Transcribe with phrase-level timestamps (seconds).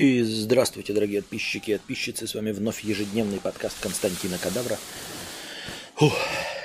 [0.00, 2.26] И здравствуйте, дорогие подписчики и подписчицы.
[2.26, 4.78] С вами вновь ежедневный подкаст Константина Кадавра.
[5.96, 6.14] Фух,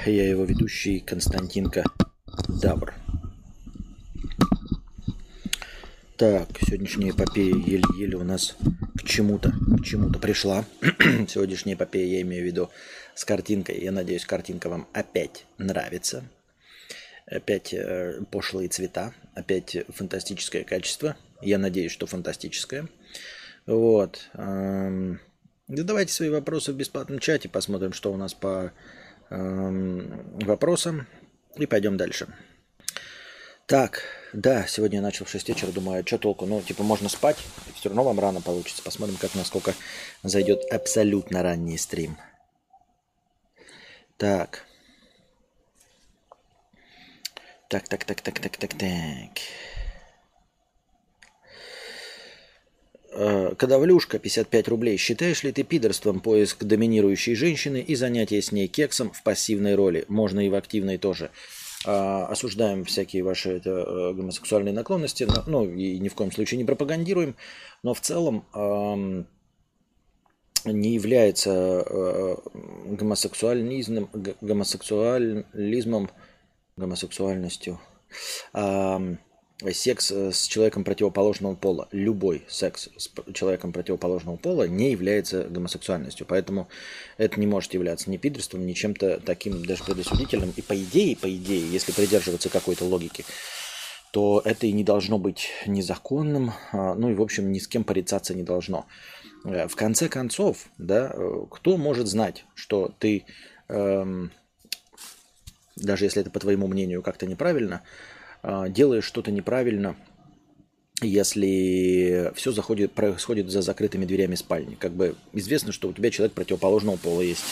[0.05, 1.83] я его ведущий Константинка
[2.47, 2.93] Дабр.
[6.15, 8.55] Так, сегодняшняя эпопея еле-еле у нас
[8.97, 10.63] к чему-то, к чему-то пришла.
[11.27, 12.69] Сегодняшняя эпопея, я имею в виду,
[13.15, 13.81] с картинкой.
[13.81, 16.23] Я надеюсь, картинка вам опять нравится.
[17.25, 21.17] Опять э, пошлые цвета, опять фантастическое качество.
[21.41, 22.87] Я надеюсь, что фантастическое.
[23.65, 24.29] Вот.
[24.33, 25.19] Эм,
[25.67, 28.71] задавайте свои вопросы в бесплатном чате, посмотрим, что у нас по
[29.29, 31.07] эм, вопросам.
[31.57, 32.27] И пойдем дальше.
[33.65, 34.03] Так,
[34.33, 36.45] да, сегодня я начал в 6 вечера, думаю, а что толку?
[36.45, 37.37] Ну, типа, можно спать,
[37.73, 38.83] все равно вам рано получится.
[38.83, 39.73] Посмотрим, как насколько
[40.21, 42.17] зайдет абсолютно ранний стрим.
[44.17, 44.65] Так.
[47.69, 49.39] Так, так, так, так, так, так, так.
[53.04, 53.04] Э,
[53.57, 54.97] Кадавлюшка, 55 рублей.
[54.97, 60.05] Считаешь ли ты пидорством поиск доминирующей женщины и занятие с ней кексом в пассивной роли?
[60.07, 61.31] Можно и в активной тоже.
[61.87, 66.57] А, осуждаем всякие ваши это, э, гомосексуальные наклонности, но, ну и ни в коем случае
[66.57, 67.35] не пропагандируем,
[67.83, 69.27] но в целом эм,
[70.65, 72.35] не является э,
[72.85, 74.09] гомосексуализмом,
[74.41, 76.09] гомосексуализмом,
[76.75, 77.79] гомосексуальностью.
[79.71, 86.25] Секс э, с человеком противоположного пола, любой секс с человеком противоположного пола не является гомосексуальностью.
[86.27, 86.67] Поэтому
[87.17, 90.51] это не может являться ни пидорством, ни чем-то таким даже предосудительным.
[90.57, 93.23] И по идее, по идее, если придерживаться какой-то логики,
[94.11, 97.85] то это и не должно быть незаконным, а, ну и, в общем, ни с кем
[97.85, 98.85] порицаться не должно.
[99.45, 103.25] Э, в конце концов, да, э, кто может знать, что ты,
[103.69, 104.31] эм,
[105.75, 107.83] даже если это по твоему мнению как-то неправильно,
[108.69, 109.95] делаешь что-то неправильно,
[111.01, 114.75] если все заходит, происходит за закрытыми дверями спальни.
[114.75, 117.43] Как бы известно, что у тебя человек противоположного пола есть.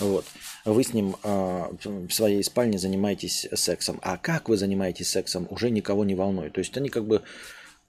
[0.00, 0.24] Вот.
[0.64, 4.00] Вы с ним э, в своей спальне занимаетесь сексом.
[4.02, 6.52] А как вы занимаетесь сексом, уже никого не волнует.
[6.54, 7.22] То есть они как бы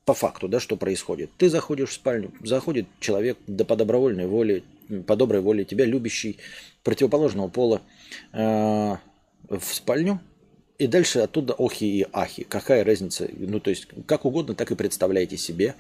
[0.06, 1.32] по факту, да, что происходит.
[1.38, 4.64] Ты заходишь в спальню, заходит человек да по добровольной воле,
[5.08, 6.38] по доброй воле тебя любящий,
[6.84, 7.82] противоположного пола
[8.32, 10.22] э, в спальню,
[10.78, 12.44] и дальше оттуда охи и ахи.
[12.44, 13.30] Какая разница?
[13.38, 15.76] Ну, то есть, как угодно, так и представляете себе,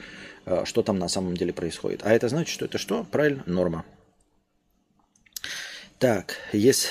[0.46, 2.02] э, что там на самом деле происходит.
[2.04, 3.06] А это значит, что это что?
[3.12, 3.86] Правильно, норма.
[6.00, 6.90] Так, если,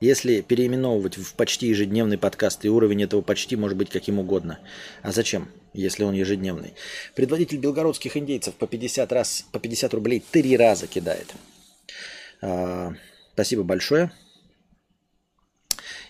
[0.00, 4.58] если переименовывать в почти ежедневный подкаст, и уровень этого почти может быть каким угодно.
[5.02, 6.74] А зачем, если он ежедневный?
[7.14, 11.32] Предводитель белгородских индейцев по 50, раз, по 50 рублей три раза кидает.
[12.42, 12.92] А,
[13.34, 14.10] спасибо большое.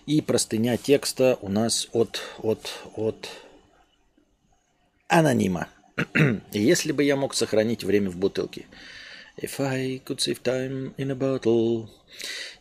[0.05, 3.29] И простыня текста у нас от, от, от
[5.07, 5.67] анонима.
[6.51, 8.65] Если бы я мог сохранить время в бутылке.
[9.37, 11.87] If I could save time in a bottle.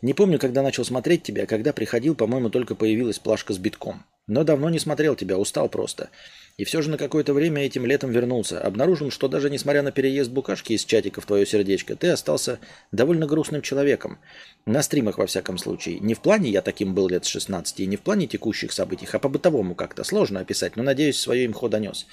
[0.02, 4.04] Не помню, когда начал смотреть тебя, когда приходил, по-моему, только появилась плашка с битком.
[4.26, 6.10] Но давно не смотрел тебя, устал просто.
[6.60, 8.60] И все же на какое-то время этим летом вернулся.
[8.60, 12.58] Обнаружил, что даже несмотря на переезд букашки из чатика в твое сердечко, ты остался
[12.92, 14.18] довольно грустным человеком.
[14.66, 16.00] На стримах, во всяком случае.
[16.00, 19.08] Не в плане я таким был лет с 16, и не в плане текущих событий,
[19.10, 20.04] а по-бытовому как-то.
[20.04, 22.06] Сложно описать, но, надеюсь, свое имхо донес.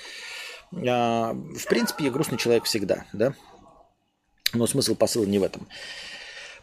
[0.72, 3.34] А, в принципе, я грустный человек всегда, да?
[4.54, 5.68] Но смысл посыл не в этом.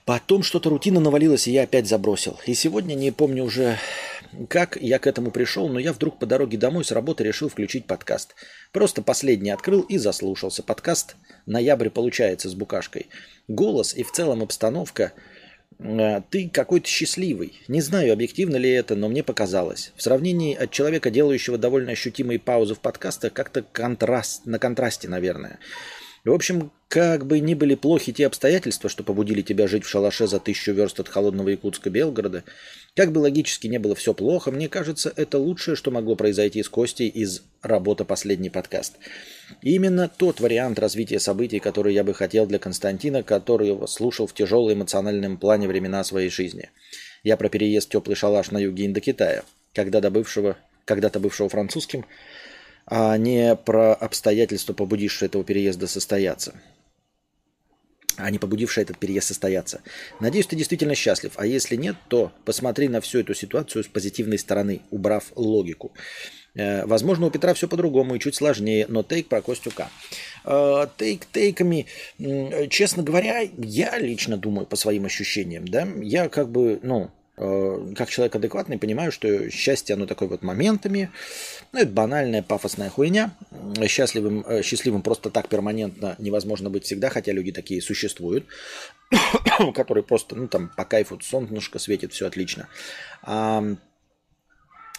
[0.06, 2.38] Потом что-то рутина навалилась, и я опять забросил.
[2.46, 3.78] И сегодня, не помню уже,
[4.48, 7.86] как я к этому пришел, но я вдруг по дороге домой с работы решил включить
[7.86, 8.34] подкаст.
[8.72, 10.62] Просто последний открыл и заслушался.
[10.62, 13.06] Подкаст «Ноябрь» получается с букашкой.
[13.48, 15.12] Голос и в целом обстановка
[15.78, 17.60] э, ты какой-то счастливый.
[17.68, 19.92] Не знаю, объективно ли это, но мне показалось.
[19.96, 25.58] В сравнении от человека, делающего довольно ощутимые паузы в подкастах, как-то контраст, на контрасте, наверное.
[26.24, 30.26] В общем, как бы ни были плохи те обстоятельства, что побудили тебя жить в шалаше
[30.26, 32.44] за тысячу верст от холодного Якутска Белгорода,
[32.96, 36.70] как бы логически не было все плохо, мне кажется, это лучшее, что могло произойти с
[36.70, 38.94] Костей из работы «Последний подкаст».
[39.60, 44.26] И именно тот вариант развития событий, который я бы хотел для Константина, который его слушал
[44.26, 46.70] в тяжелом эмоциональном плане времена своей жизни.
[47.22, 49.44] Я про переезд в теплый шалаш на юге Индокитая,
[49.74, 50.56] когда до бывшего,
[50.86, 52.06] когда-то бывшего французским,
[52.86, 56.54] а не про обстоятельства, побудившие этого переезда состояться
[58.16, 59.82] а не побудившие этот переезд состояться.
[60.20, 61.32] Надеюсь, ты действительно счастлив.
[61.36, 65.92] А если нет, то посмотри на всю эту ситуацию с позитивной стороны, убрав логику.
[66.54, 69.90] Э, возможно, у Петра все по-другому и чуть сложнее, но тейк про Костюка.
[70.44, 71.86] Э, тейк тейками,
[72.68, 78.36] честно говоря, я лично думаю по своим ощущениям, да, я как бы, ну, как человек
[78.36, 81.10] адекватный, понимаю, что счастье, оно такое вот моментами.
[81.72, 83.36] Ну, это банальная пафосная хуйня.
[83.88, 88.46] Счастливым, э, счастливым просто так перманентно невозможно быть всегда, хотя люди такие существуют,
[89.74, 92.68] которые просто, ну, там, по кайфу солнышко светит, все отлично.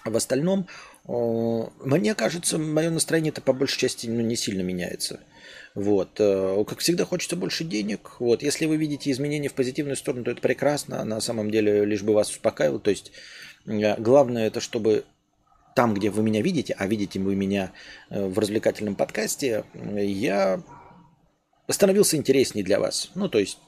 [0.05, 0.67] В остальном,
[1.07, 5.19] мне кажется, мое настроение-то по большей части ну, не сильно меняется.
[5.75, 6.19] Вот.
[6.19, 8.15] Э, как всегда, хочется больше денег.
[8.19, 8.41] Вот.
[8.41, 11.03] Если вы видите изменения в позитивную сторону, то это прекрасно.
[11.03, 12.79] На самом деле, лишь бы вас успокаивал.
[12.79, 13.11] То есть,
[13.65, 15.03] э, главное это, чтобы
[15.75, 17.73] там, где вы меня видите, а видите вы меня
[18.09, 20.61] э, в развлекательном подкасте, я
[21.67, 23.11] становился интереснее для вас.
[23.13, 23.59] Ну, то есть,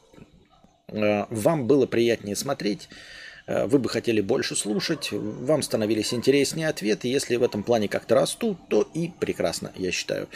[0.89, 2.87] вам было приятнее смотреть,
[3.47, 7.07] вы бы хотели больше слушать, вам становились интереснее ответы.
[7.07, 10.27] Если в этом плане как-то растут, то и прекрасно, я считаю.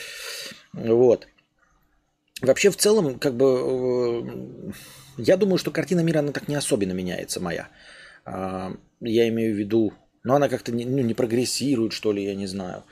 [0.74, 1.28] Вот.
[2.42, 4.72] Вообще, в целом, как бы, э,
[5.18, 7.70] я думаю, что картина мира, она так не особенно меняется, моя.
[8.26, 9.94] А, я имею в виду,
[10.24, 12.84] ну, она как-то не, ну, не прогрессирует, что ли, я не знаю.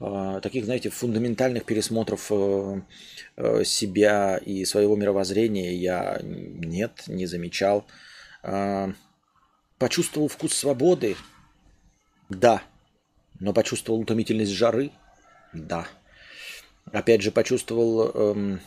[0.00, 2.80] А, таких, знаете, фундаментальных пересмотров э,
[3.36, 7.86] э, себя и своего мировоззрения я нет, не замечал.
[9.78, 11.16] Почувствовал вкус свободы?
[12.28, 12.62] Да.
[13.40, 14.90] Но почувствовал утомительность жары?
[15.52, 15.86] Да.
[16.92, 18.60] Опять же, почувствовал эм,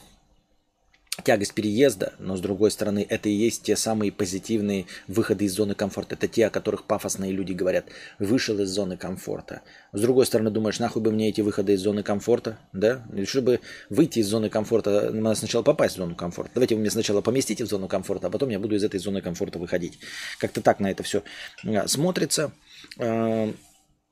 [1.23, 5.75] тягость переезда, но с другой стороны, это и есть те самые позитивные выходы из зоны
[5.75, 6.15] комфорта.
[6.15, 7.85] Это те, о которых пафосные люди говорят.
[8.19, 9.61] Вышел из зоны комфорта.
[9.93, 13.03] С другой стороны, думаешь, нахуй бы мне эти выходы из зоны комфорта, да?
[13.25, 16.51] Чтобы выйти из зоны комфорта, надо сначала попасть в зону комфорта.
[16.55, 19.21] Давайте вы меня сначала поместите в зону комфорта, а потом я буду из этой зоны
[19.21, 19.99] комфорта выходить.
[20.39, 21.23] Как-то так на это все
[21.65, 22.51] а, смотрится.
[22.97, 23.53] А,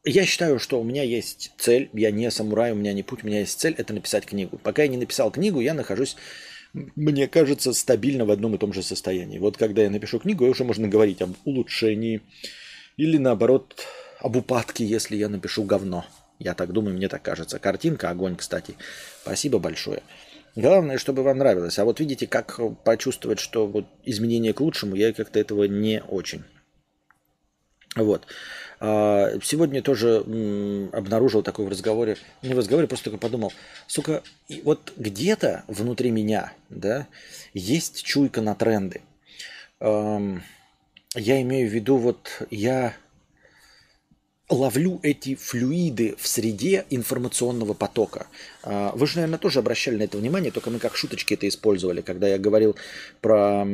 [0.04, 3.28] я считаю, что у меня есть цель, я не самурай, у меня не путь, у
[3.28, 4.58] меня есть цель, это написать книгу.
[4.58, 6.16] Пока я не написал книгу, я нахожусь
[6.96, 9.40] мне кажется, стабильно в одном и том же состоянии.
[9.40, 12.22] Вот когда я напишу книгу, уже можно говорить об улучшении
[12.98, 13.86] или наоборот
[14.20, 16.06] об упадке, если я напишу говно.
[16.40, 17.60] Я так думаю, мне так кажется.
[17.60, 18.76] Картинка, огонь, кстати.
[19.22, 20.04] Спасибо большое.
[20.56, 21.78] Главное, чтобы вам нравилось.
[21.80, 26.44] А вот видите, как почувствовать, что вот изменение к лучшему, я как-то этого не очень.
[27.96, 28.28] Вот.
[28.80, 30.20] А, сегодня тоже
[30.94, 33.52] обнаружил такой в разговоре, не в разговоре, просто только подумал,
[33.88, 34.24] сука,
[34.64, 37.08] вот где-то внутри меня, да,
[37.54, 39.02] есть чуйка на тренды.
[39.80, 42.94] Я имею в виду, вот я
[44.50, 48.28] ловлю эти флюиды в среде информационного потока.
[48.64, 52.02] А, вы же, наверное, тоже обращали на это внимание, только мы как шуточки это использовали.
[52.02, 52.76] Когда я говорил
[53.22, 53.66] про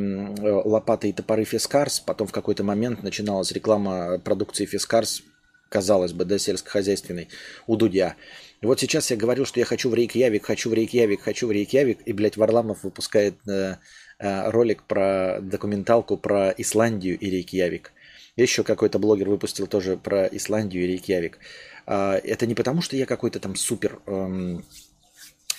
[0.42, 5.22] лопаты и топоры Фискарс, потом в какой-то момент начиналась реклама продукции Фискарс,
[5.70, 7.30] казалось бы, да, сельскохозяйственной,
[7.68, 8.16] у Дудя.
[8.62, 11.52] И вот сейчас я говорил, что я хочу в Рейкьявик, хочу в Рейкьявик, хочу в
[11.52, 13.78] Рейкьявик, и, блядь, Варламов выпускает э,
[14.19, 17.92] э, ролик про документалку про Исландию и Рейкьявик.
[18.35, 21.39] Еще какой-то блогер выпустил тоже про Исландию и Рейкьявик.
[21.85, 24.65] А, это не потому, что я какой-то там супер, эм,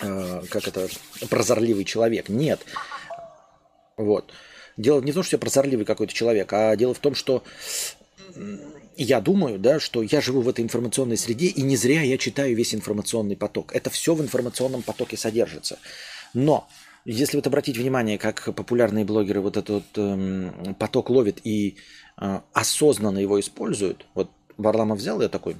[0.00, 0.88] э, как это,
[1.30, 2.28] прозорливый человек.
[2.28, 2.60] Нет.
[3.96, 4.32] Вот.
[4.76, 7.44] Дело не в том, что я прозорливый какой-то человек, а дело в том, что
[8.96, 12.56] я думаю, да, что я живу в этой информационной среде, и не зря я читаю
[12.56, 13.74] весь информационный поток.
[13.74, 15.78] Это все в информационном потоке содержится.
[16.32, 16.68] Но
[17.04, 21.76] если вот обратить внимание, как популярные блогеры вот этот эм, поток ловят и
[22.16, 25.56] осознанно его используют, вот Варламов взял, я такой,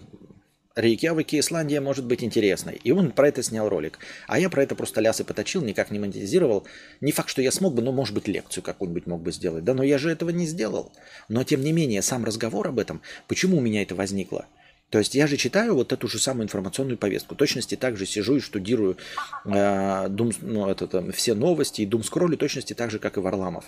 [0.77, 2.81] Рейкьявик и Исландия может быть интересной.
[2.83, 4.01] И он про это снял ролик.
[4.27, 6.67] А я про это просто лясы поточил, никак не монетизировал.
[7.01, 9.62] Не факт, что я смог бы, но, может быть, лекцию какую-нибудь мог бы сделать.
[9.62, 10.90] Да, но я же этого не сделал.
[11.28, 14.47] Но, тем не менее, сам разговор об этом, почему у меня это возникло?
[14.90, 17.37] То есть я же читаю вот эту же самую информационную повестку.
[17.37, 18.97] Точности так же сижу и штудирую
[19.45, 23.21] э, дум, ну, это, там, все новости и дум скроллю точности так же, как и
[23.21, 23.64] Варламов.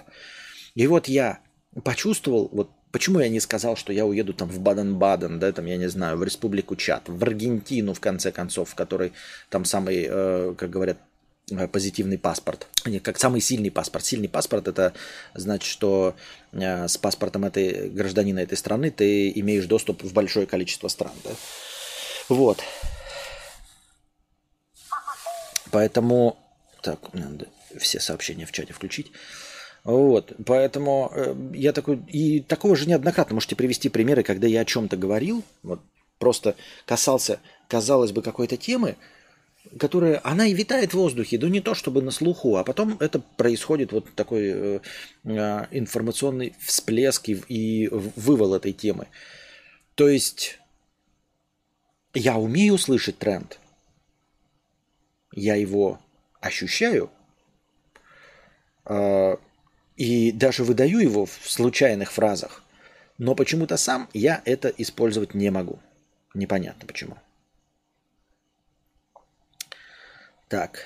[0.74, 1.40] И вот я
[1.84, 5.76] почувствовал, вот почему я не сказал, что я уеду там в Баден-Баден, да, там, я
[5.76, 9.12] не знаю, в Республику Чад, в Аргентину, в конце концов, в которой
[9.50, 10.96] там самый, э, как говорят,
[11.50, 12.66] Э, позитивный паспорт.
[12.84, 14.04] Нет, как самый сильный паспорт.
[14.04, 14.94] Сильный паспорт это
[15.34, 16.16] значит, что
[16.52, 21.12] э, с паспортом этой гражданина этой страны ты имеешь доступ в большое количество стран.
[21.22, 21.30] Да?
[22.28, 22.62] Вот.
[25.70, 26.36] Поэтому...
[26.82, 27.46] Так, надо
[27.78, 29.12] все сообщения в чате включить.
[29.86, 32.02] Вот, поэтому э, я такой...
[32.08, 35.80] И такого же неоднократно можете привести примеры, когда я о чем-то говорил, вот
[36.18, 37.38] просто касался,
[37.68, 38.96] казалось бы, какой-то темы,
[39.78, 43.20] которая, она и витает в воздухе, но не то чтобы на слуху, а потом это
[43.20, 44.80] происходит вот такой э,
[45.22, 49.06] э, информационный всплеск и, и вывал этой темы.
[49.94, 50.58] То есть
[52.12, 53.60] я умею слышать тренд,
[55.32, 56.00] я его
[56.40, 57.08] ощущаю,
[58.84, 59.36] э,
[59.96, 62.62] и даже выдаю его в случайных фразах,
[63.18, 65.78] Но почему-то сам я это использовать не могу.
[66.34, 67.16] Непонятно почему.
[70.48, 70.84] Так.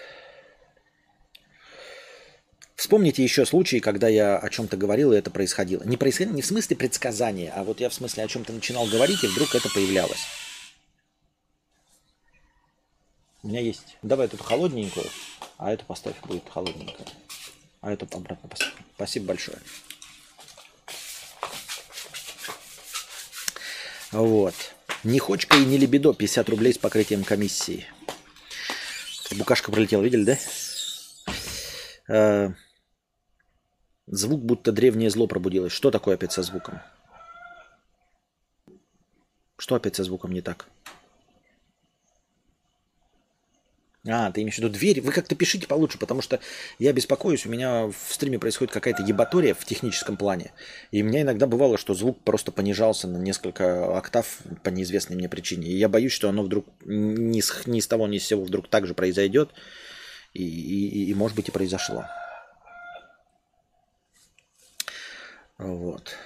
[2.76, 5.82] Вспомните еще случаи, когда я о чем-то говорил, и это происходило.
[5.82, 9.24] Не происходило не в смысле предсказания, а вот я в смысле о чем-то начинал говорить,
[9.24, 10.24] и вдруг это появлялось.
[13.42, 13.98] У меня есть.
[14.02, 15.06] Давай эту холодненькую,
[15.58, 17.06] а эту поставь, будет холодненькая.
[17.80, 18.74] А эту обратно поставь.
[18.94, 19.58] Спасибо большое.
[24.12, 24.54] Вот.
[25.02, 27.86] Не хочка и не лебедо, 50 рублей с покрытием комиссии.
[29.36, 30.38] Букашка пролетела, видели, да?
[32.08, 32.52] А,
[34.06, 35.72] звук, будто древнее зло пробудилось.
[35.72, 36.82] Что такое опять со звуком?
[39.56, 40.68] Что опять со звуком не так?
[44.08, 45.02] А, ты имеешь в виду дверь?
[45.02, 46.40] Вы как-то пишите получше, потому что
[46.78, 50.52] я беспокоюсь, у меня в стриме происходит какая-то ебатория в техническом плане.
[50.90, 55.28] И у меня иногда бывало, что звук просто понижался на несколько октав по неизвестной мне
[55.28, 55.68] причине.
[55.68, 58.68] И я боюсь, что оно вдруг ни с, ни с того, ни с сего вдруг
[58.68, 59.50] так же произойдет.
[60.32, 62.06] И, и, и может быть и произошло.
[65.58, 66.16] Вот.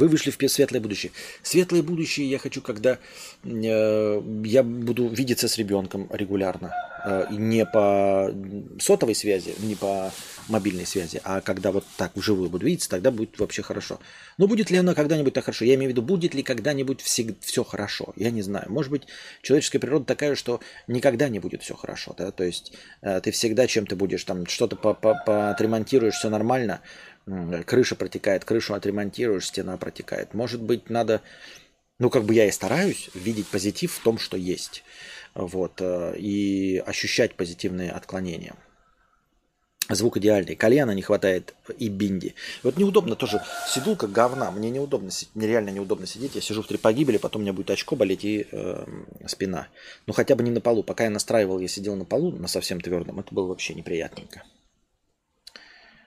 [0.00, 1.12] Вы вышли в светлое будущее.
[1.42, 2.98] Светлое будущее я хочу, когда
[3.44, 6.72] э, я буду видеться с ребенком регулярно.
[7.04, 8.32] Э, не по
[8.78, 10.10] сотовой связи, не по
[10.48, 14.00] мобильной связи, а когда вот так вживую буду видеться, тогда будет вообще хорошо.
[14.38, 15.64] Но будет ли оно когда-нибудь так хорошо?
[15.64, 18.12] Я имею в виду, будет ли когда-нибудь все, все хорошо?
[18.16, 18.66] Я не знаю.
[18.68, 19.02] Может быть,
[19.42, 22.14] человеческая природа такая, что никогда не будет все хорошо.
[22.16, 22.30] Да?
[22.30, 24.76] То есть э, ты всегда чем-то будешь, там что-то
[25.50, 26.80] отремонтируешь, все нормально,
[27.66, 30.34] крыша протекает, крышу отремонтируешь, стена протекает.
[30.34, 31.22] Может быть, надо,
[31.98, 34.84] ну, как бы я и стараюсь видеть позитив в том, что есть.
[35.34, 38.54] Вот, э, и ощущать позитивные отклонения.
[39.88, 40.54] Звук идеальный.
[40.54, 42.34] Кальяна не хватает и бинди.
[42.62, 43.42] Вот неудобно тоже.
[43.68, 44.50] Сиду как говна.
[44.52, 46.36] Мне неудобно, мне реально неудобно сидеть.
[46.36, 48.86] Я сижу в три погибели, потом у меня будет очко болеть и э,
[49.26, 49.68] спина.
[50.06, 50.84] Ну хотя бы не на полу.
[50.84, 53.18] Пока я настраивал, я сидел на полу, на совсем твердом.
[53.18, 54.44] Это было вообще неприятненько.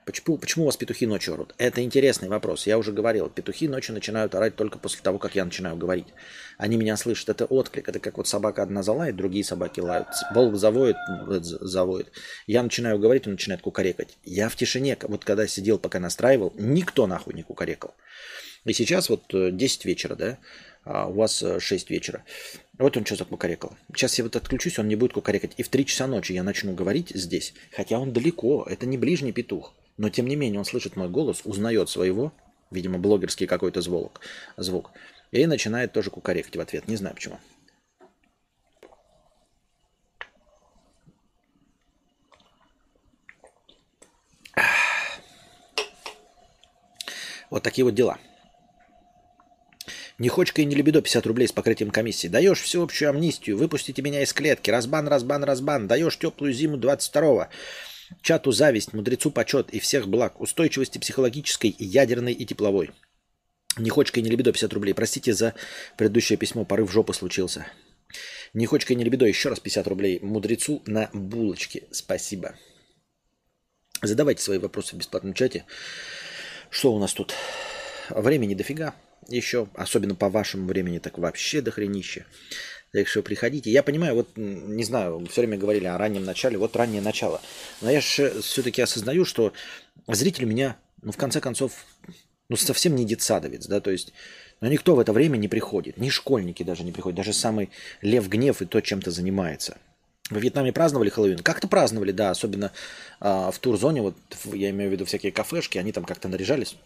[0.04, 1.54] Почему, почему у вас петухи ночью орут?
[1.56, 2.66] Это интересный вопрос.
[2.66, 6.06] Я уже говорил, петухи ночью начинают орать только после того, как я начинаю говорить.
[6.58, 7.30] Они меня слышат.
[7.30, 7.88] Это отклик.
[7.88, 10.08] Это как вот собака одна залает, другие собаки лают.
[10.34, 10.96] Волк завоет,
[11.40, 12.12] завоет.
[12.46, 14.18] Я начинаю говорить, он начинает кукарекать.
[14.24, 17.94] Я в тишине, вот когда сидел, пока настраивал, никто нахуй не кукарекал.
[18.66, 20.38] И сейчас вот 10 э, вечера, да,
[20.84, 22.24] а у вас 6 э, вечера.
[22.78, 23.74] Вот он что за кукарекал.
[23.94, 25.52] Сейчас я вот отключусь, он не будет кукарекать.
[25.56, 27.54] И в 3 часа ночи я начну говорить здесь.
[27.72, 29.74] Хотя он далеко, это не ближний петух.
[29.96, 32.32] Но тем не менее он слышит мой голос, узнает своего,
[32.70, 34.20] видимо, блогерский какой-то звук,
[34.56, 34.90] звук,
[35.30, 36.88] и начинает тоже кукарекать в ответ.
[36.88, 37.38] Не знаю почему.
[47.50, 48.18] Вот такие вот дела.
[50.18, 52.28] Не хочка и не лебедо 50 рублей с покрытием комиссии.
[52.28, 54.70] Даешь всеобщую амнистию, выпустите меня из клетки.
[54.70, 55.86] Разбан, разбан, разбан.
[55.86, 57.48] Даешь теплую зиму 22-го.
[58.22, 62.90] Чату зависть, мудрецу почет и всех благ, устойчивости психологической, и ядерной и тепловой.
[63.76, 64.94] Не хочка и не лебедо 50 рублей.
[64.94, 65.54] Простите за
[65.96, 67.66] предыдущее письмо, порыв жопы случился.
[68.52, 70.20] Не хочка и не лебедо, еще раз 50 рублей.
[70.20, 71.84] Мудрецу на булочке.
[71.90, 72.54] Спасибо.
[74.02, 75.64] Задавайте свои вопросы в бесплатном чате.
[76.70, 77.34] Что у нас тут?
[78.10, 78.94] Времени дофига
[79.28, 82.26] еще, особенно по вашему времени, так вообще дохренище.
[82.94, 83.72] Так что приходите.
[83.72, 87.40] Я понимаю, вот, не знаю, все время говорили о раннем начале, вот раннее начало.
[87.80, 89.52] Но я же все-таки осознаю, что
[90.06, 91.72] зритель меня, ну, в конце концов,
[92.48, 94.12] ну, совсем не детсадовец, да, то есть,
[94.60, 97.70] но никто в это время не приходит, ни школьники даже не приходят, даже самый
[98.00, 99.76] Лев Гнев и то чем-то занимается.
[100.30, 101.40] Во Вьетнаме праздновали Хэллоуин?
[101.40, 102.70] Как-то праздновали, да, особенно
[103.18, 104.14] а, в турзоне, вот
[104.52, 106.76] я имею в виду всякие кафешки, они там как-то наряжались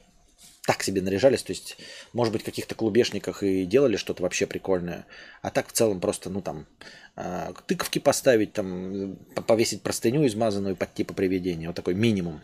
[0.68, 1.78] так себе наряжались, то есть,
[2.12, 5.06] может быть, в каких-то клубешниках и делали что-то вообще прикольное,
[5.40, 6.66] а так в целом просто, ну, там,
[7.16, 12.42] э, тыковки поставить, там, повесить простыню измазанную под типа привидения, вот такой минимум.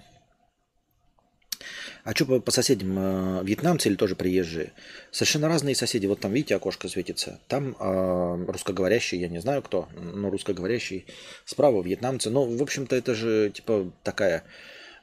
[2.05, 4.73] А что по, по соседям, э, вьетнамцы или тоже приезжие?
[5.11, 6.07] Совершенно разные соседи.
[6.07, 7.41] Вот там, видите, окошко светится.
[7.47, 11.05] Там э, русскоговорящий, я не знаю кто, но русскоговорящий.
[11.45, 12.31] Справа вьетнамцы.
[12.31, 14.45] Ну, в общем-то, это же типа такая,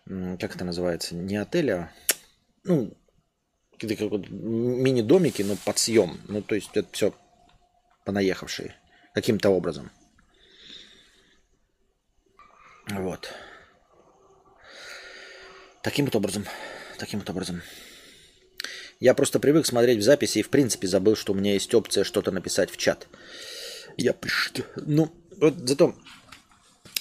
[0.07, 1.91] как это называется, не отель, а
[2.63, 2.93] ну,
[3.81, 6.19] какие-то как вот мини-домики, но под съем.
[6.27, 7.13] Ну, то есть это все
[8.05, 8.75] понаехавшие
[9.13, 9.91] каким-то образом.
[12.89, 13.33] Вот.
[15.81, 16.45] Таким вот образом.
[16.99, 17.61] Таким вот образом.
[18.99, 22.03] Я просто привык смотреть в записи и в принципе забыл, что у меня есть опция
[22.03, 23.07] что-то написать в чат.
[23.97, 24.15] Я...
[24.75, 25.95] Ну, вот зато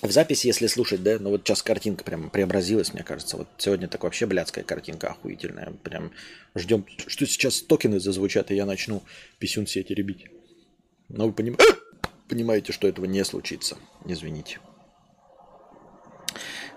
[0.02, 3.36] В записи, если слушать, да, ну вот сейчас картинка прям преобразилась, мне кажется.
[3.36, 5.72] Вот сегодня так вообще блядская картинка охуительная.
[5.82, 6.12] Прям
[6.54, 9.02] ждем, что сейчас токены зазвучат, и я начну
[9.38, 10.26] писюн все эти ребить.
[11.08, 11.58] Но вы поним...
[12.28, 13.76] понимаете, что этого не случится.
[14.06, 14.58] Извините.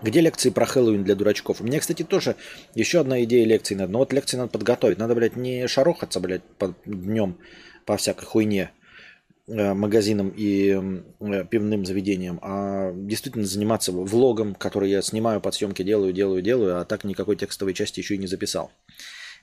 [0.01, 1.61] Где лекции про Хэллоуин для дурачков?
[1.61, 2.35] У меня, кстати, тоже
[2.75, 3.93] еще одна идея лекций надо.
[3.93, 4.97] Но вот лекции надо подготовить.
[4.97, 7.37] Надо, блядь, не шарохаться, блядь, по днем
[7.85, 8.71] по всякой хуйне
[9.47, 10.79] магазинам и
[11.19, 16.79] э, пивным заведениям, а действительно заниматься влогом, который я снимаю, под съемки делаю, делаю, делаю,
[16.79, 18.71] а так никакой текстовой части еще и не записал.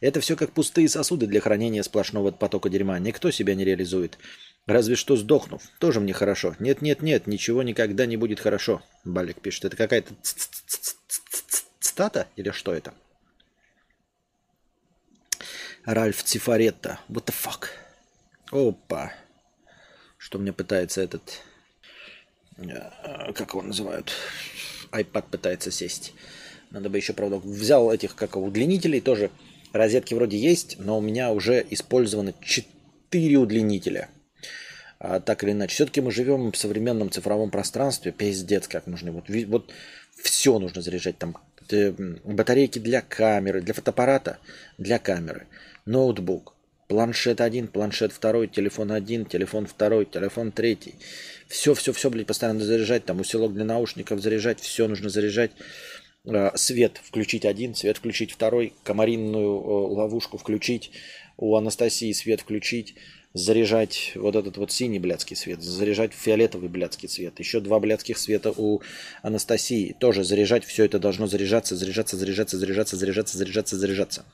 [0.00, 2.98] Это все как пустые сосуды для хранения сплошного потока дерьма.
[2.98, 4.18] Никто себя не реализует.
[4.66, 5.62] Разве что сдохнув.
[5.78, 6.56] Тоже мне хорошо.
[6.58, 8.82] Нет, нет, нет, ничего никогда не будет хорошо.
[9.04, 9.66] Балик пишет.
[9.66, 10.14] Это какая-то
[11.80, 12.94] цитата или что это?
[15.84, 17.00] Ральф Цифаретта.
[17.10, 17.66] What the fuck?
[18.50, 19.12] Опа.
[20.20, 21.40] Что мне пытается этот...
[22.58, 24.12] Э, как его называют?
[24.92, 26.14] iPad пытается сесть.
[26.70, 29.30] Надо бы еще, правда, взял этих как удлинителей тоже.
[29.72, 34.08] Розетки вроде есть, но у меня уже использовано 4 удлинителя–
[35.00, 35.74] а, так или иначе.
[35.74, 39.12] Все-таки мы живем в современном цифровом пространстве, пиздец, как нужно.
[39.12, 39.72] Вот, вот
[40.22, 41.16] все нужно заряжать.
[41.16, 41.36] Там
[42.24, 44.38] батарейки для камеры, для фотоаппарата,
[44.76, 45.46] для камеры,
[45.86, 46.54] ноутбук,
[46.90, 50.96] планшет один, планшет второй, телефон один, телефон второй, телефон третий.
[51.46, 53.04] Все, все, все, блядь, постоянно заряжать.
[53.04, 55.52] Там усилок для наушников заряжать, все нужно заряжать.
[56.26, 60.90] А, свет включить один, свет включить второй, комаринную ловушку включить,
[61.36, 62.96] у Анастасии свет включить,
[63.34, 68.52] заряжать вот этот вот синий блядский свет, заряжать фиолетовый блядский цвет, еще два блядских света
[68.56, 68.80] у
[69.22, 74.24] Анастасии, тоже заряжать, все это должно заряжаться, заряжаться, заряжаться, заряжаться, заряжаться, заряжаться, заряжаться.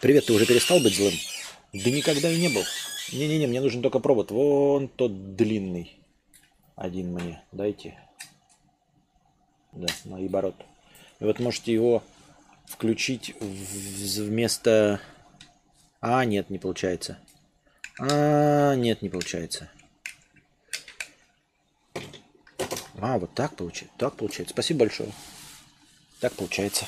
[0.00, 1.12] Привет, ты уже перестал быть злым?
[1.72, 2.64] Да никогда и не был.
[3.12, 4.30] Не-не-не, мне нужен только провод.
[4.30, 6.00] Вон тот длинный.
[6.74, 7.42] Один мне.
[7.52, 7.98] Дайте.
[9.72, 10.54] Да, наоборот.
[11.18, 12.02] И вот можете его
[12.66, 15.00] включить вместо
[16.00, 17.18] а, нет, не получается.
[17.98, 19.70] А, нет, не получается.
[22.98, 23.94] А, вот так получается.
[23.98, 24.54] Так получается.
[24.54, 25.12] Спасибо большое.
[26.20, 26.86] Так получается.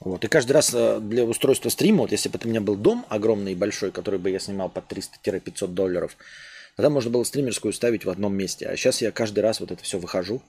[0.00, 0.24] Вот.
[0.24, 3.52] И каждый раз э, для устройства стрима, вот если бы у меня был дом огромный
[3.52, 6.16] и большой, который бы я снимал под 300-500 долларов,
[6.76, 8.66] тогда можно было стримерскую ставить в одном месте.
[8.66, 10.42] А сейчас я каждый раз вот это все выхожу.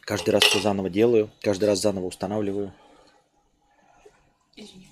[0.00, 1.30] Каждый раз все заново делаю.
[1.42, 2.72] Каждый раз заново устанавливаю.
[4.56, 4.88] Извините.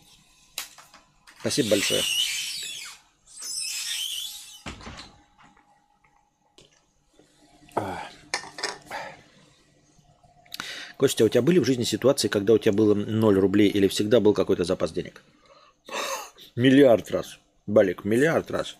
[1.40, 2.02] Спасибо большое.
[10.96, 14.20] Костя, у тебя были в жизни ситуации, когда у тебя было 0 рублей или всегда
[14.20, 15.22] был какой-то запас денег?
[16.56, 17.38] Миллиард раз.
[17.66, 18.76] Балик, миллиард раз.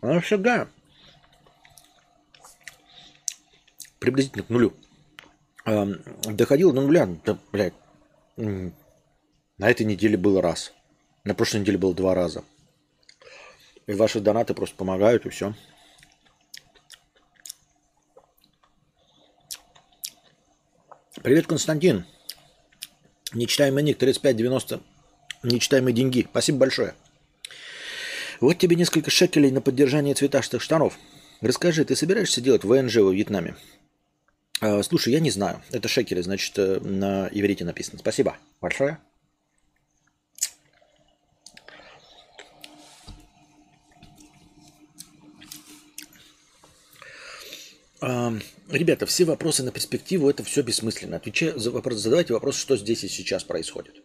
[0.00, 0.68] А всегда.
[3.98, 4.74] Приблизительно к нулю
[6.24, 7.74] доходил до нуля, да, блядь,
[8.36, 8.72] на
[9.58, 10.72] этой неделе было раз.
[11.24, 12.44] На прошлой неделе было два раза.
[13.86, 15.54] И ваши донаты просто помогают, и все.
[21.28, 22.06] Привет, Константин.
[23.34, 24.80] Нечитаемый ник 3590.
[25.42, 26.26] Нечитаемые деньги.
[26.30, 26.94] Спасибо большое.
[28.40, 30.98] Вот тебе несколько шекелей на поддержание цветастых штанов.
[31.42, 33.56] Расскажи, ты собираешься делать ВНЖ во Вьетнаме?
[34.62, 35.60] А, слушай, я не знаю.
[35.70, 37.98] Это шекели, значит, э, на иврите написано.
[37.98, 38.96] Спасибо большое.
[48.70, 51.16] Ребята, все вопросы на перспективу это все бессмысленно.
[51.16, 54.02] Отвечаю за вопрос, задавайте вопрос, что здесь и сейчас происходит.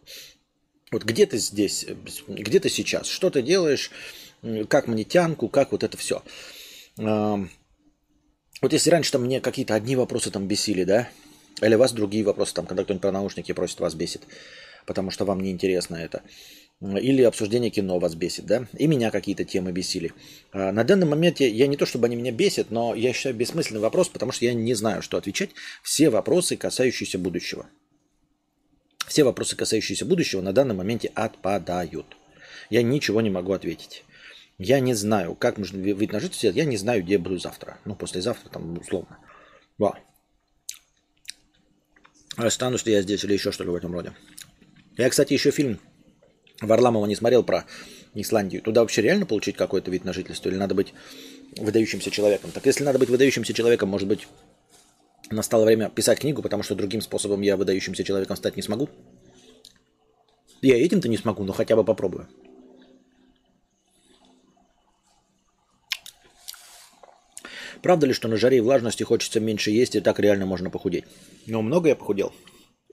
[0.90, 1.86] Вот где ты здесь,
[2.28, 3.90] где ты сейчас, что ты делаешь,
[4.68, 6.22] как мне тянку, как вот это все.
[6.96, 11.10] Вот если раньше там мне какие-то одни вопросы там бесили, да,
[11.60, 14.22] или вас другие вопросы, там, когда кто-нибудь про наушники просит, вас бесит,
[14.86, 16.22] потому что вам не интересно это.
[16.80, 18.66] Или обсуждение кино вас бесит, да?
[18.76, 20.12] И меня какие-то темы бесили.
[20.52, 23.80] А на данный момент я, не то, чтобы они меня бесят, но я считаю бессмысленный
[23.80, 25.50] вопрос, потому что я не знаю, что отвечать.
[25.82, 27.66] Все вопросы, касающиеся будущего.
[29.06, 32.16] Все вопросы, касающиеся будущего, на данном моменте отпадают.
[32.70, 34.04] Я ничего не могу ответить.
[34.58, 36.34] Я не знаю, как можно выйти на жизнь.
[36.54, 37.78] Я не знаю, где я буду завтра.
[37.84, 39.18] Ну, послезавтра, там, условно.
[39.78, 39.98] Ва.
[42.36, 44.12] Останусь ли я здесь или еще что-то в этом роде.
[44.96, 45.80] Я, кстати, еще фильм
[46.60, 47.64] Варламова не смотрел про
[48.14, 48.62] Исландию.
[48.62, 50.48] Туда вообще реально получить какой-то вид на жительство?
[50.48, 50.94] Или надо быть
[51.56, 52.50] выдающимся человеком?
[52.52, 54.28] Так если надо быть выдающимся человеком, может быть,
[55.30, 58.88] настало время писать книгу, потому что другим способом я выдающимся человеком стать не смогу?
[60.62, 62.28] Я этим-то не смогу, но хотя бы попробую.
[67.82, 71.04] Правда ли, что на жаре и влажности хочется меньше есть, и так реально можно похудеть?
[71.46, 72.32] Ну, много я похудел?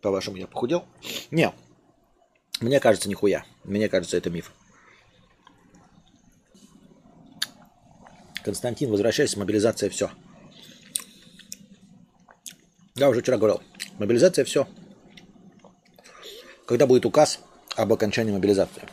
[0.01, 0.83] По-вашему, я похудел?
[1.29, 1.53] Нет,
[2.61, 3.43] мне кажется, нихуя.
[3.63, 4.51] Мне кажется, это миф.
[8.43, 10.11] Константин, возвращайся, мобилизация все.
[12.95, 13.61] Я уже вчера говорил,
[13.97, 14.67] мобилизация все.
[16.67, 17.39] Когда будет указ
[17.75, 18.83] об окончании мобилизации?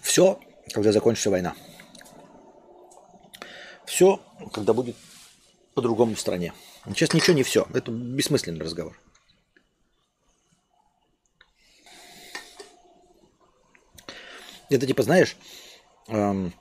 [0.00, 0.40] Все,
[0.72, 1.54] когда закончится война.
[3.84, 4.20] Все,
[4.52, 4.96] когда будет
[5.74, 6.54] по-другому в стране.
[6.86, 7.66] Сейчас ничего не все.
[7.74, 8.98] Это бессмысленный разговор.
[14.70, 15.36] Это типа, знаешь,
[16.08, 16.52] эм,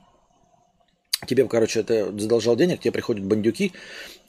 [1.28, 3.72] тебе, короче, ты задолжал денег, тебе приходят бандюки,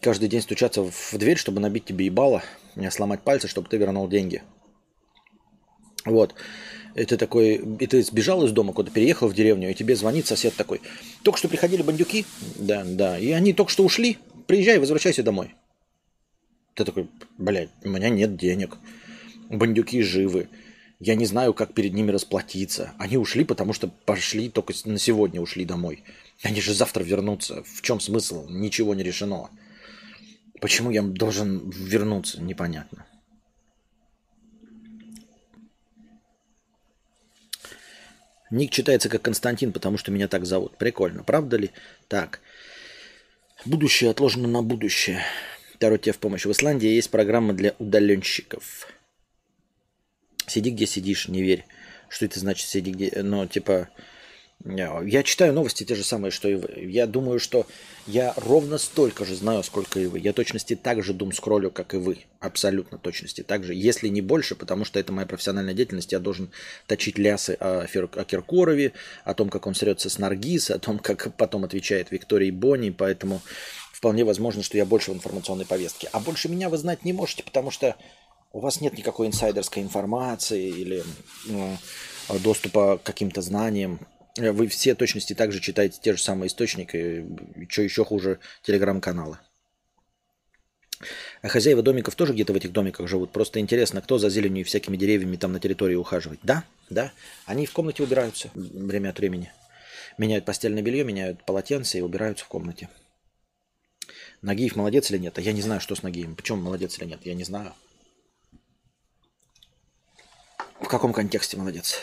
[0.00, 2.42] каждый день стучаться в дверь, чтобы набить тебе ебало,
[2.76, 4.42] меня сломать пальцы, чтобы ты вернул деньги.
[6.04, 6.34] Вот.
[6.94, 10.26] И ты такой, и ты сбежал из дома, куда-то переехал в деревню, и тебе звонит
[10.26, 10.80] сосед такой.
[11.22, 12.24] Только что приходили бандюки,
[12.56, 15.54] да, да, и они только что ушли, приезжай, возвращайся домой.
[16.74, 17.08] Ты такой,
[17.38, 18.76] блядь, у меня нет денег,
[19.48, 20.48] бандюки живы,
[21.00, 22.94] я не знаю, как перед ними расплатиться.
[22.98, 26.04] Они ушли, потому что пошли только на сегодня ушли домой.
[26.42, 27.62] Они же завтра вернутся.
[27.64, 28.48] В чем смысл?
[28.48, 29.50] Ничего не решено.
[30.61, 32.40] Почему я должен вернуться?
[32.40, 33.07] Непонятно.
[38.50, 40.76] Ник читается как Константин, потому что меня так зовут.
[40.78, 41.70] Прикольно, правда ли?
[42.09, 42.40] Так.
[43.64, 45.22] Будущее отложено на будущее.
[45.74, 46.44] Второй тебе в помощь.
[46.44, 48.87] В Исландии есть программа для удаленщиков.
[50.46, 51.64] Сиди где сидишь, не верь.
[52.09, 53.22] Что это значит сиди где...
[53.22, 53.88] Ну, типа,
[54.64, 56.87] я читаю новости те же самые, что и вы.
[56.88, 57.66] Я думаю, что
[58.07, 60.18] я ровно столько же знаю, сколько и вы.
[60.18, 62.20] Я точности так же дум скроллю, как и вы.
[62.40, 63.74] Абсолютно точности так же.
[63.74, 66.50] Если не больше, потому что это моя профессиональная деятельность, я должен
[66.87, 68.09] точить лясы о, Фер...
[68.14, 68.92] о Киркорове,
[69.24, 72.88] о том, как он срется с Наргиз, о том, как потом отвечает Виктории Бонни.
[72.88, 73.42] Поэтому
[73.92, 76.09] вполне возможно, что я больше в информационной повестке.
[76.12, 77.96] А больше меня вы знать не можете, потому что
[78.54, 81.02] у вас нет никакой инсайдерской информации или
[82.40, 83.98] доступа к каким-то знаниям.
[84.36, 87.26] Вы все точности также читаете те же самые источники,
[87.68, 89.38] что еще хуже, телеграм-каналы.
[91.42, 93.32] А хозяева домиков тоже где-то в этих домиках живут.
[93.32, 96.38] Просто интересно, кто за зеленью и всякими деревьями там на территории ухаживает.
[96.44, 97.12] Да, да.
[97.46, 99.52] Они в комнате убираются время от времени.
[100.16, 102.88] Меняют постельное белье, меняют полотенце и убираются в комнате.
[104.42, 105.36] Нагиев молодец или нет?
[105.38, 106.36] А я не знаю, что с Нагием.
[106.36, 107.20] Почему молодец или нет?
[107.24, 107.74] Я не знаю.
[110.80, 111.98] В каком контексте молодец?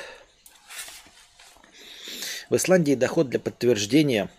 [2.50, 4.30] В Исландии доход для подтверждения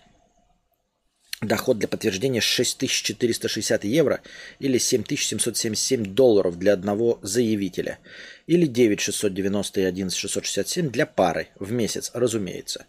[1.42, 4.20] доход для подтверждения 6460 евро
[4.58, 7.98] или 7777 долларов для одного заявителя
[8.46, 12.86] или 9690 и 11667 для пары в месяц, разумеется.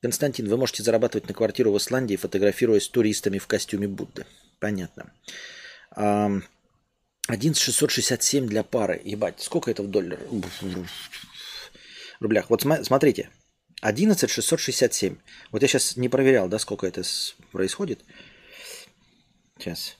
[0.00, 4.26] Константин, вы можете зарабатывать на квартиру в Исландии, фотографируясь с туристами в костюме Будды.
[4.60, 5.12] Понятно.
[7.28, 9.00] 11667 для пары.
[9.04, 10.20] Ебать, сколько это в долларах?
[12.20, 12.50] рублях.
[12.50, 13.30] Вот смотрите,
[13.80, 15.16] 11 667.
[15.52, 17.02] Вот я сейчас не проверял, да, сколько это
[17.52, 18.04] происходит.
[19.58, 19.96] Сейчас.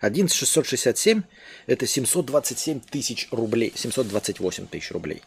[0.00, 1.22] 11 667
[1.66, 3.72] это 727 тысяч рублей.
[3.74, 5.22] 728 тысяч рублей,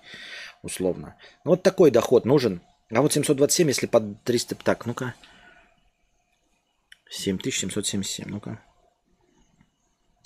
[0.62, 1.16] условно.
[1.44, 2.62] Вот такой доход нужен.
[2.90, 4.56] А вот 727, если под 300...
[4.56, 5.16] Так, ну-ка.
[7.10, 8.64] 7777, ну-ка.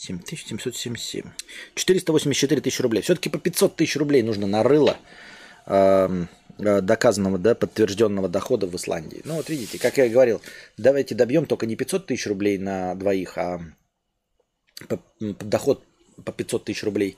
[0.01, 1.25] 7777.
[1.75, 3.01] 484 тысячи рублей.
[3.01, 4.97] Все-таки по 500 тысяч рублей нужно на рыло
[5.67, 6.25] э,
[6.57, 9.21] доказанного, да, подтвержденного дохода в Исландии.
[9.25, 10.41] Ну вот видите, как я и говорил,
[10.77, 13.61] давайте добьем только не 500 тысяч рублей на двоих, а
[14.87, 15.85] по, по доход
[16.25, 17.17] по 500 тысяч рублей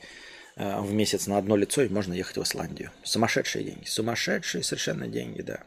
[0.58, 2.91] э, в месяц на одно лицо, и можно ехать в Исландию.
[3.04, 3.86] Сумасшедшие деньги.
[3.86, 5.63] Сумасшедшие совершенно деньги, да.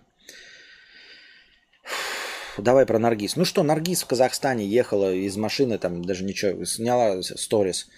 [2.58, 3.36] Давай про Наргиз.
[3.36, 7.88] Ну что, Наргиз в Казахстане ехала из машины, там даже ничего, сняла сторис,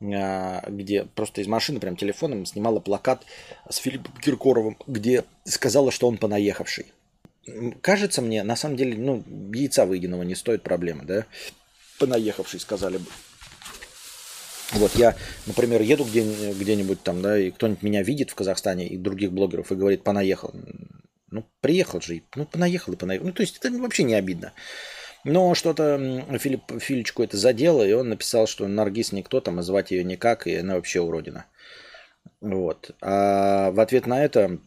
[0.00, 3.24] а, где просто из машины прям телефоном снимала плакат
[3.68, 6.92] с Филиппом Киркоровым, где сказала, что он понаехавший.
[7.80, 11.26] Кажется мне, на самом деле, ну, яйца выеденного не стоит проблемы, да?
[11.98, 13.06] Понаехавший, сказали бы.
[14.72, 18.96] Вот я, например, еду где, где-нибудь там, да, и кто-нибудь меня видит в Казахстане и
[18.96, 20.54] других блогеров и говорит, понаехал.
[21.32, 23.26] Ну, приехал же, ну, понаехал и понаехал.
[23.26, 24.52] Ну, то есть это вообще не обидно.
[25.24, 29.90] Но что-то Филипп Филичку это задело, и он написал, что Наргиз никто, там, и звать
[29.90, 31.46] ее никак, и она вообще уродина.
[32.40, 32.90] Вот.
[33.00, 34.58] А в ответ на это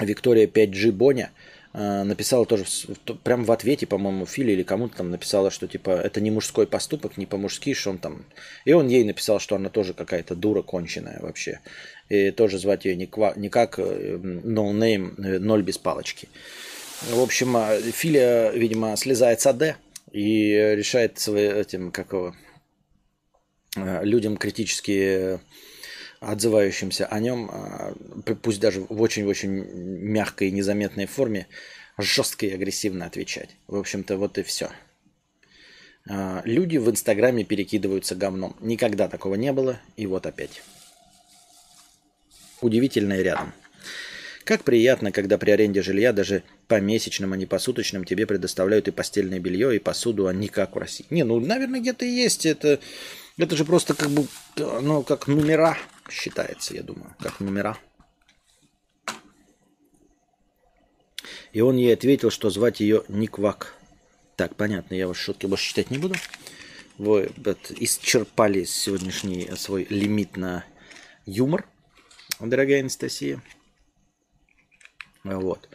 [0.00, 1.30] Виктория 5G Боня
[1.72, 2.64] э, написала тоже,
[3.22, 7.16] прям в ответе, по-моему, Фили или кому-то там написала, что типа это не мужской поступок,
[7.16, 8.26] не по-мужски, что он там...
[8.64, 11.60] И он ей написал, что она тоже какая-то дура конченая вообще.
[12.08, 16.28] И тоже звать ее не, ква, не как э, no э, ноль без палочки.
[17.10, 19.76] В общем, а, Филя, видимо, слезает с АД
[20.12, 22.36] и решает своим этим, какого,
[23.76, 25.40] людям критически
[26.20, 27.50] отзывающимся о нем,
[28.42, 31.48] пусть даже в очень-очень мягкой и незаметной форме,
[31.98, 33.50] жестко и агрессивно отвечать.
[33.66, 34.70] В общем-то, вот и все.
[36.08, 38.56] А, люди в Инстаграме перекидываются говном.
[38.60, 40.62] Никогда такого не было, и вот опять.
[42.64, 43.52] Удивительное рядом.
[44.44, 48.88] Как приятно, когда при аренде жилья даже по месячным, а не по суточным тебе предоставляют
[48.88, 51.04] и постельное белье, и посуду, а не как в России.
[51.10, 52.46] Не, ну, наверное, где-то есть.
[52.46, 52.80] Это,
[53.36, 55.76] это же просто как бы, ну, как номера
[56.08, 57.14] считается, я думаю.
[57.20, 57.76] Как номера.
[61.52, 63.74] И он ей ответил, что звать ее Никвак.
[64.36, 66.14] Так, понятно, я ваши шутки больше читать не буду.
[66.96, 67.30] Вы
[67.78, 70.64] исчерпали сегодняшний свой лимит на
[71.26, 71.66] юмор,
[72.40, 73.40] дорогая Анастасия.
[75.22, 75.68] Вот.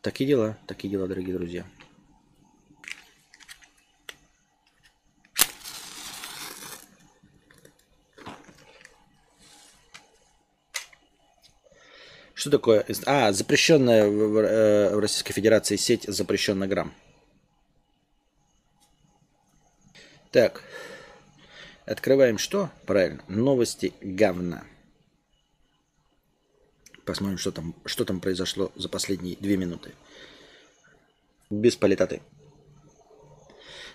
[0.00, 1.64] Такие дела, такие дела, дорогие друзья.
[12.34, 12.84] Что такое?
[13.06, 16.92] А, запрещенная э, в Российской Федерации сеть запрещенный грамм.
[20.32, 20.64] Так.
[21.92, 22.70] Открываем что?
[22.86, 23.22] Правильно.
[23.28, 24.64] Новости говна.
[27.04, 29.92] Посмотрим, что там, что там произошло за последние две минуты.
[31.50, 32.22] Без политоты.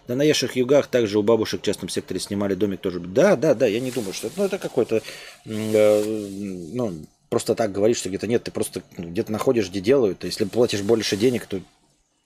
[0.07, 2.99] Да на Еших югах также у бабушек в частном секторе снимали домик тоже.
[2.99, 5.01] Да, да, да, я не думаю, что ну, это какой-то
[5.45, 10.23] э, ну, просто так говорить, что где-то нет, ты просто где-то находишь, где делают.
[10.23, 11.61] А если платишь больше денег, то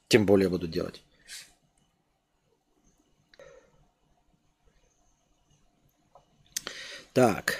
[0.09, 1.01] тем более будут делать.
[7.13, 7.57] Так.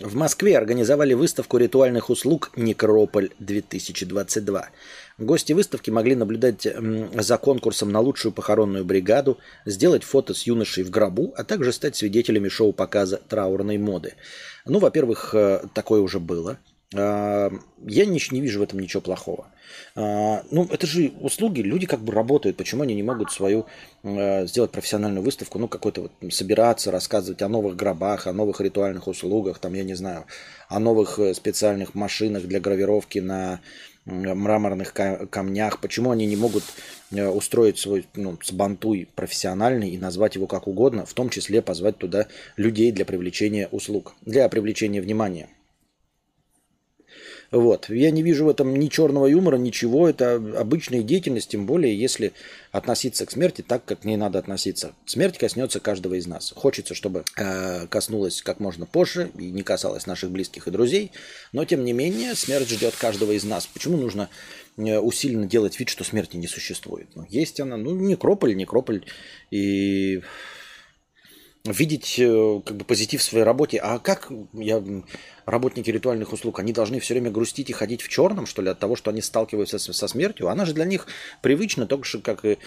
[0.00, 4.62] В Москве организовали выставку ритуальных услуг «Некрополь-2022».
[5.18, 6.66] Гости выставки могли наблюдать
[7.14, 11.96] за конкурсом на лучшую похоронную бригаду, сделать фото с юношей в гробу, а также стать
[11.96, 14.14] свидетелями шоу-показа траурной моды.
[14.64, 16.58] Ну, во-первых, э, такое уже было.
[16.90, 17.50] Я
[18.06, 19.48] не, не вижу в этом ничего плохого.
[19.94, 22.56] А, ну, это же услуги, люди как бы работают.
[22.56, 23.66] Почему они не могут свою
[24.02, 29.06] э, сделать профессиональную выставку, ну, какой-то вот собираться, рассказывать о новых гробах, о новых ритуальных
[29.06, 30.24] услугах, там, я не знаю,
[30.70, 33.60] о новых э, специальных машинах для гравировки на
[34.06, 36.64] мраморных камнях, почему они не могут
[37.10, 42.26] устроить свой ну, сбантуй профессиональный и назвать его как угодно, в том числе позвать туда
[42.56, 45.50] людей для привлечения услуг, для привлечения внимания.
[47.50, 47.88] Вот.
[47.88, 50.08] Я не вижу в этом ни черного юмора, ничего.
[50.08, 52.32] Это обычная деятельность, тем более, если
[52.72, 54.92] относиться к смерти так, как к ней надо относиться.
[55.06, 56.52] Смерть коснется каждого из нас.
[56.54, 61.10] Хочется, чтобы э, коснулась как можно позже и не касалась наших близких и друзей.
[61.52, 63.66] Но, тем не менее, смерть ждет каждого из нас.
[63.66, 64.28] Почему нужно
[64.76, 67.08] э, усиленно делать вид, что смерти не существует?
[67.14, 67.78] Ну, есть она.
[67.78, 69.06] Ну, некрополь, некрополь.
[69.50, 70.20] И
[71.64, 73.78] видеть э, как бы позитив в своей работе.
[73.78, 74.82] А как я,
[75.46, 78.78] работники ритуальных услуг, они должны все время грустить и ходить в черном, что ли, от
[78.78, 80.48] того, что они сталкиваются со, смертью?
[80.48, 81.06] Она же для них
[81.42, 82.58] привычна, только что как и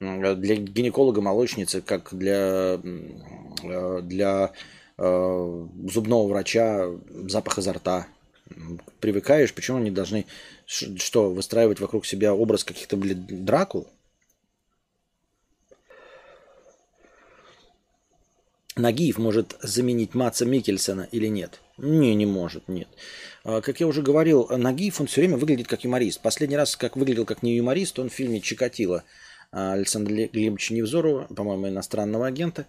[0.00, 2.80] для гинеколога-молочницы, как для,
[3.62, 4.52] э, для
[4.98, 6.88] э, зубного врача
[7.26, 8.06] запах изо рта.
[9.00, 10.26] Привыкаешь, почему они должны
[10.66, 13.88] что, выстраивать вокруг себя образ каких-то, блин, дракул?
[18.80, 21.60] Нагиев может заменить Маца Микельсона или нет?
[21.78, 22.88] Не, не может, нет.
[23.44, 26.20] А, как я уже говорил, Нагиев, он все время выглядит как юморист.
[26.20, 29.04] Последний раз, как выглядел как не юморист, он в фильме «Чикатило»
[29.52, 32.66] Александра Глебовича Невзорова, по-моему, иностранного агента.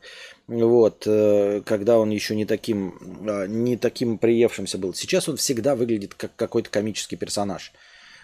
[0.47, 2.95] Вот, э, когда он еще не таким,
[3.27, 4.93] а, не таким приевшимся был.
[4.95, 7.71] Сейчас он всегда выглядит как какой-то комический персонаж.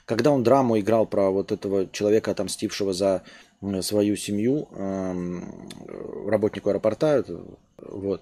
[0.05, 3.23] Когда он драму играл про вот этого человека, отомстившего за
[3.81, 5.69] свою семью, эм,
[6.27, 7.25] работнику аэропорта,
[7.81, 8.21] вот,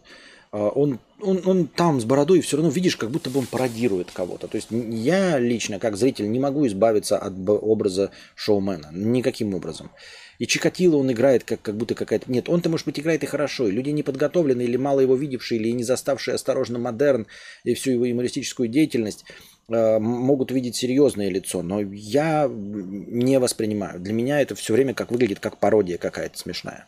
[0.56, 4.12] а он, он, он там с бородой все равно видишь, как будто бы он пародирует
[4.12, 4.48] кого-то.
[4.48, 8.90] То есть я лично, как зритель, не могу избавиться от образа шоумена.
[8.94, 9.92] Никаким образом.
[10.40, 12.32] И Чикатило он играет как, как будто какая-то...
[12.32, 13.68] Нет, он-то, может быть, играет и хорошо.
[13.68, 17.28] И люди неподготовленные, или мало его видевшие, или не заставшие осторожно модерн
[17.66, 19.26] и всю его юмористическую деятельность,
[19.68, 21.64] э, могут видеть серьезное лицо.
[21.64, 24.00] Но я не воспринимаю.
[24.00, 26.88] Для меня это все время как выглядит как пародия какая-то смешная.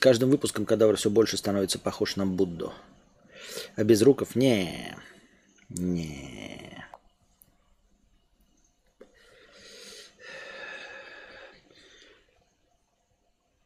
[0.00, 2.72] С каждым выпуском кадавр все больше становится похож на Будду.
[3.76, 4.96] А без руков не.
[5.68, 6.86] Не.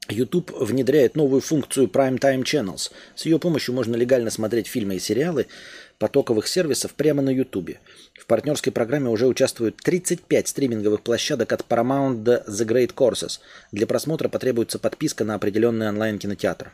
[0.08, 2.90] YouTube внедряет новую функцию Prime Time Channels.
[3.14, 5.46] С ее помощью можно легально смотреть фильмы и сериалы,
[5.98, 7.78] потоковых сервисов прямо на YouTube.
[8.14, 13.40] В партнерской программе уже участвуют 35 стриминговых площадок от Paramount до The Great Courses.
[13.72, 16.72] Для просмотра потребуется подписка на определенный онлайн-кинотеатр.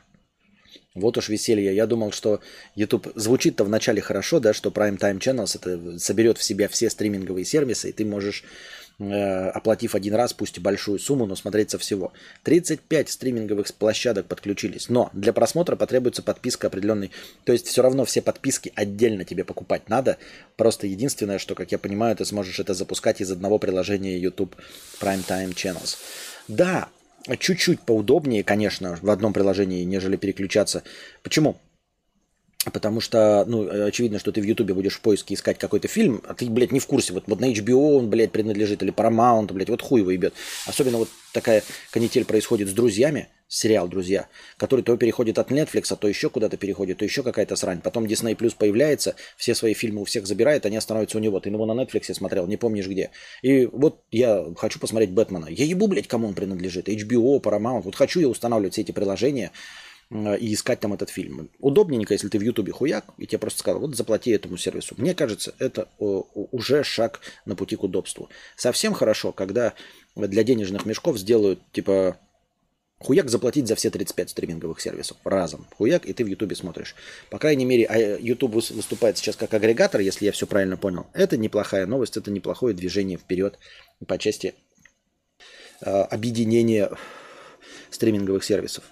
[0.94, 1.74] Вот уж веселье.
[1.74, 2.40] Я думал, что
[2.74, 7.44] YouTube звучит-то вначале хорошо, да, что Prime Time Channels это соберет в себя все стриминговые
[7.44, 8.44] сервисы, и ты можешь
[9.00, 12.12] оплатив один раз, пусть и большую сумму, но смотреть со всего.
[12.44, 17.10] 35 стриминговых площадок подключились, но для просмотра потребуется подписка определенной.
[17.44, 20.18] То есть все равно все подписки отдельно тебе покупать надо.
[20.56, 24.54] Просто единственное, что, как я понимаю, ты сможешь это запускать из одного приложения YouTube
[25.00, 25.96] Prime Time Channels.
[26.48, 26.88] Да,
[27.38, 30.82] чуть-чуть поудобнее, конечно, в одном приложении, нежели переключаться.
[31.22, 31.56] Почему?
[32.72, 36.34] Потому что, ну, очевидно, что ты в Ютубе будешь в поиске искать какой-то фильм, а
[36.34, 37.14] ты, блядь, не в курсе.
[37.14, 40.34] Вот, вот на HBO он, блядь, принадлежит, или Paramount, блядь, вот хуй его ебет.
[40.66, 46.06] Особенно вот такая канитель происходит с друзьями, сериал «Друзья», который то переходит от Netflix, то
[46.06, 47.80] еще куда-то переходит, то еще какая-то срань.
[47.80, 51.40] Потом Disney Plus появляется, все свои фильмы у всех забирает, они становятся у него.
[51.40, 53.10] Ты его на Netflix смотрел, не помнишь где.
[53.40, 55.46] И вот я хочу посмотреть Бэтмена.
[55.46, 56.88] Я ебу, блядь, кому он принадлежит.
[56.88, 57.82] HBO, Paramount.
[57.82, 59.50] Вот хочу я устанавливать все эти приложения,
[60.10, 61.50] и искать там этот фильм.
[61.60, 64.96] Удобненько, если ты в Ютубе хуяк, и тебе просто сказал, вот заплати этому сервису.
[64.98, 68.28] Мне кажется, это уже шаг на пути к удобству.
[68.56, 69.74] Совсем хорошо, когда
[70.16, 72.18] для денежных мешков сделают, типа,
[72.98, 75.68] хуяк заплатить за все 35 стриминговых сервисов разом.
[75.76, 76.96] Хуяк, и ты в Ютубе смотришь.
[77.30, 81.06] По крайней мере, а Ютуб выступает сейчас как агрегатор, если я все правильно понял.
[81.12, 83.60] Это неплохая новость, это неплохое движение вперед
[84.08, 84.54] по части
[85.82, 86.90] э, объединения
[87.90, 88.82] стриминговых сервисов.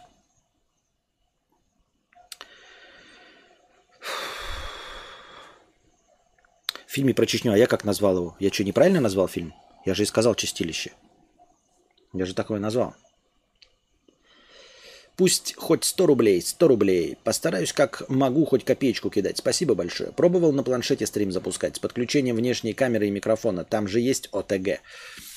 [6.99, 8.37] Фильме про Чечню, а я как назвал его?
[8.41, 9.55] Я что, неправильно назвал фильм?
[9.87, 10.91] Я же и сказал «Чистилище».
[12.13, 12.95] Я же такое назвал.
[15.17, 17.17] Пусть хоть 100 рублей, 100 рублей.
[17.23, 19.39] Постараюсь как могу хоть копеечку кидать.
[19.39, 20.11] Спасибо большое.
[20.11, 23.65] Пробовал на планшете стрим запускать с подключением внешней камеры и микрофона.
[23.65, 24.81] Там же есть ОТГ.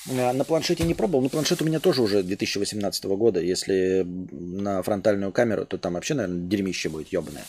[0.10, 1.22] А, на планшете не пробовал.
[1.22, 3.40] Но планшет у меня тоже уже 2018 года.
[3.40, 7.46] Если на фронтальную камеру, то там вообще, наверное, дерьмище будет ебаное.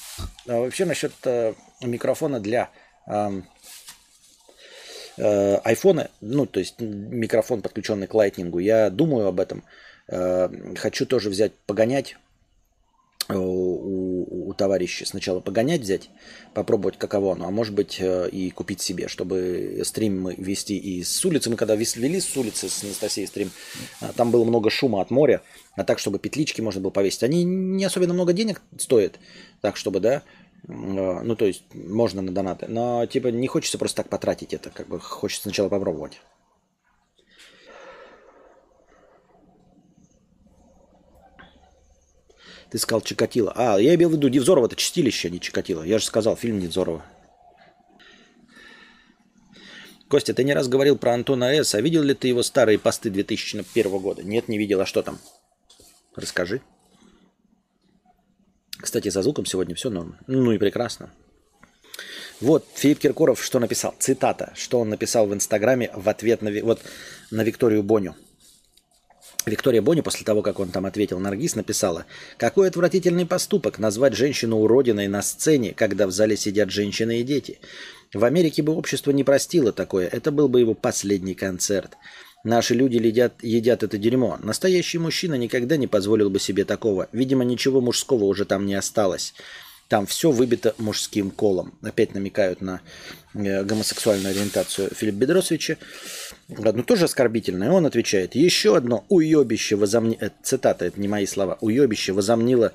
[0.47, 3.43] А вообще насчет э, микрофона для э, Э,
[5.19, 9.65] айфоны, ну, то есть микрофон, подключенный к лайтнингу, я думаю об этом.
[10.09, 12.17] Э, хочу тоже взять, погонять
[13.29, 15.07] э, у, у товарища.
[15.07, 16.11] Сначала погонять взять,
[16.55, 21.51] попробовать каково оно, а может быть и купить себе, чтобы стрим вести и с улицы.
[21.51, 23.51] Мы когда вели с улицы с Анастасией стрим,
[24.17, 25.43] там было много шума от моря,
[25.75, 27.23] а так, чтобы петлички можно было повесить.
[27.23, 29.19] Они не особенно много денег стоят,
[29.61, 32.67] так чтобы, да, Э, ну, то есть можно на донаты.
[32.69, 34.71] Но типа не хочется просто так потратить это.
[34.71, 36.21] Как бы хочется сначала попробовать.
[42.71, 43.53] Ты сказал Чикатило.
[43.55, 45.83] А, я имел в виду Невзорова, это чистилище, а не Чикатило.
[45.83, 47.05] Я же сказал, фильм Невзорова.
[50.09, 51.75] Костя, ты не раз говорил про Антона С.
[51.75, 54.23] А видел ли ты его старые посты 2001 года?
[54.23, 54.81] Нет, не видел.
[54.81, 55.19] А что там?
[56.17, 56.63] Расскажи.
[58.83, 60.17] Кстати, за звуком сегодня все норм.
[60.27, 61.11] Ну и прекрасно.
[62.41, 63.95] Вот, Филипп Киркоров что написал?
[63.99, 64.53] Цитата.
[64.57, 66.81] Что он написал в Инстаграме в ответ на, вот,
[67.31, 68.17] на Викторию Боню.
[69.47, 74.59] Виктория Бони, после того, как он там ответил Наргиз, написала, «Какой отвратительный поступок назвать женщину
[74.59, 77.59] уродиной на сцене, когда в зале сидят женщины и дети.
[78.15, 81.97] В Америке бы общество не простило такое, это был бы его последний концерт.
[82.45, 84.39] Наши люди едят, едят это дерьмо.
[84.43, 87.09] Настоящий мужчина никогда не позволил бы себе такого.
[87.13, 89.35] Видимо, ничего мужского уже там не осталось.
[89.89, 91.75] Там все выбито мужским колом.
[91.83, 92.81] Опять намекают на
[93.35, 95.77] э, гомосексуальную ориентацию Филиппа Бедросовича.
[96.49, 97.71] Ну, тоже оскорбительное.
[97.71, 98.35] Он отвечает.
[98.35, 100.19] Еще одно уебище возомнило...
[100.21, 101.59] Э, цитата, это не мои слова.
[101.61, 102.73] Уебище возомнило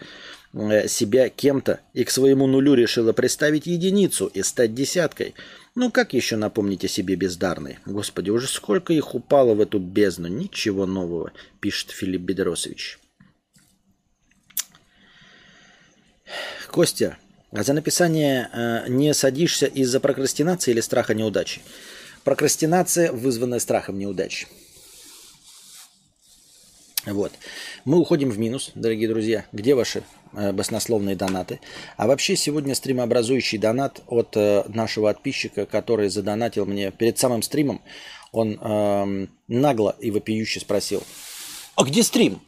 [0.87, 5.35] себя кем-то и к своему нулю решила приставить единицу и стать десяткой.
[5.75, 7.79] Ну как еще напомнить о себе бездарной?
[7.85, 10.27] Господи, уже сколько их упало в эту бездну.
[10.27, 12.99] Ничего нового, пишет Филипп Бедросович.
[16.71, 17.17] Костя,
[17.51, 21.61] а за написание э, не садишься из-за прокрастинации или страха неудачи?
[22.23, 24.47] Прокрастинация, вызванная страхом неудачи.
[27.13, 27.31] Вот.
[27.85, 29.45] Мы уходим в минус, дорогие друзья.
[29.53, 30.03] Где ваши
[30.33, 31.61] э, баснословные донаты?
[31.95, 37.81] А вообще сегодня стримообразующий донат от э, нашего подписчика, который задонатил мне перед самым стримом.
[38.33, 41.01] Он э, нагло и вопиюще спросил,
[41.75, 42.41] а где стрим?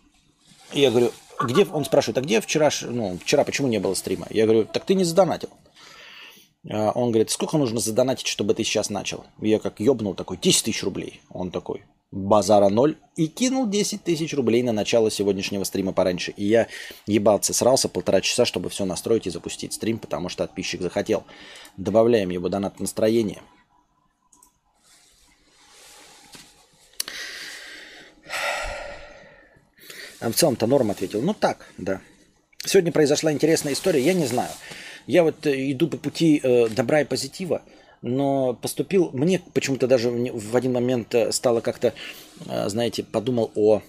[0.73, 4.27] Я говорю, где, он спрашивает, а где вчера, ну, вчера почему не было стрима?
[4.29, 5.49] Я говорю, так ты не задонатил.
[6.65, 9.23] Он говорит, сколько нужно задонатить, чтобы ты сейчас начал?
[9.39, 11.21] Я как ёбнул такой, 10 тысяч рублей.
[11.29, 16.31] Он такой, базара ноль, и кинул 10 тысяч рублей на начало сегодняшнего стрима пораньше.
[16.31, 16.67] И я
[17.05, 21.23] ебался, срался полтора часа, чтобы все настроить и запустить стрим, потому что подписчик захотел.
[21.77, 23.41] Добавляем его донат настроение.
[30.19, 31.21] А в целом-то норм ответил.
[31.21, 32.01] Ну так, да.
[32.65, 34.51] Сегодня произошла интересная история, я не знаю.
[35.07, 37.63] Я вот э, иду по пути э, добра и позитива,
[38.01, 41.93] но поступил, мне почему-то даже в один момент э, стало как-то,
[42.45, 43.81] э, знаете, подумал о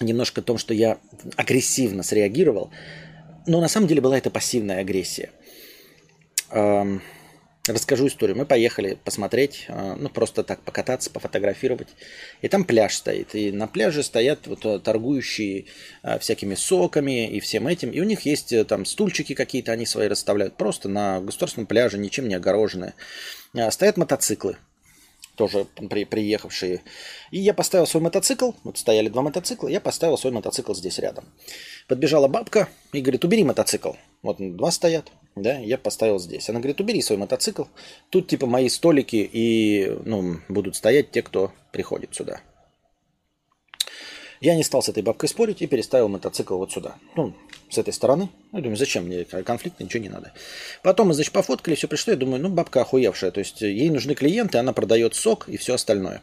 [0.00, 0.98] немножко том, что я
[1.36, 2.70] агрессивно среагировал,
[3.46, 5.30] но на самом деле была это пассивная агрессия.
[7.68, 8.36] Расскажу историю.
[8.36, 11.88] Мы поехали посмотреть, э, ну просто так покататься, пофотографировать.
[12.40, 13.36] И там пляж стоит.
[13.36, 15.66] И на пляже стоят вот э, торгующие
[16.02, 17.90] э, всякими соками и всем этим.
[17.90, 20.56] И у них есть там стульчики какие-то, они свои расставляют.
[20.56, 22.94] Просто на государственном пляже, ничем не огороженные.
[23.70, 24.56] Стоят мотоциклы
[25.36, 26.82] тоже при, приехавшие.
[27.30, 31.24] И я поставил свой мотоцикл, вот стояли два мотоцикла, я поставил свой мотоцикл здесь рядом.
[31.88, 33.92] Подбежала бабка и говорит, убери мотоцикл.
[34.22, 36.48] Вот два стоят, да, я поставил здесь.
[36.50, 37.64] Она говорит, убери свой мотоцикл.
[38.10, 42.40] Тут типа мои столики и, ну, будут стоять те, кто приходит сюда.
[44.42, 46.96] Я не стал с этой бабкой спорить и переставил мотоцикл вот сюда.
[47.16, 47.32] Ну,
[47.70, 48.28] с этой стороны.
[48.52, 50.32] Я думаю, зачем мне конфликт, ничего не надо.
[50.82, 52.12] Потом мы, значит, пофоткали, все пришло.
[52.12, 53.30] Я думаю, ну, бабка охуевшая.
[53.30, 56.22] То есть ей нужны клиенты, она продает сок и все остальное.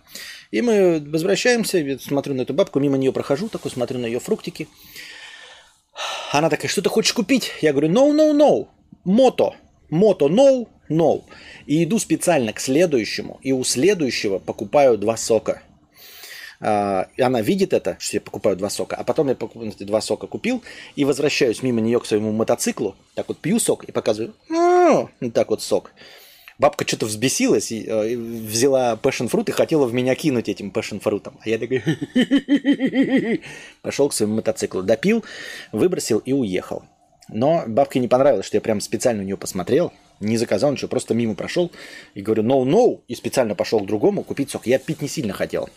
[0.51, 4.67] И мы возвращаемся, смотрю на эту бабку, мимо нее прохожу, такой смотрю на ее фруктики.
[6.31, 7.51] Она такая, что ты хочешь купить?
[7.61, 8.67] Я говорю, no, no, no,
[9.03, 9.55] мото,
[9.89, 11.23] мото, no, no.
[11.65, 15.61] И иду специально к следующему, и у следующего покупаю два сока–
[16.61, 20.01] а, и она видит это, что я покупаю два сока, а потом я эти два
[20.01, 20.61] сока купил
[20.95, 25.49] и возвращаюсь мимо нее к своему мотоциклу, так вот пью сок и показываю, вот так
[25.49, 25.91] вот сок.
[26.57, 31.31] Бабка что-то взбесилась и э, взяла passion fruit и хотела в меня кинуть этим fruit.
[31.39, 31.81] А я такой
[33.81, 35.23] пошел к своему мотоциклу, допил,
[35.71, 36.83] выбросил и уехал.
[37.31, 41.13] Но бабке не понравилось, что я прям специально у нее посмотрел, не заказал ничего, просто
[41.13, 41.71] мимо прошел
[42.13, 44.67] и говорю no, no, и специально пошел к другому купить сок.
[44.67, 45.69] Я пить не сильно хотел.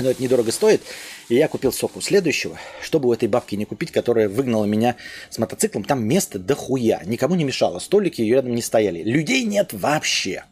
[0.00, 0.80] Но это недорого стоит.
[1.28, 4.94] И я купил соку следующего, чтобы у этой бабки не купить, которая выгнала меня
[5.28, 5.82] с мотоциклом.
[5.82, 7.02] Там место дохуя.
[7.04, 7.80] Никому не мешало.
[7.80, 9.02] Столики ее рядом не стояли.
[9.02, 10.44] Людей нет вообще.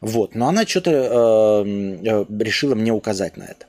[0.00, 0.34] Вот.
[0.34, 3.66] Но она что-то э, э, решила мне указать на это.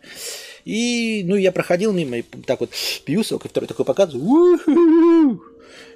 [0.66, 2.72] И, ну, я проходил мимо и так вот
[3.05, 5.39] пью сок, и второй такой показываю.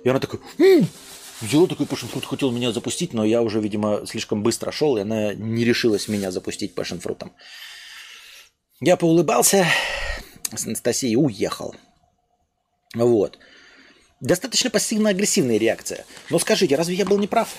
[0.04, 0.40] И она такой,
[1.42, 5.02] взяла такой passion fruit, хотел меня запустить, но я уже, видимо, слишком быстро шел, и
[5.02, 7.30] она не решилась меня запустить fruit.
[8.80, 9.66] Я поулыбался
[10.56, 11.76] с Анастасией уехал.
[12.94, 13.40] Вот.
[14.22, 16.06] Достаточно пассивно-агрессивная реакция.
[16.30, 17.54] Но скажите, разве я был неправ?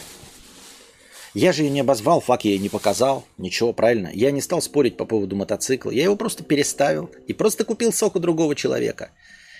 [1.34, 4.10] Я же ее не обозвал, фак я ей не показал, ничего, правильно.
[4.12, 5.90] Я не стал спорить по поводу мотоцикла.
[5.90, 9.10] Я его просто переставил и просто купил сок у другого человека.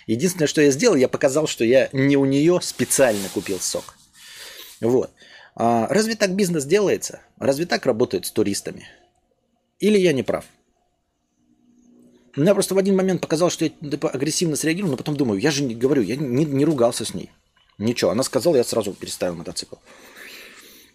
[0.06, 3.96] Единственное, что я сделал, я показал, что я не у нее специально купил сок.
[4.80, 5.10] Вот.
[5.54, 7.20] А разве так бизнес делается?
[7.38, 8.88] Разве так работает с туристами?
[9.78, 10.44] Или я не прав?
[12.34, 15.50] Меня просто в один момент показалось, что я типа, агрессивно среагировал, но потом думаю, я
[15.50, 17.30] же не говорю, я не, не ругался с ней.
[17.78, 19.76] Ничего, она сказала, я сразу переставил мотоцикл.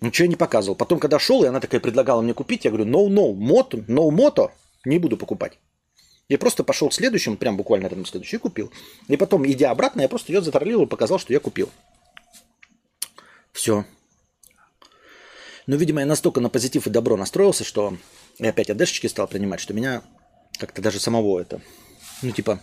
[0.01, 0.75] Ничего не показывал.
[0.75, 4.11] Потом, когда шел, и она такая предлагала мне купить, я говорю, no, no, мото, no,
[4.11, 4.51] мото,
[4.83, 5.57] не буду покупать.
[6.27, 8.71] Я просто пошел к следующему, прям буквально рядом следующий, купил.
[9.07, 11.69] И потом, идя обратно, я просто ее затроллил и показал, что я купил.
[13.51, 13.85] Все.
[15.67, 17.97] Но, видимо, я настолько на позитив и добро настроился, что
[18.39, 20.01] я опять одешечки стал принимать, что меня
[20.59, 21.61] как-то даже самого это.
[22.21, 22.59] Ну, типа...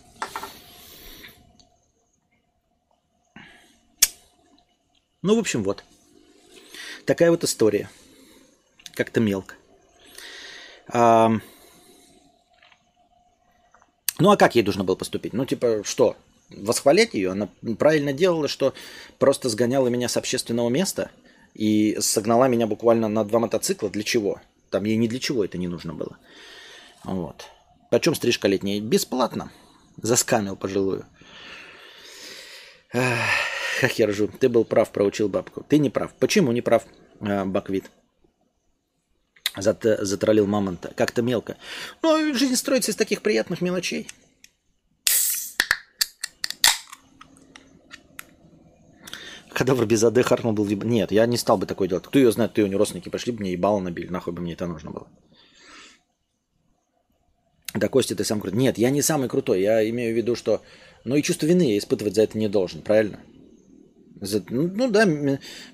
[5.23, 5.85] Ну, в общем, вот.
[7.07, 7.91] Такая вот история.
[8.95, 9.55] Как-то мелко.
[10.89, 11.31] А...
[14.19, 15.33] Ну, а как ей нужно было поступить?
[15.33, 16.17] Ну, типа, что?
[16.51, 17.31] Восхвалять ее?
[17.33, 17.49] Она
[17.79, 18.75] правильно делала, что
[19.19, 21.11] просто сгоняла меня с общественного места
[21.55, 23.91] и согнала меня буквально на два мотоцикла.
[23.91, 24.41] Для чего?
[24.71, 26.19] Там ей ни для чего это не нужно было.
[27.05, 27.47] Вот.
[27.91, 28.81] Почем стрижка летняя?
[28.81, 29.51] Бесплатно.
[29.97, 31.05] Заскамил пожилую.
[32.95, 33.29] Ах,
[33.83, 34.29] как я ржу.
[34.29, 35.67] Ты был прав, проучил бабку.
[35.69, 36.15] Ты не прав.
[36.21, 36.87] Почему не прав,
[37.21, 37.91] а, Баквит?
[39.57, 40.93] Зат, затроллил мамонта.
[40.95, 41.57] Как-то мелко.
[42.01, 44.07] Ну, жизнь строится из таких приятных мелочей.
[49.53, 50.65] Кадавр без АД харкнул был...
[50.65, 52.05] Нет, я не стал бы такое делать.
[52.05, 54.07] Кто ее знает, кто ее не родственники пошли бы мне ебало набили.
[54.07, 55.09] Нахуй бы мне это нужно было.
[57.75, 58.61] Да, Костя, ты сам крутой.
[58.61, 59.61] Нет, я не самый крутой.
[59.61, 60.63] Я имею в виду, что...
[61.03, 63.19] Ну и чувство вины я испытывать за это не должен, правильно?
[64.23, 65.05] За, ну, ну да,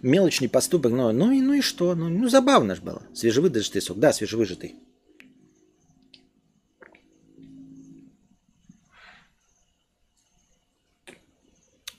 [0.00, 1.94] мелочный поступок, но ну и, ну и что?
[1.94, 3.02] Ну, ну забавно же было.
[3.12, 3.98] Свежевыжатый сок.
[3.98, 4.74] Да, свежевыжатый.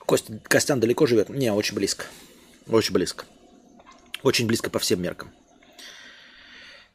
[0.00, 1.28] Костя, Костян далеко живет?
[1.28, 2.06] Не, очень близко.
[2.66, 3.26] Очень близко.
[4.24, 5.30] Очень близко по всем меркам.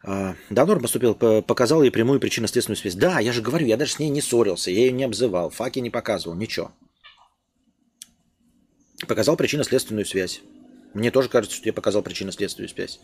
[0.04, 2.96] А, да, норм поступил, показал ей прямую причинно-следственную связь.
[2.96, 5.80] Да, я же говорю, я даже с ней не ссорился, я ее не обзывал, факи
[5.80, 6.74] не показывал, ничего.
[9.08, 10.42] Показал причинно-следственную связь.
[10.94, 13.00] Мне тоже кажется, что я показал причинно-следственную связь.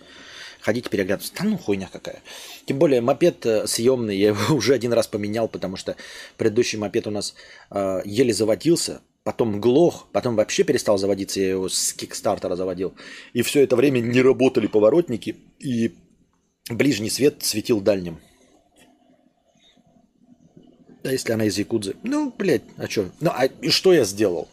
[0.61, 1.33] Ходите переглядываться.
[1.37, 2.21] Да ну хуйня какая.
[2.65, 5.95] Тем более мопед э, съемный, я его уже один раз поменял, потому что
[6.37, 7.35] предыдущий мопед у нас
[7.69, 12.93] э, еле заводился, потом глох, потом вообще перестал заводиться, я его с кикстартера заводил.
[13.33, 15.93] И все это время не работали поворотники, и
[16.69, 18.19] ближний свет светил дальним.
[21.03, 21.95] А если она из Якудзы?
[22.03, 23.09] Ну, блядь, а что?
[23.19, 24.47] Ну, а и что я сделал?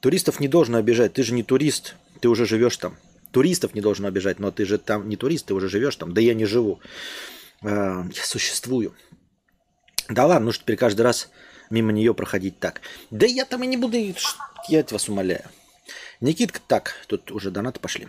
[0.00, 1.12] Туристов не должно обижать.
[1.14, 2.96] Ты же не турист, ты уже живешь там.
[3.30, 6.12] Туристов не должен обижать, но ты же там не турист, ты уже живешь там.
[6.12, 6.80] Да я не живу.
[7.62, 8.94] А, я существую.
[10.08, 11.30] Да ладно, ну теперь каждый раз
[11.68, 12.80] мимо нее проходить так.
[13.10, 13.96] Да я там и не буду,
[14.68, 15.44] я вас умоляю.
[16.20, 18.08] Никитка, так, тут уже донаты пошли.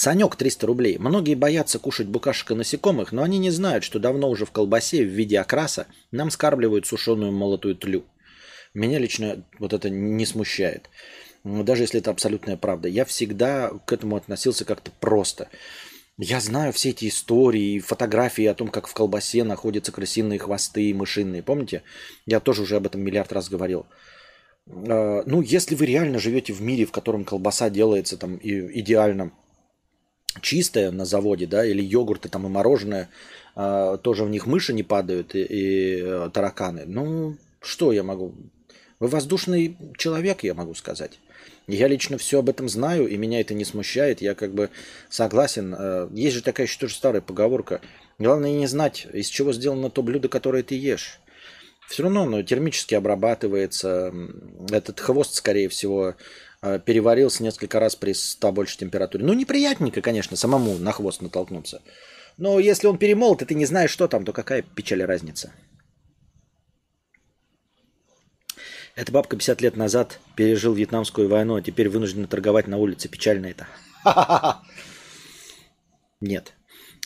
[0.00, 0.96] Санек 300 рублей.
[0.96, 5.04] Многие боятся кушать букашек и насекомых, но они не знают, что давно уже в колбасе
[5.04, 8.06] в виде окраса нам скармливают сушеную молотую тлю.
[8.72, 10.88] Меня лично вот это не смущает.
[11.44, 12.88] Даже если это абсолютная правда.
[12.88, 15.50] Я всегда к этому относился как-то просто.
[16.16, 21.42] Я знаю все эти истории, фотографии о том, как в колбасе находятся крысиные хвосты мышиные.
[21.42, 21.82] Помните?
[22.24, 23.84] Я тоже уже об этом миллиард раз говорил.
[24.66, 29.32] А, ну, если вы реально живете в мире, в котором колбаса делается там идеально
[30.40, 33.08] чистое на заводе, да, или йогурты там и мороженое,
[33.56, 36.84] э, тоже в них мыши не падают и, и э, тараканы.
[36.86, 38.34] Ну, что я могу?
[38.98, 41.18] Вы воздушный человек, я могу сказать.
[41.66, 44.20] Я лично все об этом знаю, и меня это не смущает.
[44.20, 44.70] Я как бы
[45.08, 45.74] согласен.
[45.76, 47.80] Э, есть же такая еще тоже старая поговорка.
[48.18, 51.20] Главное не знать, из чего сделано то блюдо, которое ты ешь.
[51.88, 54.14] Все равно оно термически обрабатывается.
[54.70, 56.14] Этот хвост, скорее всего,
[56.60, 59.24] переварился несколько раз при 100 больше температуре.
[59.24, 61.82] Ну, неприятненько, конечно, самому на хвост натолкнуться.
[62.36, 65.52] Но если он перемолот, и ты не знаешь, что там, то какая печаль разница?
[68.94, 73.08] Эта бабка 50 лет назад пережил вьетнамскую войну, а теперь вынуждена торговать на улице.
[73.08, 73.66] Печально это.
[76.20, 76.52] Нет.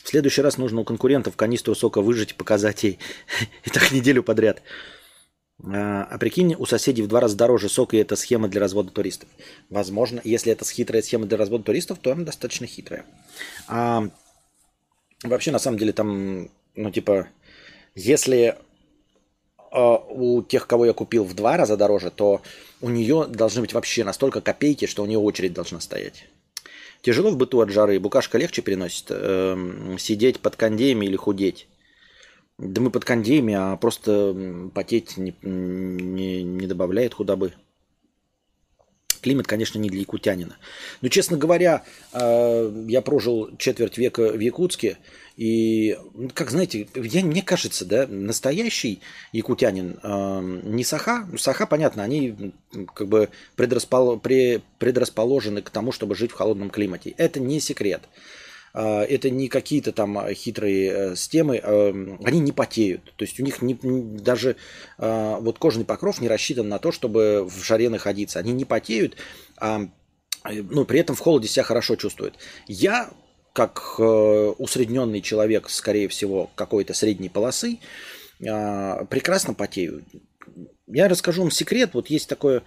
[0.03, 2.99] В следующий раз нужно у конкурентов канистру сока выжать и показать ей.
[3.63, 4.61] И так неделю подряд.
[5.63, 8.91] А, а прикинь, у соседей в два раза дороже сок, и это схема для развода
[8.91, 9.29] туристов.
[9.69, 13.05] Возможно, если это хитрая схема для развода туристов, то она достаточно хитрая.
[13.67, 14.09] А
[15.23, 17.29] вообще, на самом деле, там, ну, типа,
[17.95, 18.57] если
[19.71, 22.41] а, у тех, кого я купил в два раза дороже, то
[22.81, 26.25] у нее должны быть вообще настолько копейки, что у нее очередь должна стоять.
[27.01, 27.99] Тяжело в быту от жары.
[27.99, 29.05] Букашка легче переносит.
[29.09, 29.55] Э,
[29.99, 31.67] сидеть под кондеями или худеть.
[32.57, 37.53] Да мы под кондеями, а просто потеть не, не, не добавляет куда бы.
[39.21, 40.55] Климат, конечно, не для якутянина.
[41.01, 41.83] Но, честно говоря,
[42.13, 44.99] э, я прожил четверть века в Якутске,
[45.35, 45.97] и,
[46.35, 49.01] как знаете, я, мне кажется, да, настоящий
[49.33, 52.53] якутянин э, не саха, саха, понятно, они
[52.93, 57.15] как бы предрасположены к тому, чтобы жить в холодном климате.
[57.17, 58.03] Это не секрет.
[58.77, 63.13] А, это не какие-то там хитрые э, системы, а, они не потеют.
[63.15, 64.57] То есть у них не, даже
[64.97, 68.37] а, вот кожаный покров не рассчитан на то, чтобы в жаре находиться.
[68.37, 69.15] Они не потеют,
[69.57, 69.87] а
[70.43, 72.35] ну, при этом в холоде себя хорошо чувствуют.
[72.67, 73.09] Я,
[73.53, 77.79] как э, усредненный человек, скорее всего, какой-то средней полосы,
[78.37, 80.03] прекрасно потею.
[80.87, 81.91] Я расскажу вам секрет.
[81.93, 82.63] Вот есть такое,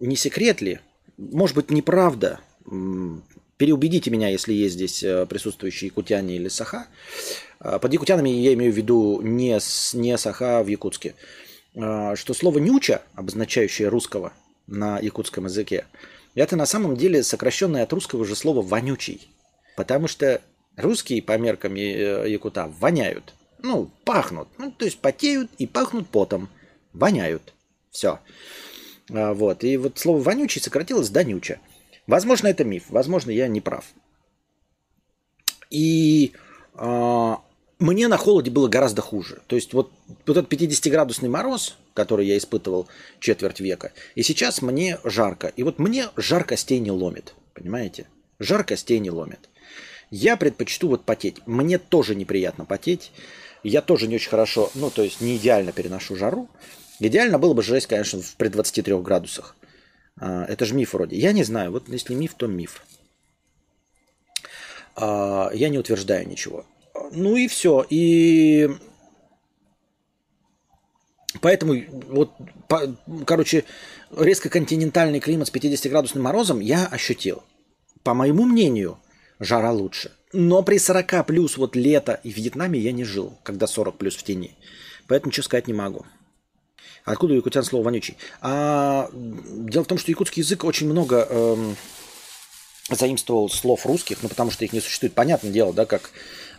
[0.00, 0.80] не секрет ли,
[1.18, 2.40] может быть, неправда,
[3.56, 6.86] Переубедите меня, если есть здесь э, присутствующие якутяне или саха.
[7.58, 9.58] А, под якутянами я имею в виду не,
[9.94, 11.14] не саха в Якутске.
[11.74, 14.32] А, что слово «нюча», обозначающее русского
[14.66, 15.86] на якутском языке,
[16.34, 19.28] это на самом деле сокращенное от русского же слова «вонючий».
[19.74, 20.42] Потому что
[20.76, 23.32] русские по меркам э, якута воняют.
[23.62, 24.48] Ну, пахнут.
[24.58, 26.50] Ну, то есть потеют и пахнут потом.
[26.92, 27.54] Воняют.
[27.90, 28.20] Все.
[29.10, 29.64] А, вот.
[29.64, 31.58] И вот слово «вонючий» сократилось до «нюча».
[32.06, 33.84] Возможно, это миф, возможно, я не прав.
[35.70, 36.32] И
[36.74, 37.34] э,
[37.78, 39.42] мне на холоде было гораздо хуже.
[39.46, 39.90] То есть вот,
[40.26, 42.86] вот этот 50-градусный мороз, который я испытывал
[43.20, 45.48] четверть века, и сейчас мне жарко.
[45.48, 48.06] И вот мне жар костей не ломит, понимаете?
[48.38, 49.48] Жар костей не ломит.
[50.10, 51.38] Я предпочту вот потеть.
[51.46, 53.10] Мне тоже неприятно потеть.
[53.62, 56.48] Я тоже не очень хорошо, ну, то есть не идеально переношу жару.
[57.00, 59.56] Идеально было бы жесть, конечно, при 23 градусах.
[60.18, 61.16] А, это же миф вроде.
[61.16, 61.72] Я не знаю.
[61.72, 62.82] Вот если миф, то миф.
[64.94, 66.64] А, я не утверждаю ничего.
[67.12, 67.84] Ну и все.
[67.88, 68.70] И
[71.40, 71.74] поэтому
[72.08, 72.32] вот,
[73.26, 73.64] короче,
[74.16, 77.42] резко континентальный климат с 50-градусным морозом я ощутил.
[78.02, 78.98] По моему мнению,
[79.38, 80.12] жара лучше.
[80.32, 84.16] Но при 40 плюс вот лето и в Вьетнаме я не жил, когда 40 плюс
[84.16, 84.56] в тени.
[85.06, 86.04] Поэтому ничего сказать не могу.
[87.06, 88.18] Откуда у якутян слово вонючий?
[88.42, 91.76] А, дело в том, что якутский язык очень много эм,
[92.90, 95.14] заимствовал слов русских, ну потому что их не существует.
[95.14, 96.10] Понятное дело, да, как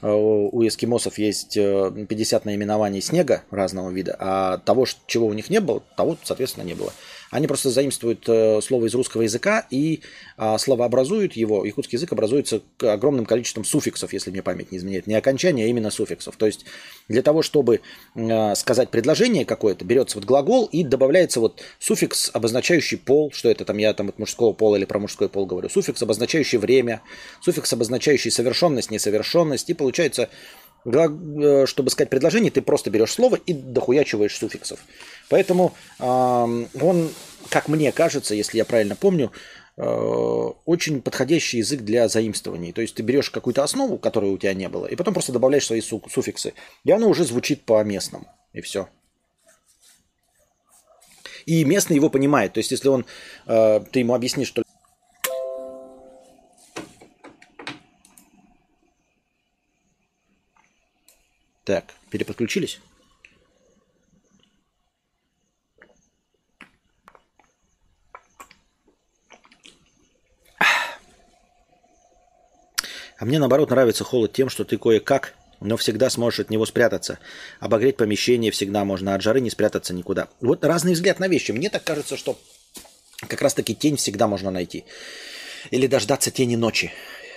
[0.02, 5.50] э, у эскимосов есть 50 э, наименований снега разного вида, а того, чего у них
[5.50, 6.93] не было, того, соответственно, не было.
[7.30, 10.01] Они просто заимствуют э, слово из русского языка и
[10.38, 11.65] а, словообразуют его.
[11.65, 15.07] Якутский язык образуется огромным количеством суффиксов, если мне память не изменяет.
[15.07, 16.36] Не окончания, а именно суффиксов.
[16.38, 16.65] То есть
[17.07, 17.82] для того, чтобы
[18.15, 23.65] э, сказать предложение какое-то, берется вот глагол и добавляется вот суффикс, обозначающий пол, что это
[23.65, 27.01] там я там от мужского пола или про мужской пол говорю, суффикс, обозначающий время,
[27.41, 30.30] суффикс, обозначающий совершенность, несовершенность, и получается
[30.84, 34.80] чтобы сказать предложение, ты просто берешь слово и дохуячиваешь суффиксов.
[35.30, 37.09] Поэтому он,
[37.49, 39.32] как мне кажется, если я правильно помню,
[39.78, 42.73] э, очень подходящий язык для заимствований.
[42.73, 45.65] То есть ты берешь какую-то основу, которой у тебя не было, и потом просто добавляешь
[45.65, 46.53] свои суффиксы.
[46.84, 48.28] И оно уже звучит по-местному.
[48.53, 48.89] И все.
[51.45, 52.53] И местный его понимает.
[52.53, 53.05] То есть если он,
[53.45, 54.63] э, ты ему объяснишь, что
[61.68, 62.80] Так, переподключились?
[73.20, 77.20] А мне наоборот нравится холод тем, что ты кое-как, но всегда сможешь от него спрятаться.
[77.59, 80.30] Обогреть помещение всегда можно, от жары не спрятаться никуда.
[80.39, 81.51] Вот разный взгляд на вещи.
[81.51, 82.39] Мне так кажется, что
[83.28, 84.86] как раз-таки тень всегда можно найти.
[85.72, 86.93] Или дождаться тени ночи.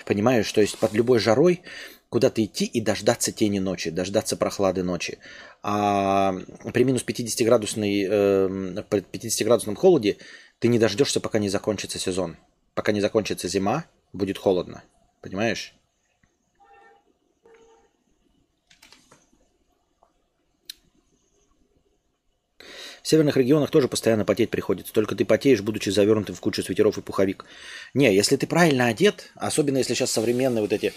[0.07, 1.63] Понимаешь, то есть под любой жарой
[2.11, 5.19] куда-то идти и дождаться тени ночи, дождаться прохлады ночи.
[5.63, 6.35] А
[6.75, 10.19] при минус 50-градусной, э, 50-градусном холоде
[10.59, 12.37] ты не дождешься, пока не закончится сезон.
[12.75, 14.83] Пока не закончится зима, будет холодно.
[15.23, 15.75] Понимаешь?
[23.03, 24.93] В северных регионах тоже постоянно потеть приходится.
[24.93, 27.45] Только ты потеешь, будучи завернутым в кучу свитеров и пуховик.
[27.95, 30.93] Не, если ты правильно одет, особенно если сейчас современные вот эти...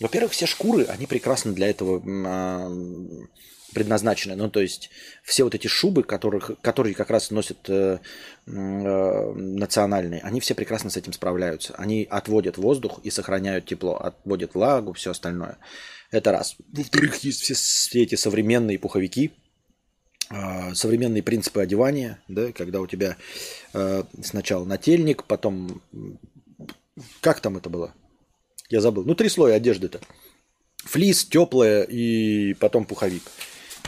[0.00, 2.70] Во-первых, все шкуры, они прекрасно для этого а,
[3.72, 4.34] предназначены.
[4.36, 4.90] Ну, то есть
[5.22, 7.98] все вот эти шубы, которых, которые как раз носят э,
[8.46, 11.74] э, национальные, они все прекрасно с этим справляются.
[11.76, 15.58] Они отводят воздух и сохраняют тепло, отводят влагу, все остальное.
[16.10, 16.56] Это раз.
[16.72, 19.32] Во-вторых, есть все, все эти современные пуховики,
[20.74, 23.16] современные принципы одевания, да, когда у тебя
[23.72, 25.82] э, сначала нательник, потом
[27.20, 27.94] как там это было?
[28.68, 29.04] Я забыл.
[29.04, 30.00] Ну, три слоя одежды-то.
[30.84, 33.22] Флис, теплая и потом пуховик.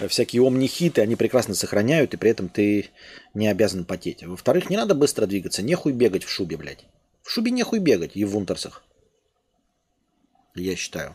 [0.09, 2.89] Всякие омнихиты, они прекрасно сохраняют, и при этом ты
[3.35, 4.23] не обязан потеть.
[4.25, 5.63] Во-вторых, не надо быстро двигаться.
[5.63, 6.87] Нехуй бегать в шубе, блядь.
[7.23, 8.83] В шубе нехуй бегать и в унтерсах.
[10.55, 11.15] Я считаю.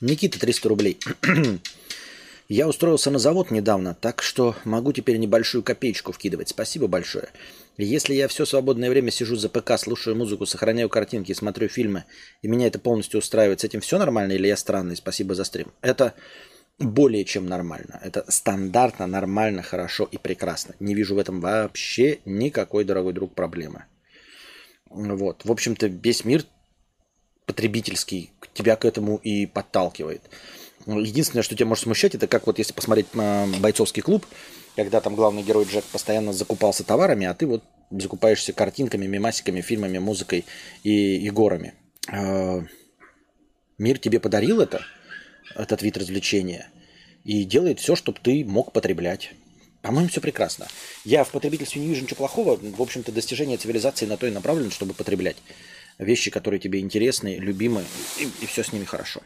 [0.00, 0.98] Никита, 300 рублей.
[2.48, 6.48] Я устроился на завод недавно, так что могу теперь небольшую копеечку вкидывать.
[6.48, 7.28] Спасибо большое.
[7.76, 12.04] Если я все свободное время сижу за ПК, слушаю музыку, сохраняю картинки, смотрю фильмы,
[12.40, 14.96] и меня это полностью устраивает, с этим все нормально или я странный?
[14.96, 15.72] Спасибо за стрим.
[15.82, 16.14] Это
[16.78, 18.00] более чем нормально.
[18.02, 20.74] Это стандартно, нормально, хорошо и прекрасно.
[20.80, 23.84] Не вижу в этом вообще никакой, дорогой друг, проблемы.
[24.88, 25.44] Вот.
[25.44, 26.44] В общем-то, весь мир
[27.46, 30.22] потребительский тебя к этому и подталкивает.
[30.86, 33.06] Единственное, что тебя может смущать, это как вот если посмотреть
[33.60, 34.26] бойцовский клуб,
[34.76, 39.98] когда там главный герой Джек постоянно закупался товарами, а ты вот закупаешься картинками, мемасиками, фильмами,
[39.98, 40.44] музыкой
[40.82, 41.74] и Егорами.
[42.10, 42.62] А,
[43.78, 44.82] мир тебе подарил это,
[45.54, 46.68] этот вид развлечения,
[47.24, 49.32] и делает все, чтобы ты мог потреблять.
[49.82, 50.66] По-моему, все прекрасно.
[51.04, 52.56] Я в потребительстве не вижу ничего плохого.
[52.56, 55.36] В общем-то, достижение цивилизации на то и направлено, чтобы потреблять
[55.98, 57.84] вещи, которые тебе интересны, любимы,
[58.18, 59.20] и, и все с ними хорошо.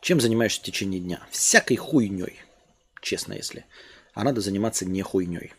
[0.00, 1.24] Чем занимаешься в течение дня?
[1.30, 2.40] Всякой хуйней,
[3.00, 3.64] честно если.
[4.14, 5.52] А надо заниматься не хуйней.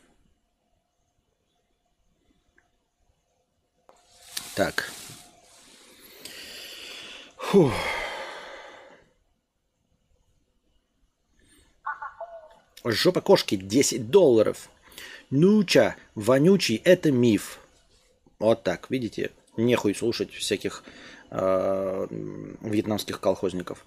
[4.56, 4.92] Так.
[7.38, 7.72] Фух.
[12.84, 14.70] Жопа кошки 10 долларов.
[15.36, 17.58] Нуча, вонючий, это миф.
[18.38, 19.32] Вот так, видите?
[19.58, 20.84] Нехуй слушать всяких
[21.32, 22.08] э,
[22.62, 23.84] вьетнамских колхозников.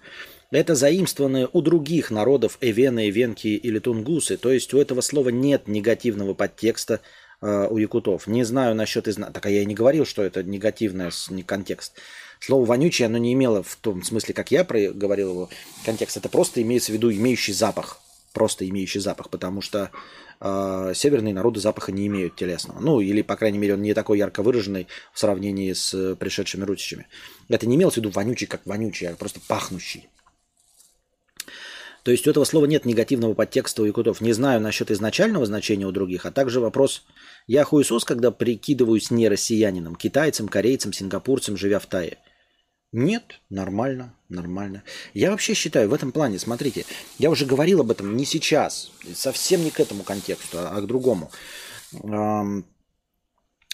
[0.51, 4.35] Это заимствованные у других народов эвены, эвенки или тунгусы.
[4.35, 6.99] То есть у этого слова нет негативного подтекста,
[7.41, 8.27] э, у якутов.
[8.27, 9.07] Не знаю насчет...
[9.07, 9.31] Изна...
[9.31, 11.11] Так а я и не говорил, что это негативный
[11.45, 11.93] контекст.
[12.41, 15.49] Слово вонючий, оно не имело в том смысле, как я говорил его
[15.85, 16.17] контекст.
[16.17, 18.01] Это просто имеется в виду имеющий запах.
[18.33, 19.91] Просто имеющий запах, потому что
[20.39, 22.79] э, северные народы запаха не имеют телесного.
[22.79, 27.07] Ну, или, по крайней мере, он не такой ярко выраженный в сравнении с пришедшими русичами.
[27.49, 30.09] Это не имелось в виду вонючий, как вонючий, а просто пахнущий.
[32.07, 34.21] То есть у этого слова нет негативного подтекста у якутов.
[34.21, 37.03] Не знаю насчет изначального значения у других, а также вопрос,
[37.47, 42.17] я хуесос, когда прикидываюсь не россиянином, китайцем, корейцем, сингапурцем, живя в Тае.
[42.93, 44.83] Нет, нормально, нормально.
[45.13, 46.85] Я вообще считаю в этом плане, смотрите,
[47.19, 51.29] я уже говорил об этом не сейчас, совсем не к этому контексту, а к другому.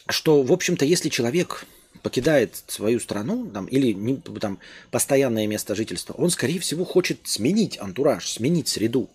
[0.07, 1.66] Что, в общем-то, если человек
[2.01, 4.59] покидает свою страну там, или там,
[4.91, 9.09] постоянное место жительства, он, скорее всего, хочет сменить антураж, сменить среду.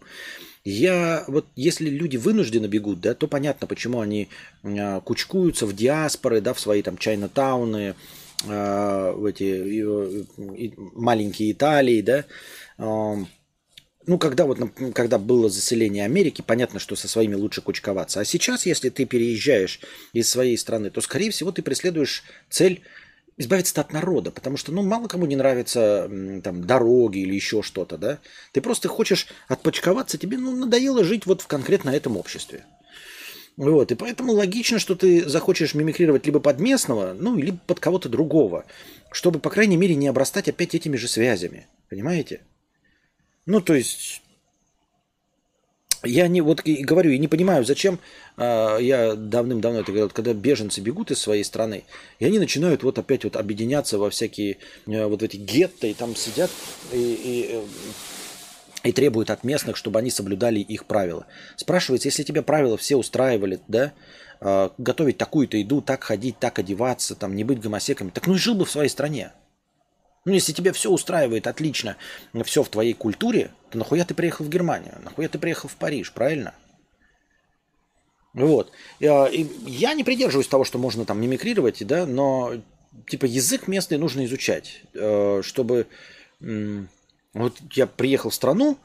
[0.64, 4.28] Я вот если люди вынуждены бегут, да, то понятно, почему они
[4.62, 7.94] э, кучкуются в диаспоры, да, в свои там чайна-тауны,
[8.45, 12.24] в эти э, маленькие Италии, да.
[12.78, 13.16] Э,
[14.09, 14.59] ну, когда вот,
[14.95, 18.20] когда было заселение Америки, понятно, что со своими лучше кучковаться.
[18.20, 19.80] А сейчас, если ты переезжаешь
[20.14, 22.82] из своей страны, то, скорее всего, ты преследуешь цель
[23.36, 26.11] избавиться от народа, потому что, ну, мало кому не нравятся
[26.43, 28.18] там дороги или еще что-то, да.
[28.53, 32.64] Ты просто хочешь отпочковаться, тебе, ну, надоело жить вот в конкретно этом обществе.
[33.59, 38.09] Вот, и поэтому логично, что ты захочешь мимикрировать либо под местного, ну, либо под кого-то
[38.09, 38.64] другого,
[39.11, 41.66] чтобы, по крайней мере, не обрастать опять этими же связями.
[41.90, 42.42] Понимаете?
[43.46, 44.22] Ну, то есть,
[46.04, 47.98] я не вот и говорю, и не понимаю, зачем
[48.36, 51.82] э, я давным-давно это говорил, когда беженцы бегут из своей страны,
[52.20, 56.14] и они начинают вот опять вот объединяться во всякие э, вот эти гетто, и там
[56.14, 56.52] сидят
[56.92, 57.61] и, и,
[58.83, 61.26] и требуют от местных, чтобы они соблюдали их правила.
[61.57, 63.93] Спрашивается, если тебя правила все устраивали, да,
[64.41, 68.39] э, готовить такую-то еду, так ходить, так одеваться, там, не быть гомосеками, так ну и
[68.39, 69.33] жил бы в своей стране.
[70.24, 71.97] Ну, если тебя все устраивает отлично,
[72.45, 74.95] все в твоей культуре, то нахуя ты приехал в Германию?
[75.03, 76.55] Нахуя ты приехал в Париж, правильно?
[78.35, 78.70] Вот.
[79.03, 82.53] А, я не придерживаюсь того, что можно там мимикрировать, да, но
[83.09, 85.87] типа язык местный нужно изучать, э, чтобы...
[87.39, 88.78] Вот я приехал в страну,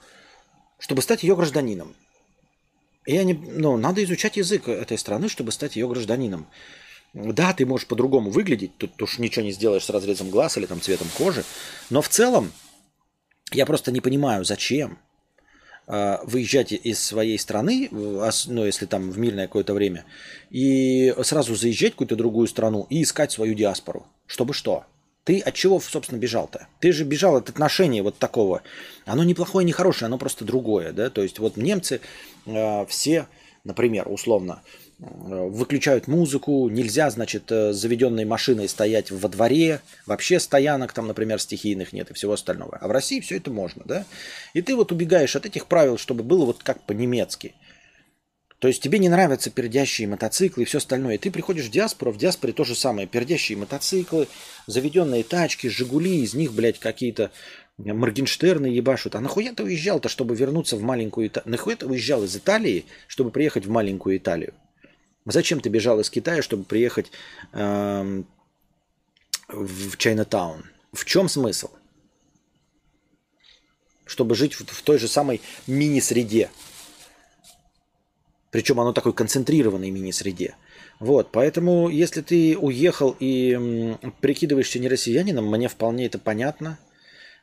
[0.78, 1.95] чтобы стать ее гражданином.
[3.06, 6.45] И я не, ну, надо изучать язык этой страны, чтобы стать ее гражданином.
[7.14, 10.82] Да, ты можешь по-другому выглядеть, тут уж ничего не сделаешь с разрезом глаз или там
[10.82, 11.43] цветом кожи,
[11.89, 12.51] но в целом
[13.51, 14.97] я просто не понимаю, зачем
[15.88, 20.06] э, выезжать из своей страны, ну, если там в мирное какое-то время,
[20.49, 24.08] и сразу заезжать в какую-то другую страну и искать свою диаспору.
[24.26, 24.86] Чтобы что?
[25.24, 26.67] Ты от чего, собственно, бежал-то?
[26.80, 28.61] Ты же бежал от отношения вот такого.
[29.05, 31.09] Оно не плохое, не хорошее, оно просто другое, да?
[31.09, 32.01] То есть вот немцы
[32.45, 33.28] э, все,
[33.63, 34.61] например, условно,
[35.03, 41.39] Э, выключают музыку, нельзя, значит, э, заведенной машиной стоять во дворе, вообще стоянок там, например,
[41.39, 42.78] стихийных нет и всего остального.
[42.78, 44.05] А в России все это можно, да?
[44.53, 47.53] И ты вот убегаешь от этих правил, чтобы было вот как по-немецки.
[48.64, 51.16] То есть тебе не нравятся пердящие мотоциклы и все остальное.
[51.16, 53.09] И ты приходишь в диаспору, в диаспоре то же самое.
[53.09, 54.30] Пердящие мотоциклы,
[54.68, 57.32] заведенные тачки, Жигули, из них, блядь, какие-то
[57.78, 59.16] Моргенштерны ебашут.
[59.16, 61.51] А нахуя ты уезжал-то, чтобы вернуться в маленькую Италию?
[61.51, 64.53] Нахуя ты уезжал из Италии, чтобы приехать в маленькую Италию?
[65.26, 67.11] Зачем ты бежал из Китая, чтобы приехать
[67.51, 68.24] э,
[69.49, 70.64] в Чайнатаун?
[70.93, 71.70] В чем смысл?
[74.05, 76.49] Чтобы жить в, в той же самой мини-среде.
[78.54, 80.56] Причем оно такой концентрированной мини-среде.
[80.99, 86.80] Вот, поэтому если ты уехал и прикидываешься не россиянином, мне вполне это понятно–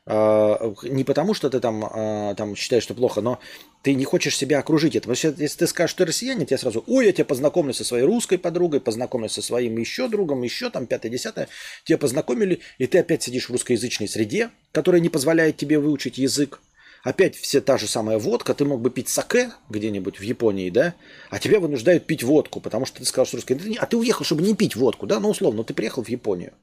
[0.07, 3.39] а, не потому, что ты там, а, там считаешь, что плохо, но
[3.83, 5.11] ты не хочешь себя окружить этим.
[5.11, 8.37] Если ты скажешь, что ты россиянин, тебе сразу, ой, я тебя познакомлю со своей русской
[8.37, 11.49] подругой, познакомлю со своим еще другом, еще там пятое-десятое.
[11.83, 16.61] Тебя познакомили, и ты опять сидишь в русскоязычной среде, которая не позволяет тебе выучить язык.
[17.03, 20.93] Опять все та же самая водка, ты мог бы пить саке где-нибудь в Японии, да,
[21.31, 23.75] а тебя вынуждают пить водку, потому что ты сказал, что русский.
[23.79, 26.53] А ты уехал, чтобы не пить водку, да, ну условно, ты приехал в Японию.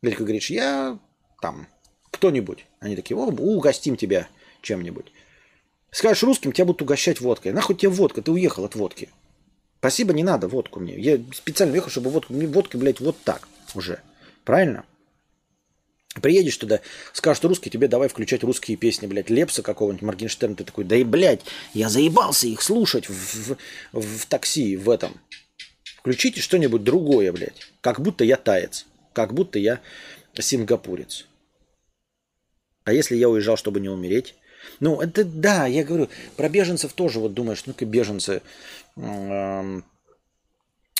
[0.00, 0.98] Ты говоришь, я
[1.40, 1.68] там
[2.10, 2.66] кто-нибудь.
[2.80, 4.28] Они такие, о, угостим тебя
[4.62, 5.12] чем-нибудь.
[5.92, 7.52] Скажешь русским, тебя будут угощать водкой.
[7.52, 9.10] Нахуй тебе водка, ты уехал от водки.
[9.78, 10.98] Спасибо, не надо водку мне.
[10.98, 14.00] Я специально уехал, чтобы водку, мне водка, блядь, вот так уже.
[14.44, 14.84] Правильно?
[16.20, 16.80] Приедешь туда,
[17.14, 21.04] скажешь русский, тебе давай включать русские песни, блядь, Лепса какого-нибудь, Моргенштерна, ты такой, да и,
[21.04, 21.40] блядь,
[21.72, 23.56] я заебался их слушать в,
[23.92, 25.18] в, в такси, в этом.
[25.96, 29.80] Включите что-нибудь другое, блядь, как будто я таец, как будто я
[30.38, 31.26] сингапурец.
[32.84, 34.34] А если я уезжал, чтобы не умереть?
[34.80, 38.42] Ну, это да, я говорю, про беженцев тоже вот думаешь, ну-ка беженцы.
[38.96, 39.80] Э,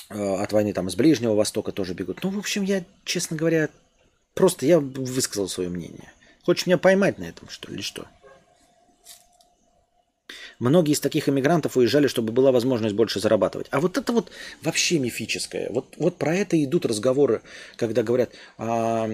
[0.09, 2.23] от войны там с Ближнего Востока тоже бегут.
[2.23, 3.69] Ну, в общем, я, честно говоря,
[4.33, 6.11] просто я высказал свое мнение.
[6.43, 8.07] Хочешь меня поймать на этом, что ли, или что?
[10.59, 13.67] Многие из таких иммигрантов уезжали, чтобы была возможность больше зарабатывать.
[13.71, 14.31] А вот это вот
[14.61, 15.69] вообще мифическое.
[15.69, 17.41] Вот, вот про это идут разговоры,
[17.75, 19.09] когда говорят, а,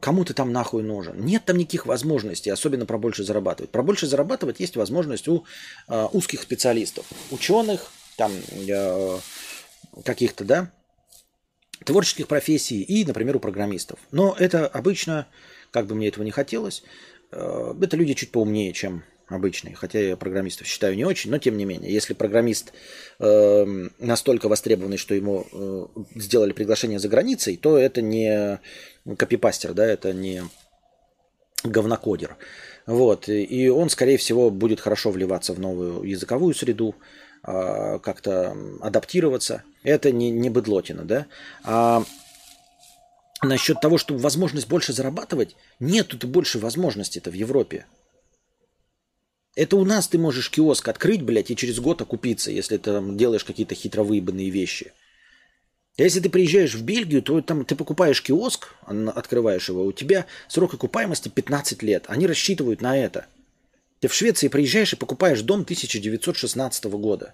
[0.00, 1.24] кому ты там нахуй нужен.
[1.24, 3.70] Нет там никаких возможностей, особенно про больше зарабатывать.
[3.70, 5.44] Про больше зарабатывать есть возможность у
[5.88, 8.32] а, узких специалистов, ученых, там
[8.70, 9.18] а,
[10.04, 10.70] каких-то, да,
[11.84, 13.98] творческих профессий и, например, у программистов.
[14.10, 15.26] Но это обычно,
[15.70, 16.82] как бы мне этого не хотелось,
[17.30, 19.74] э, это люди чуть поумнее, чем обычные.
[19.74, 21.92] Хотя я программистов считаю не очень, но тем не менее.
[21.92, 22.72] Если программист
[23.18, 28.60] э, настолько востребованный, что ему э, сделали приглашение за границей, то это не
[29.16, 30.42] копипастер, да, это не
[31.64, 32.36] говнокодер.
[32.86, 33.28] Вот.
[33.28, 36.94] И он, скорее всего, будет хорошо вливаться в новую языковую среду,
[37.44, 39.62] как-то адаптироваться.
[39.82, 41.26] Это не, не быдлотина, да.
[41.62, 42.02] А
[43.42, 47.86] насчет того, что возможность больше зарабатывать, нет тут больше возможностей это в Европе.
[49.56, 53.16] Это у нас ты можешь киоск открыть, блядь, и через год окупиться, если ты там
[53.16, 54.92] делаешь какие-то хитро выебанные вещи.
[55.96, 60.74] Если ты приезжаешь в Бельгию, то там ты покупаешь киоск, открываешь его, у тебя срок
[60.74, 62.06] окупаемости 15 лет.
[62.08, 63.26] Они рассчитывают на это.
[64.04, 67.32] Ты в Швеции приезжаешь и покупаешь дом 1916 года.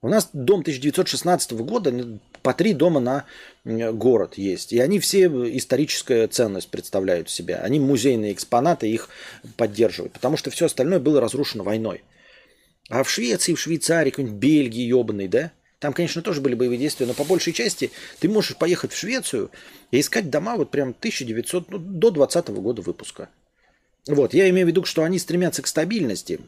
[0.00, 3.26] У нас дом 1916 года, по три дома на
[3.92, 4.72] город есть.
[4.72, 7.58] И они все историческая ценность представляют себя.
[7.58, 9.10] Они музейные экспонаты, их
[9.58, 10.14] поддерживают.
[10.14, 12.02] Потому что все остальное было разрушено войной.
[12.88, 15.52] А в Швеции, в Швейцарии, какой-нибудь Бельгии ебаный, да?
[15.78, 19.50] Там, конечно, тоже были боевые действия, но по большей части ты можешь поехать в Швецию
[19.90, 23.28] и искать дома вот прям 1900, ну, до 20 года выпуска.
[24.06, 26.40] Вот, я имею в виду, что они стремятся к стабильности,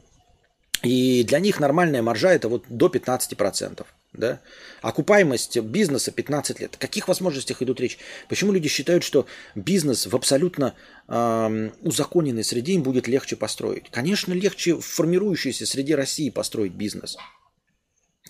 [0.83, 3.85] и для них нормальная маржа это вот до 15%.
[4.13, 4.41] Да?
[4.81, 6.75] Окупаемость бизнеса 15 лет.
[6.75, 7.99] О каких возможностях идут речь?
[8.29, 10.75] Почему люди считают, что бизнес в абсолютно
[11.09, 13.91] э, узаконенной среде им будет легче построить?
[13.91, 17.19] Конечно, легче в формирующейся среде России построить бизнес.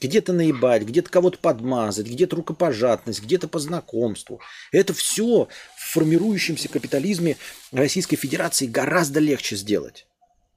[0.00, 4.40] Где-то наебать, где-то кого-то подмазать, где-то рукопожатность, где-то по знакомству.
[4.72, 7.36] Это все в формирующемся капитализме
[7.72, 10.06] Российской Федерации гораздо легче сделать.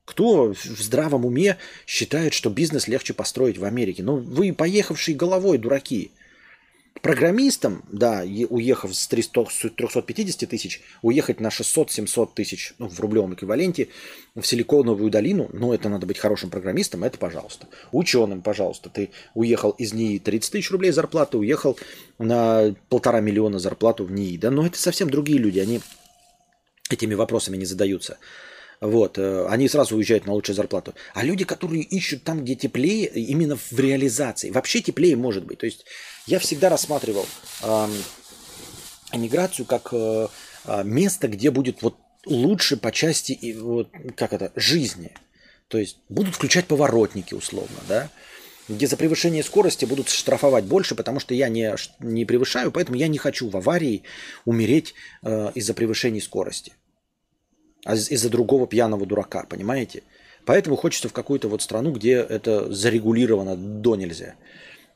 [0.06, 4.02] Кто в здравом уме считает, что бизнес легче построить в Америке?
[4.02, 6.12] Ну, вы поехавшие головой дураки.
[7.02, 13.88] Программистам, да, уехав с 300, 350 тысяч, уехать на 600-700 тысяч ну, в рублевом эквиваленте
[14.36, 17.68] в Силиконовую долину, ну, это надо быть хорошим программистом, это пожалуйста.
[17.94, 21.80] Ученым, пожалуйста, ты уехал из НИИ 30 тысяч рублей зарплаты, уехал
[22.18, 25.80] на полтора миллиона зарплату в НИИ, да, но это совсем другие люди, они
[26.90, 28.18] этими вопросами не задаются.
[28.82, 30.94] Вот, э, они сразу уезжают на лучшую зарплату.
[31.14, 34.52] А люди, которые ищут там, где теплее, именно в реализации.
[34.52, 35.60] Вообще теплее может быть.
[35.60, 35.86] То есть
[36.30, 37.26] я всегда рассматривал
[39.12, 40.28] эмиграцию как э,
[40.66, 45.16] а, место, где будет вот лучше по части вот, как это, жизни.
[45.68, 48.12] То есть будут включать поворотники условно, да,
[48.68, 53.08] где за превышение скорости будут штрафовать больше, потому что я не, не превышаю, поэтому я
[53.08, 54.04] не хочу в аварии
[54.46, 56.74] умереть э, из-за превышения скорости
[57.86, 60.04] а из-за другого пьяного дурака, понимаете?
[60.46, 64.36] Поэтому хочется в какую-то вот страну, где это зарегулировано до нельзя.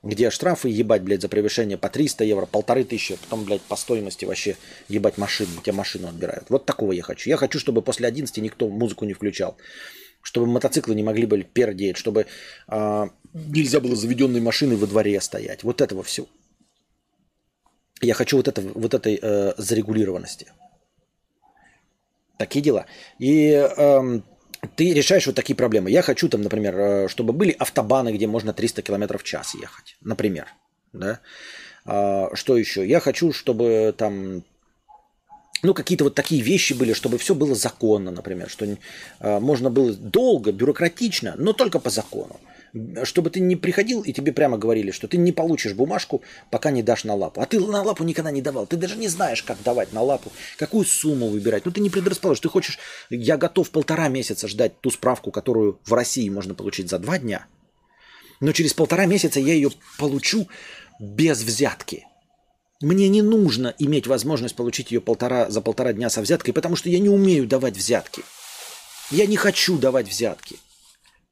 [0.03, 3.77] Где штрафы ебать, блядь, за превышение по 300 евро, полторы тысячи, а потом, блядь, по
[3.77, 4.57] стоимости вообще
[4.89, 6.49] ебать машину, тебе машину отбирают.
[6.49, 7.29] Вот такого я хочу.
[7.29, 9.55] Я хочу, чтобы после 11 никто музыку не включал.
[10.21, 12.25] Чтобы мотоциклы не могли бы пердеть, чтобы
[12.67, 15.63] э, нельзя было заведенной машиной во дворе стоять.
[15.63, 16.27] Вот этого всего.
[18.01, 20.47] Я хочу вот, это, вот этой э, зарегулированности.
[22.37, 22.87] Такие дела.
[23.19, 24.19] И э,
[24.75, 25.91] ты решаешь вот такие проблемы.
[25.91, 29.97] Я хочу там, например, э, чтобы были автобаны, где можно 300 км в час ехать.
[30.01, 30.47] Например.
[30.93, 31.19] Да?
[31.85, 32.87] А, что еще?
[32.87, 34.43] Я хочу, чтобы там
[35.63, 39.93] ну, какие-то вот такие вещи были, чтобы все было законно, например, что э, можно было
[39.93, 42.39] долго, бюрократично, но только по закону
[43.03, 46.81] чтобы ты не приходил и тебе прямо говорили, что ты не получишь бумажку, пока не
[46.81, 47.41] дашь на лапу.
[47.41, 48.65] А ты на лапу никогда не давал.
[48.65, 51.65] Ты даже не знаешь, как давать на лапу, какую сумму выбирать.
[51.65, 52.41] Ну, ты не предрасположишь.
[52.41, 56.97] Ты хочешь, я готов полтора месяца ждать ту справку, которую в России можно получить за
[56.97, 57.45] два дня.
[58.39, 59.69] Но через полтора месяца я ее
[59.99, 60.47] получу
[60.99, 62.07] без взятки.
[62.81, 66.89] Мне не нужно иметь возможность получить ее полтора, за полтора дня со взяткой, потому что
[66.89, 68.23] я не умею давать взятки.
[69.11, 70.57] Я не хочу давать взятки.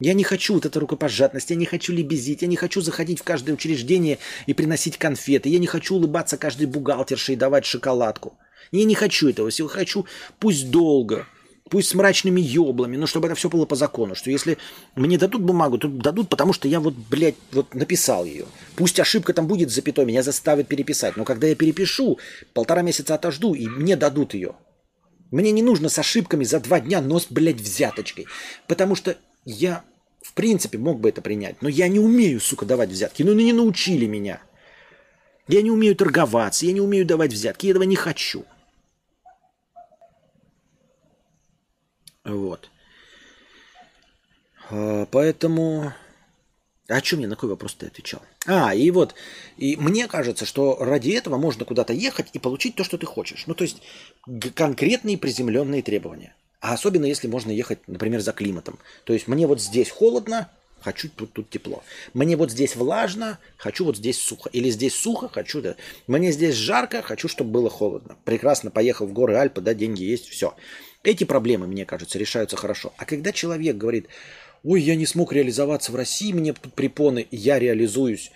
[0.01, 3.23] Я не хочу вот эту рукопожатность, я не хочу лебезить, я не хочу заходить в
[3.23, 8.33] каждое учреждение и приносить конфеты, я не хочу улыбаться каждой бухгалтерше и давать шоколадку.
[8.71, 10.07] Я не хочу этого всего, хочу
[10.39, 11.27] пусть долго,
[11.69, 14.13] Пусть с мрачными еблами, но чтобы это все было по закону.
[14.13, 14.57] Что если
[14.95, 18.45] мне дадут бумагу, то дадут, потому что я вот, блядь, вот написал ее.
[18.75, 21.15] Пусть ошибка там будет запятой, меня заставят переписать.
[21.15, 22.19] Но когда я перепишу,
[22.53, 24.55] полтора месяца отожду, и мне дадут ее.
[25.31, 28.27] Мне не нужно с ошибками за два дня, но с, блядь, взяточкой.
[28.67, 29.85] Потому что я,
[30.21, 31.61] в принципе, мог бы это принять.
[31.61, 33.23] Но я не умею, сука, давать взятки.
[33.23, 34.41] Ну, не научили меня.
[35.47, 38.45] Я не умею торговаться, я не умею давать взятки, я этого не хочу.
[42.23, 42.69] Вот.
[44.69, 45.93] А, поэтому...
[46.87, 48.21] А о чем я на какой вопрос ты отвечал?
[48.45, 49.15] А, и вот,
[49.57, 53.45] и мне кажется, что ради этого можно куда-то ехать и получить то, что ты хочешь.
[53.47, 53.81] Ну, то есть
[54.55, 56.35] конкретные приземленные требования.
[56.61, 58.79] А особенно если можно ехать, например, за климатом.
[59.03, 60.49] То есть мне вот здесь холодно,
[60.79, 61.83] хочу тут, тут тепло.
[62.13, 64.47] Мне вот здесь влажно, хочу вот здесь сухо.
[64.53, 65.75] Или здесь сухо, хочу, да.
[66.05, 68.15] Мне здесь жарко, хочу, чтобы было холодно.
[68.25, 70.55] Прекрасно, поехал в горы Альпы, да, деньги есть, все.
[71.03, 72.93] Эти проблемы, мне кажется, решаются хорошо.
[72.97, 74.07] А когда человек говорит,
[74.63, 78.31] ой, я не смог реализоваться в России, мне тут препоны, я реализуюсь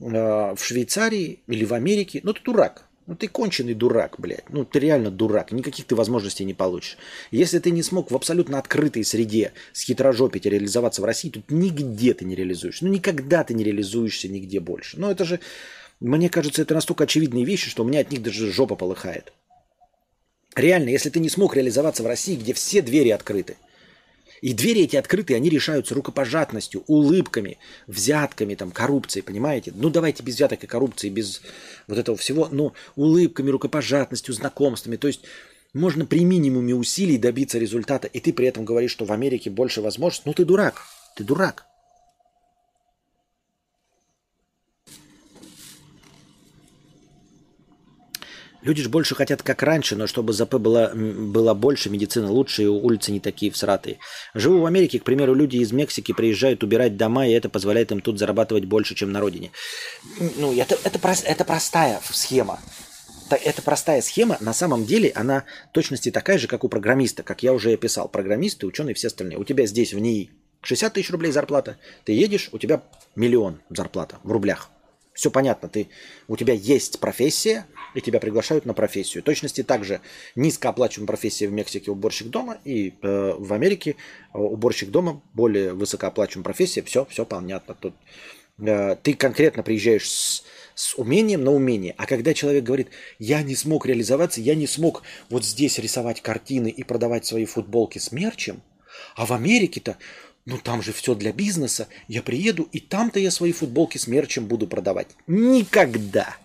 [0.00, 2.89] э, в Швейцарии или в Америке, ну ты дурак.
[3.10, 4.48] Ну ты конченый дурак, блядь.
[4.50, 5.50] Ну ты реально дурак.
[5.50, 6.96] Никаких ты возможностей не получишь.
[7.32, 12.14] Если ты не смог в абсолютно открытой среде с хитрожопить реализоваться в России, тут нигде
[12.14, 12.82] ты не реализуешь.
[12.82, 14.96] Ну никогда ты не реализуешься нигде больше.
[14.96, 15.40] Ну это же,
[15.98, 19.32] мне кажется, это настолько очевидные вещи, что у меня от них даже жопа полыхает.
[20.54, 23.56] Реально, если ты не смог реализоваться в России, где все двери открыты,
[24.40, 29.72] и двери эти открыты, они решаются рукопожатностью, улыбками, взятками, там, коррупцией, понимаете?
[29.74, 31.42] Ну, давайте без взяток и коррупции, без
[31.86, 34.96] вот этого всего, но улыбками, рукопожатностью, знакомствами.
[34.96, 35.22] То есть
[35.72, 39.80] можно при минимуме усилий добиться результата, и ты при этом говоришь, что в Америке больше
[39.80, 40.24] возможностей.
[40.26, 40.82] Ну, ты дурак,
[41.16, 41.66] ты дурак.
[48.62, 52.66] Люди же больше хотят как раньше, но чтобы ЗП было, было больше, медицина лучше, и
[52.66, 53.98] улицы не такие всратые.
[54.34, 58.00] Живу в Америке, к примеру, люди из Мексики приезжают убирать дома, и это позволяет им
[58.00, 59.50] тут зарабатывать больше, чем на родине.
[60.36, 62.60] Ну, это, это, это простая схема.
[63.30, 67.52] Это простая схема, на самом деле она точности такая же, как у программиста, как я
[67.52, 68.08] уже описал.
[68.08, 69.38] Программисты, ученые, все остальные.
[69.38, 70.30] У тебя здесь в НИИ
[70.62, 72.82] 60 тысяч рублей зарплата, ты едешь, у тебя
[73.14, 74.70] миллион зарплата в рублях.
[75.20, 75.90] Все понятно, ты,
[76.28, 79.22] у тебя есть профессия, и тебя приглашают на профессию.
[79.22, 80.00] В точности также
[80.34, 83.96] низкооплачиваемая профессия в Мексике уборщик дома, и э, в Америке
[84.32, 86.80] э, уборщик дома более высокооплачиваемая профессия.
[86.80, 87.74] Все, все понятно.
[87.74, 87.92] Тут
[88.60, 90.42] э, ты конкретно приезжаешь с,
[90.74, 91.94] с умением на умение.
[91.98, 96.68] А когда человек говорит, я не смог реализоваться, я не смог вот здесь рисовать картины
[96.68, 98.62] и продавать свои футболки с мерчем,
[99.16, 99.98] а в Америке-то
[100.50, 101.86] ну там же все для бизнеса.
[102.08, 105.06] Я приеду, и там-то я свои футболки с мерчем буду продавать.
[105.28, 106.36] Никогда.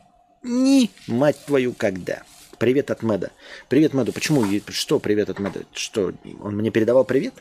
[0.44, 2.24] Ни, мать твою, когда.
[2.60, 3.32] Привет от Мэда.
[3.68, 4.14] Привет, Мэду.
[4.14, 4.46] Почему?
[4.70, 5.66] Что привет от Мэда?
[5.74, 7.34] Что, он мне передавал привет?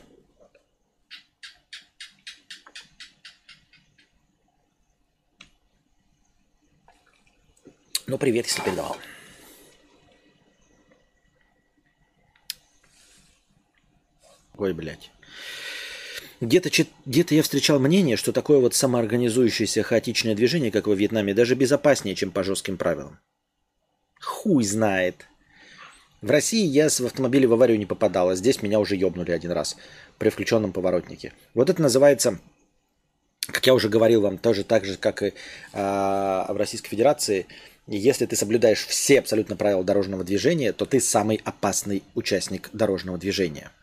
[8.07, 8.97] Ну, привет, если передавал.
[14.57, 15.11] Ой, блядь.
[16.41, 16.69] Где-то
[17.05, 22.15] где я встречал мнение, что такое вот самоорганизующееся хаотичное движение, как во Вьетнаме, даже безопаснее,
[22.15, 23.19] чем по жестким правилам.
[24.19, 25.27] Хуй знает.
[26.21, 29.51] В России я в автомобиле в аварию не попадал, а здесь меня уже ёбнули один
[29.51, 29.77] раз
[30.17, 31.33] при включенном поворотнике.
[31.53, 32.39] Вот это называется,
[33.47, 35.33] как я уже говорил вам, тоже так же, как и
[35.71, 37.45] а, в Российской Федерации,
[37.87, 43.71] если ты соблюдаешь все абсолютно правила дорожного движения, то ты самый опасный участник дорожного движения–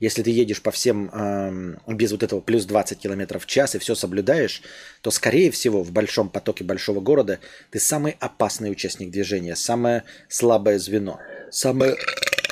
[0.00, 3.78] если ты едешь по всем э, без вот этого плюс 20 км в час и
[3.78, 4.62] все соблюдаешь,
[5.02, 7.38] то, скорее всего, в большом потоке большого города
[7.70, 11.18] ты самый опасный участник движения, самое слабое звено,
[11.50, 11.96] самая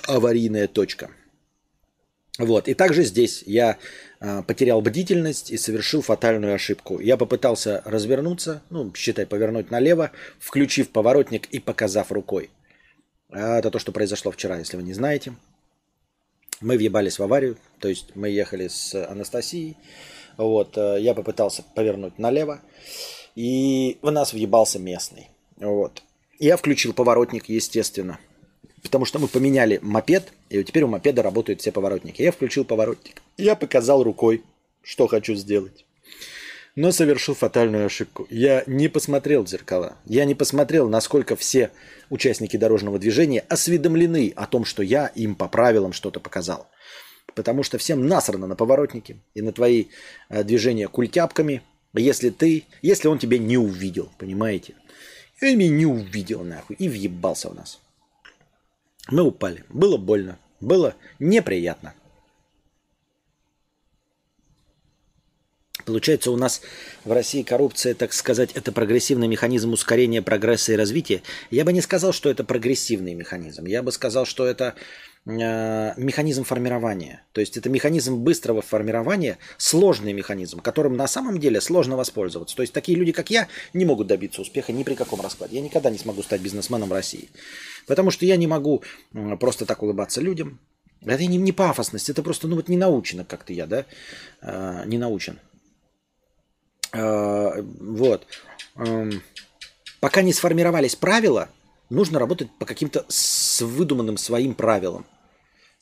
[0.07, 1.11] аварийная точка.
[2.39, 2.69] Вот.
[2.69, 3.77] И также здесь я
[4.21, 6.99] э, потерял бдительность и совершил фатальную ошибку.
[6.99, 12.51] Я попытался развернуться, ну, считай, повернуть налево, включив поворотник и показав рукой.
[13.31, 15.35] Это то, что произошло вчера, если вы не знаете.
[16.63, 19.77] Мы въебались в аварию, то есть мы ехали с Анастасией,
[20.37, 22.61] вот, э, я попытался повернуть налево,
[23.35, 26.03] и в нас въебался местный, вот.
[26.39, 28.19] Я включил поворотник, естественно,
[28.83, 32.23] потому что мы поменяли мопед, и теперь у мопеда работают все поворотники.
[32.23, 34.43] Я включил поворотник, я показал рукой,
[34.83, 35.85] что хочу сделать
[36.75, 38.27] но совершил фатальную ошибку.
[38.31, 39.97] Я не посмотрел в зеркала.
[40.07, 41.71] Я не посмотрел, насколько все
[42.09, 46.69] участники дорожного движения осведомлены о том, что я им по правилам что-то показал.
[47.35, 49.87] Потому что всем насрано на поворотники и на твои
[50.29, 51.63] э, движения культяпками,
[51.95, 54.75] если ты, если он тебя не увидел, понимаете?
[55.41, 57.81] И меня не увидел нахуй и въебался у нас.
[59.09, 59.65] Мы упали.
[59.69, 60.39] Было больно.
[60.61, 61.95] Было неприятно.
[65.85, 66.63] Получается, у нас
[67.05, 71.23] в России коррупция, так сказать, это прогрессивный механизм ускорения прогресса и развития.
[71.51, 73.67] Я бы не сказал, что это прогрессивный механизм.
[73.67, 74.75] Я бы сказал, что это
[75.27, 75.31] э,
[75.97, 77.25] механизм формирования.
[77.33, 82.57] То есть это механизм быстрого формирования, сложный механизм, которым на самом деле сложно воспользоваться.
[82.57, 85.57] То есть такие люди, как я, не могут добиться успеха ни при каком раскладе.
[85.57, 87.31] Я никогда не смогу стать бизнесменом России.
[87.87, 88.83] Потому что я не могу
[89.41, 90.61] просто так улыбаться людям.
[91.05, 93.87] Это не, не пафосность, это просто ну, вот не научено как-то я, да,
[94.41, 95.39] э, не научен.
[96.93, 98.27] Э, вот.
[98.77, 99.23] Эм,
[100.01, 101.49] пока не сформировались правила,
[101.91, 105.07] нужно работать по каким-то с выдуманным своим правилам.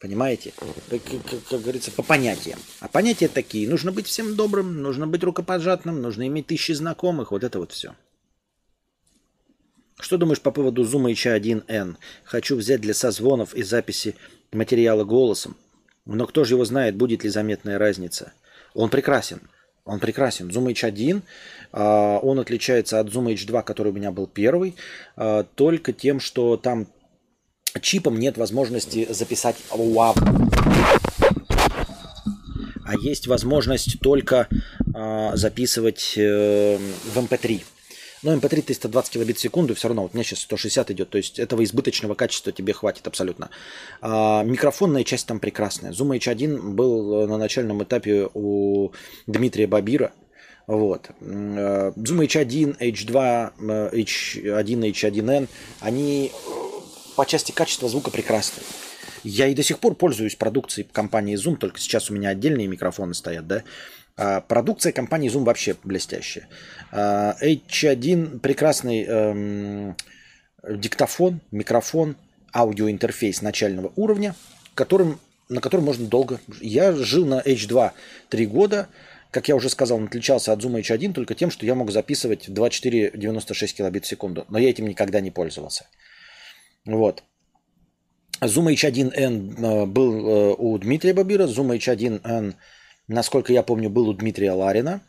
[0.01, 0.55] Понимаете?
[0.57, 2.59] Как, как, как говорится, по понятиям.
[2.81, 3.69] А понятия такие.
[3.69, 7.33] Нужно быть всем добрым, нужно быть рукопожатным, нужно иметь тысячи знакомых.
[7.33, 7.95] Вот это вот все.
[10.01, 11.97] Что думаешь по поводу Zoom H1N?
[12.25, 14.17] Хочу взять для созвонов и записи
[14.53, 15.57] материала голосом.
[16.07, 18.33] Но кто же его знает, будет ли заметная разница?
[18.73, 19.43] Он прекрасен.
[19.85, 20.49] Он прекрасен.
[20.49, 21.23] Zoom H1,
[21.73, 24.77] а, он отличается от Zoom H2, который у меня был первый,
[25.17, 26.87] а, только тем, что там
[27.81, 30.17] чипом нет возможности записать WAV.
[32.85, 34.49] А есть возможность только
[34.95, 37.63] а, записывать э, в MP3.
[38.23, 41.17] Но MP3 320 килобит в секунду, все равно, вот у меня сейчас 160 идет, то
[41.17, 43.49] есть этого избыточного качества тебе хватит абсолютно.
[44.03, 45.93] А, микрофонная часть там прекрасная.
[45.93, 48.93] Zoom H1 был на начальном этапе у
[49.27, 50.13] Дмитрия Бабира,
[50.67, 51.11] вот.
[51.21, 53.53] Zoom H1, H2,
[53.93, 55.49] H1, H1N,
[55.81, 56.31] они
[57.17, 58.63] по части качества звука прекрасны.
[59.23, 63.15] Я и до сих пор пользуюсь продукцией компании Zoom, только сейчас у меня отдельные микрофоны
[63.15, 63.65] стоят, да.
[64.23, 66.47] А продукция компании Zoom вообще блестящая.
[66.93, 69.97] H1 прекрасный эм,
[70.63, 72.17] диктофон, микрофон,
[72.55, 74.35] аудиоинтерфейс начального уровня,
[74.75, 75.19] которым,
[75.49, 76.39] на котором можно долго...
[76.61, 77.93] Я жил на H2
[78.29, 78.89] три года,
[79.31, 82.47] как я уже сказал, он отличался от Zoom H1 только тем, что я мог записывать
[82.47, 85.87] 24-96 килобит в секунду, но я этим никогда не пользовался.
[86.85, 87.23] Вот.
[88.43, 92.55] Zoom H1N э, был э, у Дмитрия Бабира, Zoom H1N
[93.15, 95.01] насколько я помню, был у Дмитрия Ларина.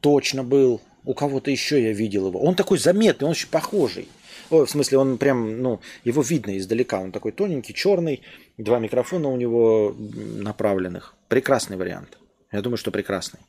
[0.00, 0.80] Точно был.
[1.04, 2.40] У кого-то еще я видел его.
[2.40, 4.08] Он такой заметный, он очень похожий.
[4.50, 7.00] Ой, в смысле, он прям, ну, его видно издалека.
[7.00, 8.22] Он такой тоненький, черный,
[8.56, 11.14] два микрофона у него направленных.
[11.28, 12.18] Прекрасный вариант.
[12.52, 13.40] Я думаю, что прекрасный.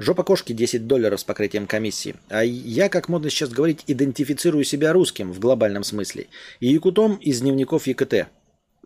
[0.00, 2.16] Жопа кошки 10 долларов с покрытием комиссии.
[2.30, 6.28] А я, как модно сейчас говорить, идентифицирую себя русским в глобальном смысле.
[6.58, 8.28] И якутом из дневников ЕКТ.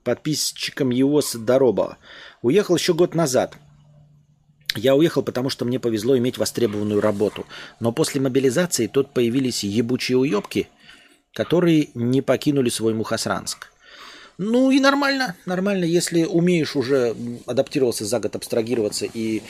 [0.02, 1.98] Подписчиком его Дороба.
[2.42, 3.56] Уехал еще год назад.
[4.74, 7.46] Я уехал, потому что мне повезло иметь востребованную работу.
[7.78, 10.68] Но после мобилизации тут появились ебучие уебки,
[11.32, 13.68] которые не покинули свой Мухасранск.
[14.36, 17.14] Ну и нормально, нормально, если умеешь уже
[17.46, 19.42] адаптироваться за год, абстрагироваться и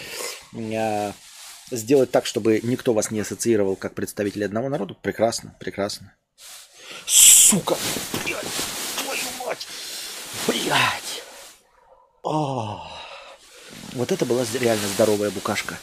[0.55, 1.15] а,
[1.71, 6.15] сделать так, чтобы никто вас не ассоциировал как представители одного народа, прекрасно, прекрасно.
[7.07, 7.77] Сука!
[8.25, 8.45] Блядь!
[9.03, 9.67] Твою мать!
[10.47, 11.23] Блядь!
[12.23, 12.87] О!
[13.93, 15.79] Вот это была реально здоровая букашка.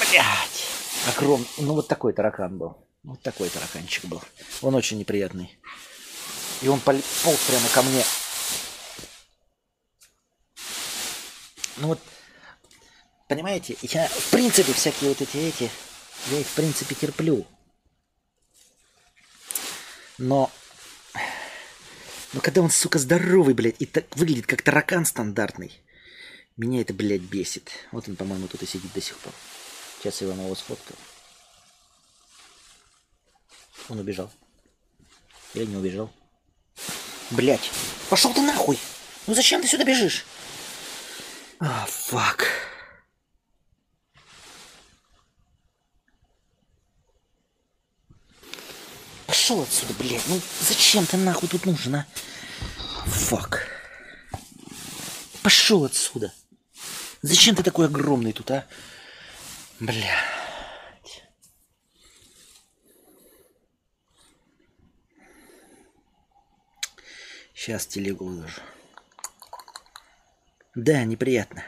[0.00, 0.64] Блядь!
[1.08, 1.46] Огром...
[1.58, 2.76] Ну вот такой таракан был.
[3.02, 4.22] Вот такой тараканчик был.
[4.62, 5.58] Он очень неприятный.
[6.62, 7.04] И он полз
[7.46, 8.04] прямо ко мне.
[11.76, 12.00] Ну вот
[13.28, 15.70] Понимаете, я в принципе всякие вот эти эти,
[16.30, 17.46] я их в принципе терплю.
[20.16, 20.50] Но,
[22.32, 25.78] но когда он, сука, здоровый, блядь, и так выглядит как таракан стандартный,
[26.56, 27.70] меня это, блядь, бесит.
[27.92, 29.34] Вот он, по-моему, тут и сидит до сих пор.
[29.98, 30.96] Сейчас я вам его сфоткаю.
[33.90, 34.32] Он убежал.
[35.52, 36.10] Или не убежал?
[37.30, 37.70] Блять,
[38.08, 38.78] пошел ты нахуй!
[39.26, 40.24] Ну зачем ты сюда бежишь?
[41.60, 42.67] А, фак.
[49.48, 50.28] Пошел отсюда, блядь.
[50.28, 52.06] Ну зачем ты нахуй тут нужен, а?
[53.06, 53.66] Фак.
[55.42, 56.34] Пошел отсюда.
[57.22, 58.66] Зачем ты такой огромный тут, а?
[59.80, 60.04] Блядь.
[67.54, 68.60] Сейчас телегу выложу.
[70.74, 71.64] Да, неприятно.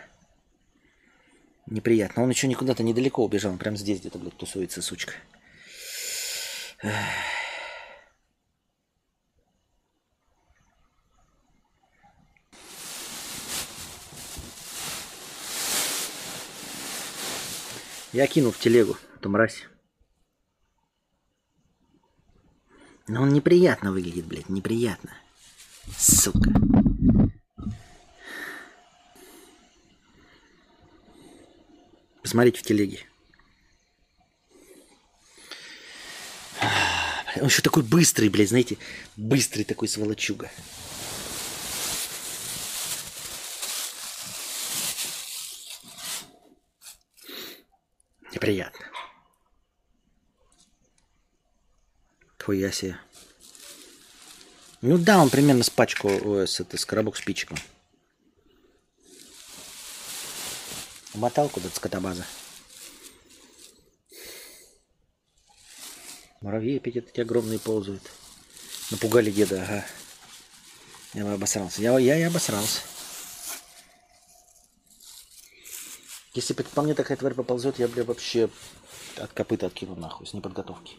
[1.65, 2.25] Неприятно.
[2.25, 3.53] Он еще никуда-то недалеко убежал.
[3.53, 5.15] Он прям здесь где-то, блядь, тусуется, сучка.
[6.83, 7.40] Эх.
[18.13, 19.67] Я кинул в телегу эту мразь.
[23.07, 25.13] Но он неприятно выглядит, блядь, неприятно.
[25.97, 26.51] Сука.
[32.23, 33.01] Посмотрите в телеге.
[37.37, 38.77] Он еще такой быстрый, блядь, знаете,
[39.17, 40.51] быстрый такой сволочуга.
[48.33, 48.87] Неприятно.
[52.51, 52.99] Хуя себе.
[54.81, 57.51] Ну да, он примерно с пачку, ой, с, это, с коробок спичек.
[61.15, 62.27] Мотал куда-то скотобаза.
[66.41, 68.03] Муравьи опять эти огромные ползают.
[68.91, 69.87] Напугали деда, ага.
[71.15, 71.83] Я обосрался.
[71.83, 72.81] Я, я и обосрался.
[76.33, 78.49] Если бы по мне такая тварь поползет, я, бля, вообще
[79.17, 80.97] от копыта откину нахуй, с неподготовки.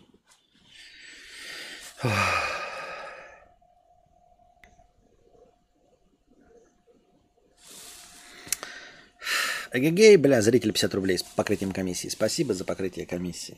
[9.74, 12.10] Эгегей, бля, зритель 50 рублей с покрытием комиссии.
[12.10, 13.58] Спасибо за покрытие комиссии.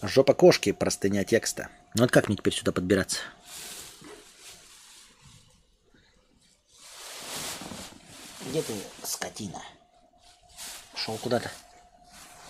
[0.00, 1.68] Жопа кошки, простыня текста.
[1.94, 3.18] Ну вот как мне теперь сюда подбираться?
[8.48, 8.72] Где ты,
[9.02, 9.62] скотина?
[10.96, 11.50] Шел куда-то.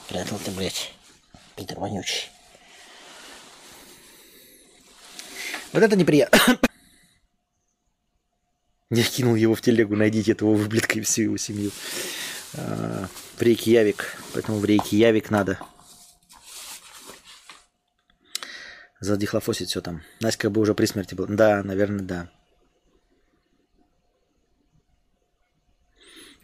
[0.08, 0.92] Прятал ты, блядь.
[1.56, 2.30] Питер вонючий.
[5.72, 6.38] Вот это неприятно.
[8.90, 11.72] Я кинул его в телегу, найдите этого выблетка и всю его семью.
[12.54, 14.16] А, в рейке Явик.
[14.32, 15.58] Поэтому в рейке Явик надо.
[19.00, 20.02] Задихлофосить все там.
[20.20, 21.26] Настя как бы уже при смерти была.
[21.28, 22.30] Да, наверное, да.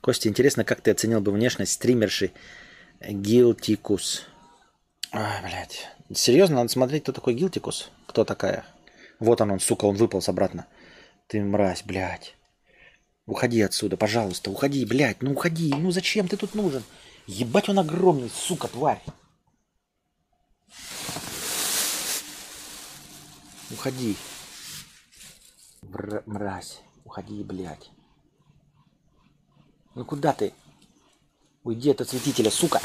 [0.02, 2.32] Костя, интересно, как ты оценил бы внешность стримерши
[3.00, 4.24] Гилтикус?
[5.12, 5.88] А, блядь.
[6.12, 7.88] Серьезно, надо смотреть, кто такой Гилтикус?
[8.08, 8.64] Кто такая?
[9.20, 10.66] Вот он, он, сука, он выполз обратно.
[11.28, 12.34] Ты мразь, блядь.
[13.26, 16.82] Уходи отсюда, пожалуйста, уходи, блядь, ну уходи, ну зачем ты тут нужен?
[17.28, 19.00] Ебать он огромный, сука, тварь.
[23.70, 24.16] Уходи.
[26.26, 26.80] Мразь.
[27.04, 27.92] Уходи, блядь.
[29.94, 30.54] Ну куда ты?
[31.64, 32.80] Уйди от осветителя, сука.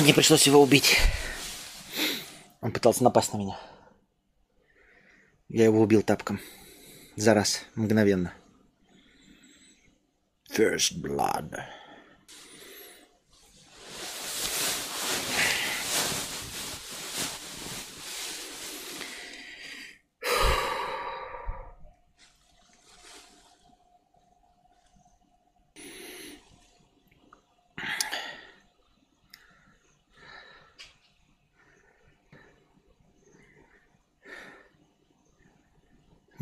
[0.00, 0.96] Мне пришлось его убить.
[2.60, 3.56] Он пытался напасть на меня.
[5.48, 6.40] Я его убил тапком.
[7.14, 8.34] За раз, мгновенно.
[10.50, 11.60] First blood.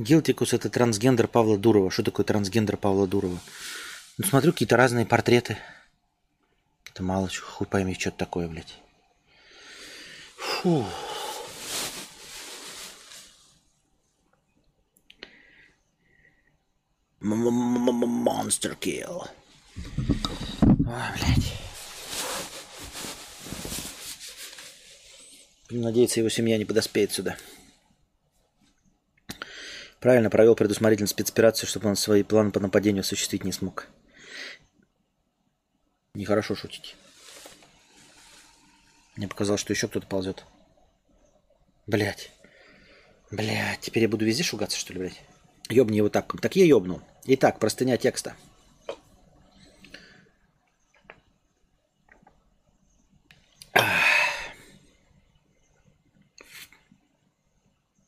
[0.07, 1.91] Гилтикус это трансгендер Павла Дурова.
[1.91, 3.41] Что такое трансгендер Павла Дурова?
[4.19, 5.59] Ну, смотрю, какие-то разные портреты.
[6.93, 8.79] Это мало хуй пойми, что это такое, блядь.
[10.37, 10.87] Фу.
[17.21, 19.27] Monster kill.
[20.63, 21.53] Ой, блядь.
[25.69, 27.37] Надеяться, его семья не подоспеет сюда.
[30.01, 33.89] Правильно провел предусмотрительную спецоперацию, чтобы он свои планы по нападению осуществить не смог.
[36.15, 36.97] Нехорошо шутить.
[39.17, 40.45] Мне показалось, что еще кто-то ползет.
[41.87, 42.31] Блять.
[43.31, 45.23] Блять, теперь я буду везде шугаться, что ли, блядь?
[45.69, 46.41] Ёбни его так.
[46.41, 47.03] Так я ёбну.
[47.25, 48.37] Итак, простыня текста.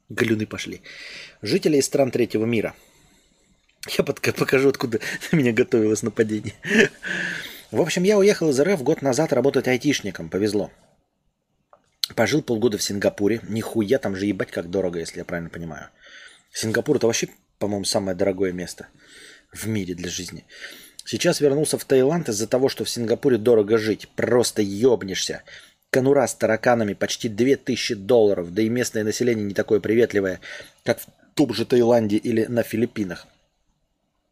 [0.09, 0.83] Галюны пошли.
[1.43, 2.75] Жители из стран третьего мира.
[3.97, 4.99] Я покажу, откуда
[5.33, 6.55] меня готовилось нападение.
[7.71, 10.29] В общем, я уехал из РФ год назад работать айтишником.
[10.31, 10.71] Повезло.
[12.15, 13.41] Пожил полгода в Сингапуре.
[13.49, 15.89] Нихуя, там же ебать как дорого, если я правильно понимаю.
[16.53, 17.29] Сингапур это вообще,
[17.59, 18.89] по-моему, самое дорогое место
[19.53, 20.45] в мире для жизни.
[21.05, 24.09] Сейчас вернулся в Таиланд из-за того, что в Сингапуре дорого жить.
[24.17, 25.43] Просто ебнешься.
[25.91, 30.41] Конура с тараканами почти 2000 долларов, да и местное население не такое приветливое,
[30.85, 31.07] как в
[31.39, 33.29] том же Таиланде или на Филиппинах.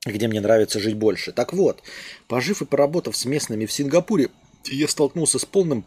[0.04, 1.32] где мне нравится жить больше.
[1.32, 1.82] Так вот,
[2.26, 4.28] пожив и поработав с местными в Сингапуре,
[4.64, 5.84] я столкнулся с полным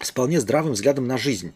[0.00, 1.52] с вполне здравым взглядом на жизнь.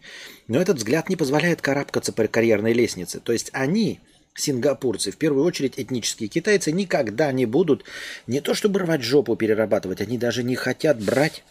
[0.47, 3.19] Но этот взгляд не позволяет карабкаться по карьерной лестнице.
[3.19, 3.99] То есть они,
[4.35, 7.83] сингапурцы, в первую очередь этнические китайцы, никогда не будут
[8.27, 11.43] не то чтобы рвать жопу перерабатывать, они даже не хотят брать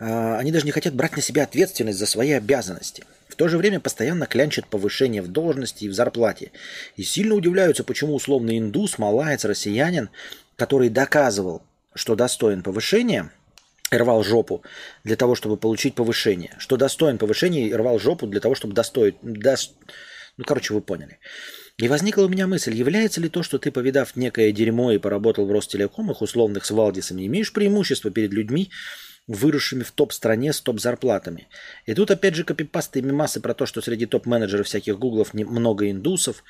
[0.00, 3.04] а, они даже не хотят брать на себя ответственность за свои обязанности.
[3.32, 6.52] В то же время постоянно клянчат повышение в должности и в зарплате.
[6.96, 10.10] И сильно удивляются, почему условный индус, малаец, россиянин,
[10.56, 11.62] который доказывал,
[11.94, 13.30] что достоин повышения,
[13.90, 14.62] рвал жопу
[15.02, 16.54] для того, чтобы получить повышение.
[16.58, 19.14] Что достоин повышения и рвал жопу для того, чтобы достоить...
[19.22, 19.72] Дос...
[20.36, 21.18] Ну, короче, вы поняли.
[21.78, 25.46] И возникла у меня мысль, является ли то, что ты, повидав некое дерьмо и поработал
[25.46, 28.70] в Ростелекомах, условных с Валдисами, имеешь преимущество перед людьми,
[29.26, 31.48] выросшими в топ-стране с топ-зарплатами.
[31.86, 35.90] И тут опять же копипасты и мемасы про то, что среди топ-менеджеров всяких гуглов много
[35.90, 36.44] индусов.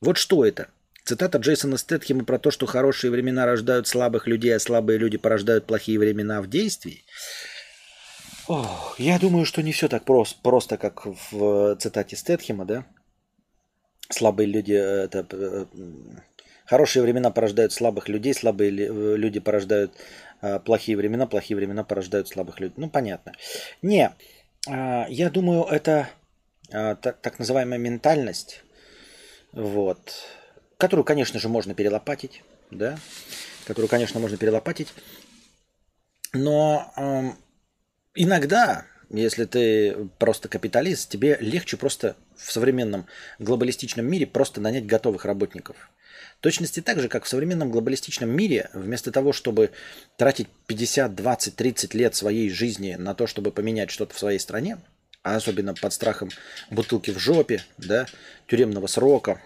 [0.00, 0.68] Вот что это?
[1.04, 5.66] Цитата Джейсона Стэтхема про то, что хорошие времена рождают слабых людей, а слабые люди порождают
[5.66, 7.04] плохие времена в действии.
[8.48, 12.84] Ох, я думаю, что не все так просто, просто как в цитате Стэтхема, да?
[14.10, 15.66] Слабые люди э, это э,
[16.70, 19.92] Хорошие времена порождают слабых людей, слабые люди порождают
[20.64, 22.74] плохие времена, плохие времена порождают слабых людей.
[22.76, 23.32] Ну, понятно.
[23.82, 24.12] Не,
[24.68, 26.08] а, я думаю, это
[26.72, 28.62] а, так, называемая ментальность,
[29.52, 29.98] вот,
[30.76, 32.98] которую, конечно же, можно перелопатить, да,
[33.66, 34.88] которую, конечно, можно перелопатить,
[36.32, 37.34] но
[38.14, 43.06] иногда, если ты просто капиталист, тебе легче просто в современном
[43.38, 45.90] глобалистичном мире просто нанять готовых работников.
[46.40, 49.70] Точности так же, как в современном глобалистичном мире, вместо того, чтобы
[50.16, 54.78] тратить 50, 20, 30 лет своей жизни на то, чтобы поменять что-то в своей стране,
[55.22, 56.30] а особенно под страхом
[56.70, 58.06] бутылки в жопе, да,
[58.46, 59.40] тюремного срока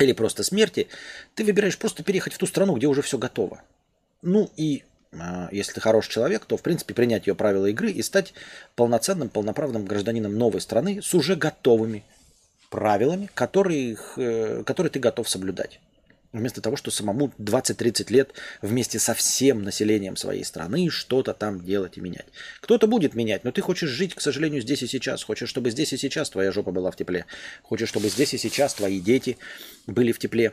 [0.00, 0.88] или просто смерти,
[1.34, 3.62] ты выбираешь просто переехать в ту страну, где уже все готово.
[4.22, 4.82] Ну и
[5.12, 8.34] а, если ты хороший человек, то, в принципе, принять ее правила игры и стать
[8.74, 12.02] полноценным, полноправным гражданином новой страны с уже готовыми
[12.70, 15.80] правилами, которые, э, которые ты готов соблюдать.
[16.32, 18.30] Вместо того, что самому 20-30 лет
[18.62, 22.26] вместе со всем населением своей страны что-то там делать и менять.
[22.60, 25.24] Кто-то будет менять, но ты хочешь жить, к сожалению, здесь и сейчас.
[25.24, 27.26] Хочешь, чтобы здесь и сейчас твоя жопа была в тепле.
[27.64, 29.38] Хочешь, чтобы здесь и сейчас твои дети
[29.88, 30.52] были в тепле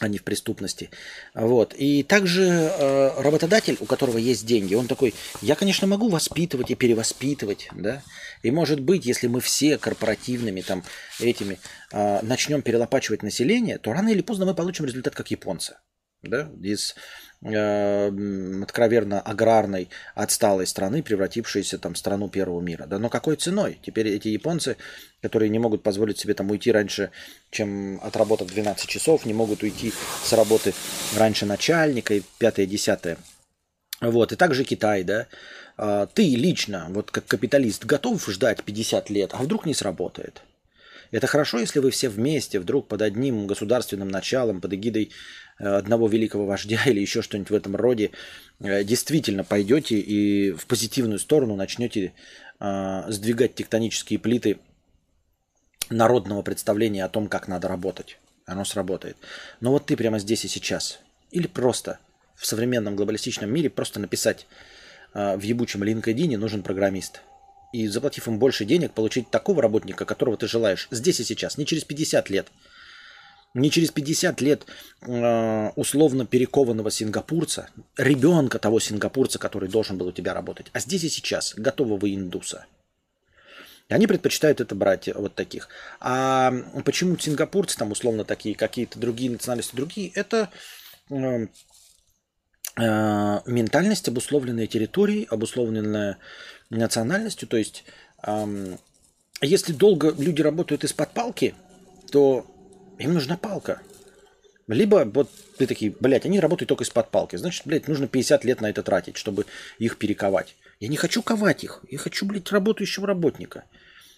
[0.00, 0.90] а не в преступности.
[1.34, 1.74] Вот.
[1.74, 6.74] И также э, работодатель, у которого есть деньги, он такой, я, конечно, могу воспитывать и
[6.74, 8.02] перевоспитывать, да,
[8.42, 10.84] и может быть, если мы все корпоративными там
[11.18, 11.58] этими
[11.92, 15.76] э, начнем перелопачивать население, то рано или поздно мы получим результат как японцы,
[16.22, 16.94] да, из
[17.42, 22.86] откровенно аграрной, отсталой страны, превратившейся там в страну первого мира.
[22.86, 23.78] Да, но какой ценой?
[23.82, 24.76] Теперь эти японцы,
[25.22, 27.10] которые не могут позволить себе там уйти раньше,
[27.50, 29.92] чем отработав 12 часов, не могут уйти
[30.24, 30.72] с работы
[31.16, 33.18] раньше начальника и пятое-десятое.
[34.00, 35.26] Вот, и также Китай, да.
[35.76, 40.42] А, ты лично, вот как капиталист, готов ждать 50 лет, а вдруг не сработает?
[41.10, 45.12] Это хорошо, если вы все вместе, вдруг под одним государственным началом, под эгидой
[45.58, 48.10] одного великого вождя или еще что-нибудь в этом роде,
[48.60, 52.12] э, действительно пойдете и в позитивную сторону начнете
[52.60, 54.58] э, сдвигать тектонические плиты
[55.88, 58.18] народного представления о том, как надо работать.
[58.44, 59.16] Оно сработает.
[59.60, 61.00] Но вот ты прямо здесь и сейчас.
[61.30, 61.98] Или просто
[62.34, 64.46] в современном глобалистичном мире просто написать
[65.14, 67.22] в ебучем LinkedIn нужен программист.
[67.72, 71.66] И заплатив им больше денег, получить такого работника, которого ты желаешь здесь и сейчас, не
[71.66, 72.46] через 50 лет–
[73.56, 74.66] не через 50 лет
[75.00, 81.04] э, условно перекованного сингапурца, ребенка того сингапурца, который должен был у тебя работать, а здесь
[81.04, 82.66] и сейчас готового индуса.
[83.88, 85.68] Они предпочитают это брать вот таких.
[86.00, 86.52] А
[86.84, 90.50] почему сингапурцы там условно такие, какие-то другие национальности, другие, это
[91.08, 91.46] э,
[92.76, 96.18] э, ментальность, обусловленная территорией, обусловленная
[96.68, 97.48] национальностью.
[97.48, 97.84] То есть,
[98.22, 98.76] э,
[99.40, 101.54] если долго люди работают из-под палки,
[102.10, 102.44] то
[102.98, 103.80] им нужна палка.
[104.68, 107.36] Либо вот ты такие, блядь, они работают только из-под палки.
[107.36, 109.46] Значит, блядь, нужно 50 лет на это тратить, чтобы
[109.78, 110.56] их перековать.
[110.80, 111.82] Я не хочу ковать их.
[111.88, 113.64] Я хочу, блядь, работающего работника.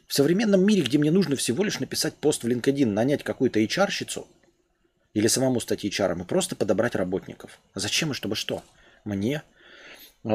[0.06, 4.26] В современном мире, где мне нужно всего лишь написать пост в LinkedIn, нанять какую-то HR-щицу
[5.12, 7.58] или самому стать HR, и просто подобрать работников.
[7.74, 8.62] Зачем и чтобы что?
[9.04, 9.42] Мне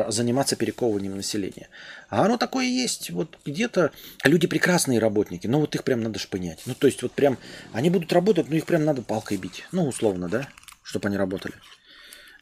[0.10, 1.70] заниматься перековыванием населения.
[2.10, 3.10] А оно такое есть.
[3.10, 3.92] Вот где-то
[4.24, 6.64] люди прекрасные работники, но вот их прям надо шпынять.
[6.66, 7.38] Ну, то есть вот прям
[7.72, 9.66] они будут работать, но их прям надо палкой бить.
[9.72, 10.48] Ну, условно, да,
[10.84, 11.56] чтобы они работали.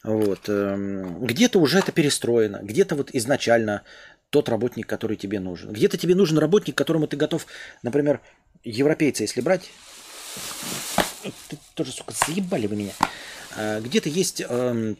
[0.02, 0.48] Вот.
[0.48, 3.82] Эм, где-то уже это перестроено, где-то вот изначально
[4.30, 5.72] тот работник, который тебе нужен.
[5.72, 7.46] Где-то тебе нужен работник, которому ты готов,
[7.82, 8.20] например,
[8.64, 9.70] европейца, если брать,
[11.74, 12.92] тоже, сука, заебали вы меня.
[13.56, 14.96] А, где-то есть, эм,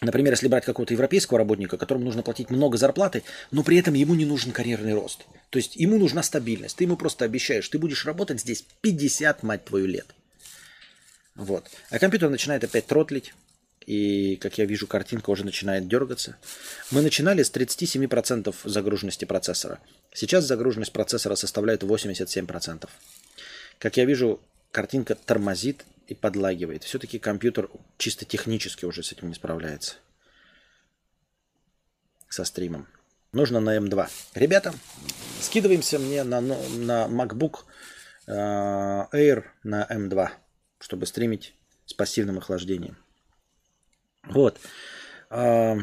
[0.00, 4.14] например, если брать какого-то европейского работника, которому нужно платить много зарплаты, но при этом ему
[4.14, 5.26] не нужен карьерный рост.
[5.50, 6.76] То есть ему нужна стабильность.
[6.76, 10.06] Ты ему просто обещаешь, ты будешь работать здесь 50, мать твою, лет.
[11.34, 11.66] Вот.
[11.90, 13.32] А компьютер начинает опять тротлить.
[13.86, 16.36] И, как я вижу, картинка уже начинает дергаться.
[16.90, 19.78] Мы начинали с 37% загруженности процессора.
[20.12, 22.86] Сейчас загруженность процессора составляет 87%.
[23.78, 24.40] Как я вижу,
[24.72, 26.84] картинка тормозит и подлагивает.
[26.84, 29.96] Все-таки компьютер чисто технически уже с этим не справляется.
[32.28, 32.88] Со стримом.
[33.32, 34.08] Нужно на M2.
[34.34, 34.74] Ребята,
[35.40, 37.60] скидываемся мне на, на MacBook
[38.26, 40.30] э, Air на M2,
[40.80, 41.54] чтобы стримить
[41.84, 42.96] с пассивным охлаждением.
[44.24, 44.58] Вот.
[45.28, 45.76] Э,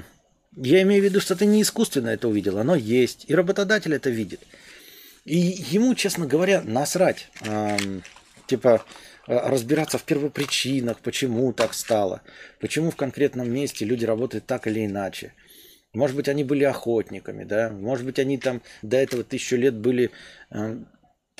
[0.56, 3.26] я имею в виду, что ты не искусственно это увидел, оно есть.
[3.28, 4.42] И работодатель это видит.
[5.24, 7.30] И ему, честно говоря, насрать.
[7.42, 7.78] Э,
[8.48, 8.84] типа,
[9.28, 12.22] разбираться в первопричинах, почему так стало,
[12.60, 15.34] почему в конкретном месте люди работают так или иначе.
[15.94, 20.12] Может быть, они были охотниками, да, может быть, они там до этого тысячу лет были
[20.52, 20.78] э,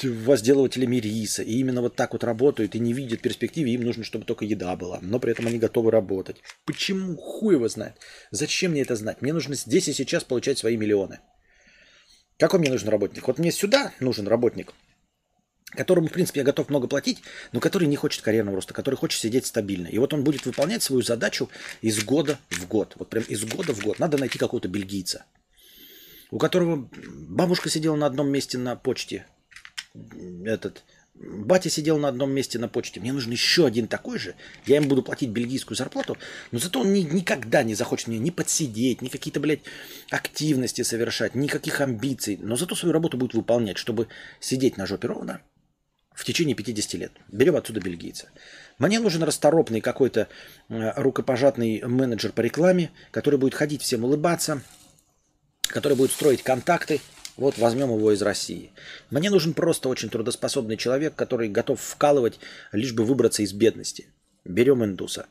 [0.02, 4.26] возделывателями риса, и именно вот так вот работают и не видят перспективы, им нужно, чтобы
[4.26, 6.38] только еда была, но при этом они готовы работать.
[6.66, 7.18] Почему?
[7.18, 7.96] Хуй его знает.
[8.32, 9.22] Зачем мне это знать?
[9.22, 11.20] Мне нужно здесь и сейчас получать свои миллионы.
[12.38, 13.28] Какой мне нужен работник?
[13.28, 14.74] Вот мне сюда нужен работник–
[15.72, 17.22] которому, в принципе, я готов много платить,
[17.52, 19.88] но который не хочет карьерного роста, который хочет сидеть стабильно.
[19.88, 21.50] И вот он будет выполнять свою задачу
[21.82, 22.94] из года в год.
[22.98, 24.00] Вот прям из года в год.
[24.00, 25.26] Надо найти какого-то бельгийца,
[26.32, 26.90] у которого
[27.30, 29.26] бабушка сидела на одном месте на почте.
[30.46, 30.84] Этот,
[31.16, 33.00] батя сидел на одном месте на почте.
[33.00, 34.36] Мне нужен еще один такой же.
[34.66, 36.18] Я им буду платить бельгийскую зарплату,
[36.52, 39.62] но зато он ни, никогда не захочет мне ни подсидеть, ни какие-то, блядь,
[40.12, 42.38] активности совершать, никаких амбиций.
[42.42, 44.08] Но зато свою работу будет выполнять, чтобы
[44.40, 45.42] сидеть на жопе ровно,
[46.16, 47.12] в течение 50 лет.
[47.32, 48.30] Берем отсюда бельгийца.
[48.80, 50.28] Мне нужен расторопный какой-то
[50.70, 54.62] э, рукопожатный менеджер по рекламе, который будет ходить всем улыбаться,
[55.68, 57.02] который будет строить контакты.
[57.38, 58.72] Вот возьмем его из России.
[59.10, 62.40] Мне нужен просто очень трудоспособный человек, который готов вкалывать,
[62.72, 64.08] лишь бы выбраться из бедности.
[64.46, 65.28] Берем индуса.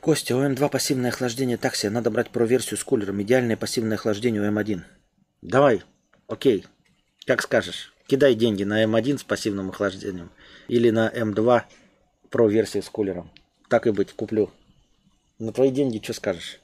[0.00, 1.90] Костя, у М2 пассивное охлаждение такси.
[1.90, 3.20] Надо брать про версию с кулером.
[3.20, 4.80] Идеальное пассивное охлаждение у М1.
[5.42, 5.82] Давай,
[6.28, 6.66] Окей,
[7.26, 7.94] как скажешь.
[8.06, 10.30] Кидай деньги на М1 с пассивным охлаждением
[10.68, 11.62] или на М2
[12.28, 13.30] про версию с кулером.
[13.70, 14.50] Так и быть, куплю.
[15.38, 16.60] На твои деньги что скажешь?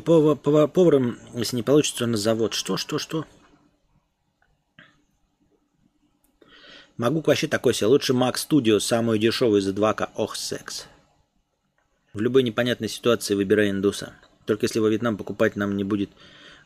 [0.00, 2.52] То поваром, если не получится, на завод.
[2.52, 3.26] Что, что, что?
[6.96, 7.86] Могу вообще такой себе.
[7.86, 10.08] Лучше Mac Studio, самую дешевую за 2К.
[10.16, 10.86] Ох, секс.
[12.12, 14.14] В любой непонятной ситуации выбирай индуса.
[14.46, 16.10] Только если во Вьетнам покупать нам не будет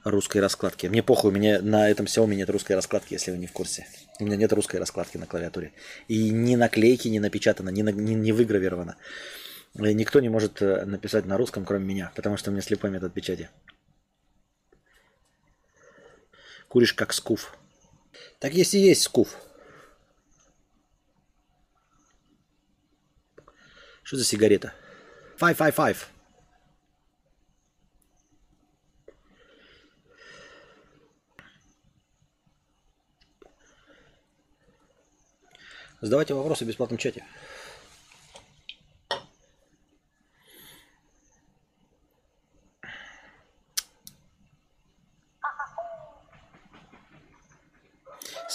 [0.05, 0.87] русской раскладки.
[0.87, 3.87] Мне похуй, у меня на этом Xiaomi нет русской раскладки, если вы не в курсе.
[4.21, 5.73] У меня нет русской раскладки на клавиатуре.
[6.09, 8.97] И ни наклейки не напечатано, ни, на, ни, не выгравировано.
[9.75, 13.13] Никто не может э, написать на русском, кроме меня, потому что у меня слепой метод
[13.13, 13.51] печати.
[16.69, 17.57] Куришь как скуф.
[18.41, 19.37] Так если есть скуф.
[24.03, 24.73] Что за сигарета?
[25.39, 25.97] Five, five, five.
[36.01, 37.25] Задавайте вопросы в бесплатном чате.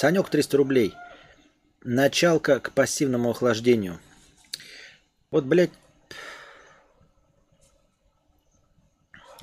[0.04, 0.94] Санек 300 рублей.
[1.86, 4.02] Началка к пассивному охлаждению.
[5.32, 5.72] Вот, блядь.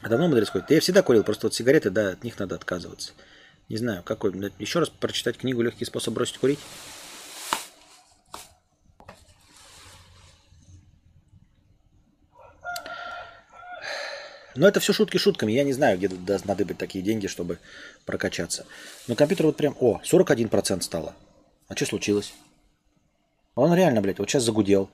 [0.02, 0.68] А давно мудрец ходит?
[0.68, 3.12] Да я всегда курил, просто вот сигареты, да, от них надо отказываться.
[3.70, 4.34] Не знаю, какой.
[4.58, 6.60] Еще раз прочитать книгу «Легкий способ бросить курить».
[14.60, 15.52] Но это все шутки шутками.
[15.52, 16.10] Я не знаю, где
[16.44, 17.58] надо быть такие деньги, чтобы
[18.04, 18.66] прокачаться.
[19.08, 19.74] Но компьютер вот прям...
[19.80, 21.14] О, 41% стало.
[21.68, 22.34] А что случилось?
[23.54, 24.90] Он реально, блядь, вот сейчас загудел.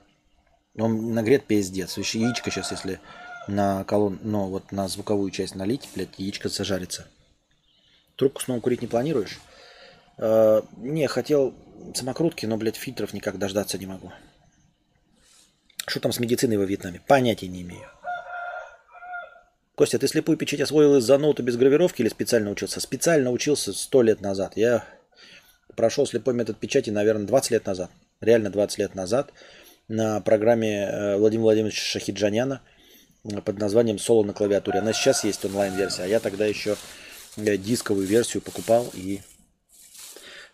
[0.79, 1.99] Он нагрет пиздец.
[1.99, 3.01] Еще яичко сейчас, если
[3.49, 7.09] на колонн, ну, вот на звуковую часть налить, блядь, яичко зажарится.
[8.15, 9.41] Трубку снова курить не планируешь?
[10.17, 11.57] Э, не, хотел
[11.93, 14.13] самокрутки, но, блядь, фильтров никак дождаться не могу.
[15.89, 17.03] Что там с медициной во Вьетнаме?
[17.09, 17.91] Понятия не имею.
[19.77, 22.81] Костя, ты слепую печать освоил из-за ноута без гравировки или специально учился?
[22.81, 24.57] Специально учился сто лет назад.
[24.57, 24.87] Я
[25.77, 27.91] прошел слепой метод печати, наверное, 20 лет назад.
[28.23, 29.35] Реально 20 лет назад
[29.87, 32.63] на программе э, Владимира Владимировича Шахиджаняна
[33.45, 34.79] под названием «Соло на клавиатуре».
[34.79, 36.77] Она сейчас есть онлайн-версия, а я тогда еще
[37.37, 39.21] э, дисковую версию покупал и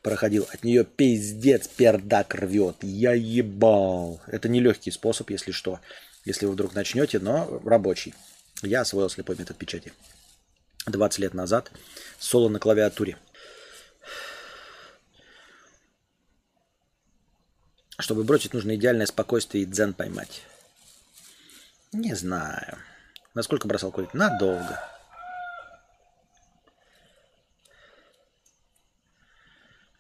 [0.03, 0.49] проходил.
[0.53, 2.79] От нее пиздец пердак рвет.
[2.83, 4.21] Я ебал.
[4.27, 5.79] Это не легкий способ, если что.
[6.25, 8.15] Если вы вдруг начнете, но рабочий.
[8.63, 9.93] Я освоил слепой метод печати.
[10.87, 11.71] 20 лет назад.
[12.19, 13.19] Соло на клавиатуре.
[17.99, 20.43] Чтобы бросить, нужно идеальное спокойствие и дзен поймать.
[21.93, 22.79] Не знаю.
[23.35, 24.15] Насколько бросал курить?
[24.15, 24.81] Надолго.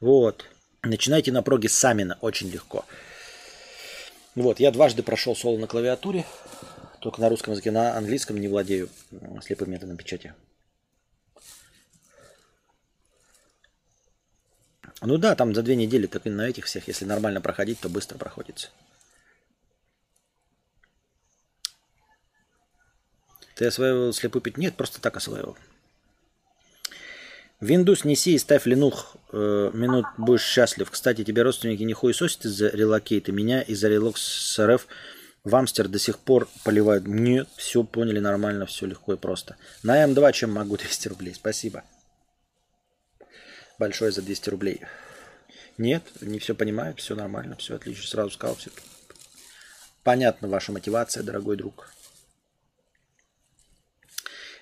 [0.00, 0.44] Вот.
[0.82, 2.18] Начинайте на проге Самина.
[2.20, 2.84] Очень легко.
[4.34, 6.24] Вот, я дважды прошел соло на клавиатуре.
[7.02, 8.88] Только на русском языке, на английском не владею
[9.42, 10.34] слепым методом печати.
[15.00, 17.88] Ну да, там за две недели, так и на этих всех, если нормально проходить, то
[17.88, 18.68] быстро проходится.
[23.56, 24.56] Ты осваивал слепую пить?
[24.56, 25.58] Нет, просто так осваивал.
[27.60, 29.16] Windows неси и ставь линух.
[29.32, 30.88] Э, минут будешь счастлив.
[30.88, 33.32] Кстати, тебе родственники не хуесосят из-за релокейта.
[33.32, 34.86] Меня из-за релокс РФ
[35.44, 37.06] в Амстер до сих пор поливают.
[37.06, 39.56] Нет, все поняли нормально, все легко и просто.
[39.82, 41.34] На М2 чем могу 200 рублей.
[41.34, 41.84] Спасибо.
[43.78, 44.82] Большое за 200 рублей.
[45.78, 48.06] Нет, не все понимают, все нормально, все отлично.
[48.06, 48.70] Сразу сказал, все.
[50.04, 51.92] Понятна ваша мотивация, дорогой друг.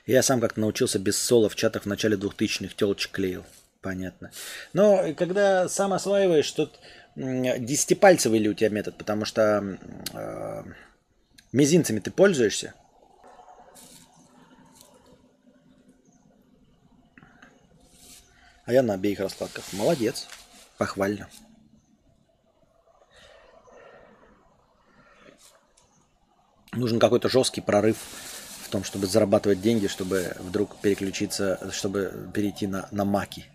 [0.06, 3.44] Я сам как-то научился без соло в чатах в начале 2000-х телочек клеил.
[3.80, 4.30] Понятно.
[4.72, 6.78] Но когда сам осваиваешь, тут
[7.16, 9.78] десятипальцевый ли у тебя метод, потому что
[10.12, 10.62] э,
[11.52, 12.74] мизинцами ты пользуешься.
[18.64, 19.64] А я на обеих раскладках.
[19.72, 20.28] Молодец.
[20.78, 21.28] Похвально.
[26.72, 27.96] Нужен какой-то жесткий прорыв
[28.62, 33.46] в том, чтобы зарабатывать деньги, чтобы вдруг переключиться, чтобы перейти на, на маки.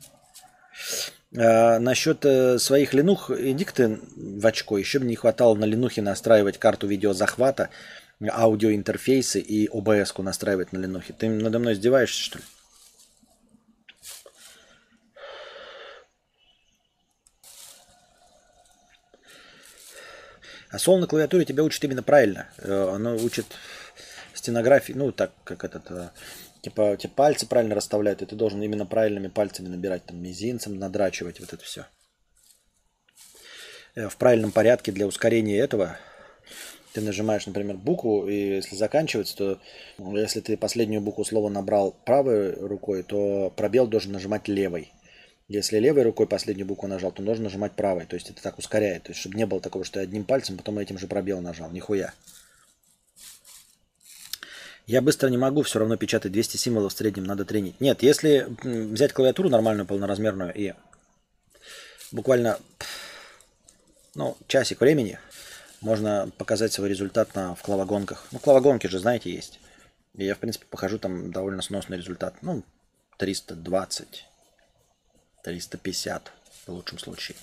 [1.37, 4.77] А, насчет э, своих ленух, иди ты в очко.
[4.77, 7.69] Еще бы не хватало на ленухе настраивать карту видеозахвата,
[8.21, 11.13] аудиоинтерфейсы и ОБС-ку настраивать на ленухе.
[11.13, 12.43] Ты надо мной издеваешься, что ли?
[20.71, 22.49] А соло на клавиатуре тебя учит именно правильно.
[22.59, 23.45] Э, оно учит
[24.33, 26.11] стенографии, ну так как этот
[26.65, 31.39] Типа, тебе пальцы правильно расставляют, и ты должен именно правильными пальцами набирать, там, мизинцем надрачивать
[31.39, 31.85] вот это все.
[33.93, 35.99] Э, в правильном порядке для ускорения этого
[36.91, 39.61] ты нажимаешь, например, букву, и если заканчивается, то
[39.99, 44.91] ну, если ты последнюю букву слова набрал правой рукой, то пробел должен нажимать левой.
[45.47, 48.07] Если левой рукой последнюю букву нажал, то нужно нажимать правой.
[48.07, 49.03] То есть это так ускоряет.
[49.03, 51.69] То есть, чтобы не было такого, что я одним пальцем, потом этим же пробел нажал.
[51.69, 52.11] Нихуя.
[54.87, 57.81] Я быстро не могу все равно печатать 200 символов в среднем, надо тренить.
[57.81, 60.73] Нет, если взять клавиатуру нормальную, полноразмерную и
[62.11, 62.59] буквально
[64.13, 65.19] ну, часик времени,
[65.81, 68.27] можно показать свой результат на, в клавогонках.
[68.31, 69.59] Ну, клавогонки же, знаете, есть.
[70.13, 72.35] И я, в принципе, покажу там довольно сносный результат.
[72.43, 72.63] Ну,
[73.17, 74.25] 320,
[75.43, 76.31] 350
[76.67, 77.37] в лучшем случае.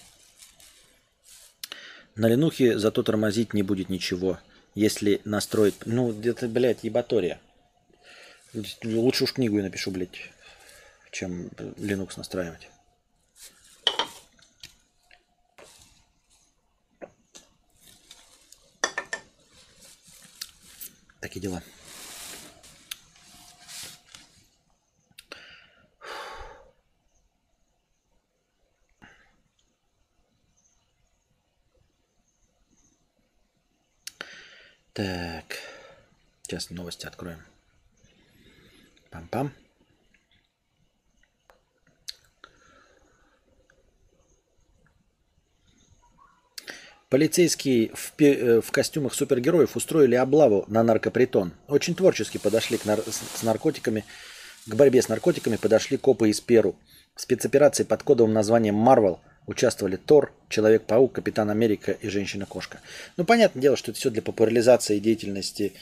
[2.15, 4.39] На линухе зато тормозить не будет ничего–
[4.75, 5.75] если настроить...
[5.87, 7.41] Ну, это, блядь, ебатория.
[8.83, 10.31] Лучше уж книгу я напишу, блядь,
[11.11, 12.69] чем Linux настраивать.
[21.21, 21.63] Такие дела.
[34.93, 35.59] Так.
[36.43, 37.39] Сейчас новости откроем.
[39.11, 39.51] Пам-пам.
[47.09, 51.53] Полицейские в, э, в костюмах супергероев устроили облаву на наркопритон.
[51.69, 54.05] Очень творчески подошли к, нар с наркотиками,
[54.67, 56.75] к борьбе с наркотиками подошли копы из Перу.
[57.17, 62.81] Спецоперации под кодовым названием «Марвел» Участвовали Тор, Человек-паук, Капитан Америка и Женщина-кошка.
[63.17, 65.73] Ну, понятное дело, что это все для популяризации деятельности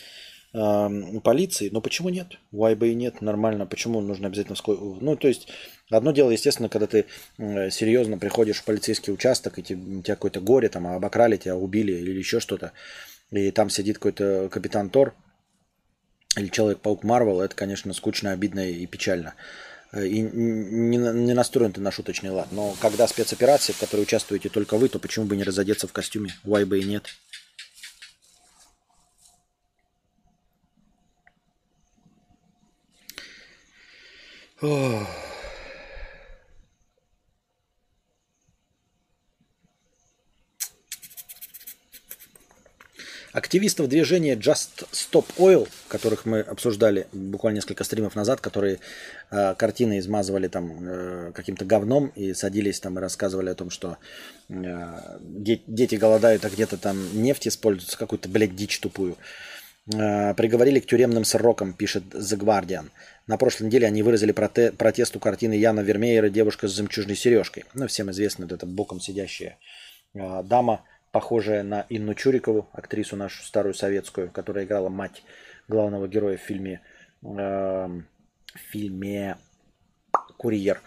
[0.55, 0.89] э,
[1.23, 1.69] полиции.
[1.71, 2.39] Но почему нет?
[2.53, 3.67] Why бы и нет, нормально.
[3.67, 4.57] Почему нужно обязательно...
[4.67, 5.49] Ну, то есть,
[5.91, 7.05] одно дело, естественно, когда ты
[7.37, 12.19] серьезно приходишь в полицейский участок, и тебе, тебя какое-то горе, там, обокрали тебя, убили или
[12.19, 12.73] еще что-то,
[13.31, 15.15] и там сидит какой-то капитан Тор
[16.37, 19.35] или Человек-паук Марвел, это, конечно, скучно, обидно и печально.
[19.93, 22.49] Э, и не, не настроен ты на шуточный лад.
[22.53, 26.35] Но когда спецоперация, в которой участвуете только вы, то почему бы не разодеться в костюме?
[26.45, 27.09] Why бы и нет?
[34.61, 35.30] Ох.
[43.33, 48.81] Активистов движения Just Stop Oil, которых мы обсуждали буквально несколько стримов назад, которые
[49.31, 53.99] э, картины измазывали там э, каким-то говном и садились там и рассказывали о том, что
[54.49, 59.17] э, дети голодают, а где-то там нефть используется, какую-то, блядь, дичь тупую.
[59.95, 62.91] Э, приговорили к тюремным срокам, пишет The Guardian.
[63.29, 67.65] На прошлой неделе они выразили проте- протест у картины Яна Вермеера «Девушка с жемчужной сережкой».
[67.75, 69.57] Ну, всем известно, вот эта боком сидящая
[70.15, 75.23] э, дама– похожая на Инну Чурикову, актрису нашу старую советскую, которая играла мать
[75.69, 76.81] главного героя в фильме,
[77.23, 79.37] э, в фильме
[80.41, 80.81] Курьер.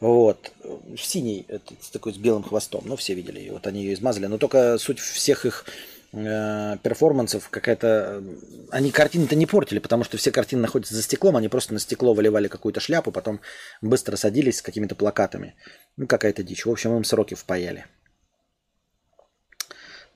[0.00, 0.52] Вот.
[0.62, 1.46] В синий,
[1.80, 2.82] с такой с белым хвостом.
[2.84, 3.52] Ну, все видели ее.
[3.52, 4.26] Вот они ее измазали.
[4.26, 5.64] Но только суть всех их
[6.12, 8.22] э, перформансов какая-то...
[8.70, 12.12] Они картины-то не портили, потому что все картины находятся за стеклом, они просто на стекло
[12.12, 13.40] выливали какую-то шляпу, потом
[13.80, 15.54] быстро садились с какими-то плакатами.
[15.96, 16.66] Ну, какая-то дичь.
[16.66, 17.86] В общем, им сроки впаяли.